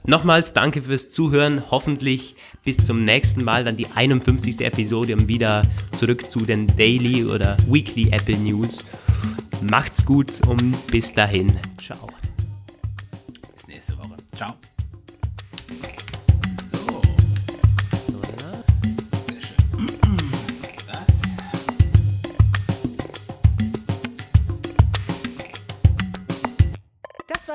nochmals 0.06 0.54
danke 0.54 0.82
fürs 0.82 1.12
Zuhören. 1.12 1.64
Hoffentlich 1.72 2.36
bis 2.66 2.84
zum 2.86 3.06
nächsten 3.06 3.46
Mal, 3.46 3.64
dann 3.64 3.78
die 3.78 3.88
51. 3.88 4.62
Episode 4.62 5.16
und 5.16 5.30
wieder 5.30 5.64
zurück 5.96 6.30
zu 6.30 6.40
den 6.40 6.68
Daily 6.76 7.24
oder 7.24 7.56
Weekly 7.70 8.10
Apple 8.12 8.38
News. 8.38 8.84
Macht's 9.62 10.06
gut 10.06 10.46
und 10.48 10.76
bis 10.88 11.14
dahin. 11.14 11.54
Ciao. 11.78 12.17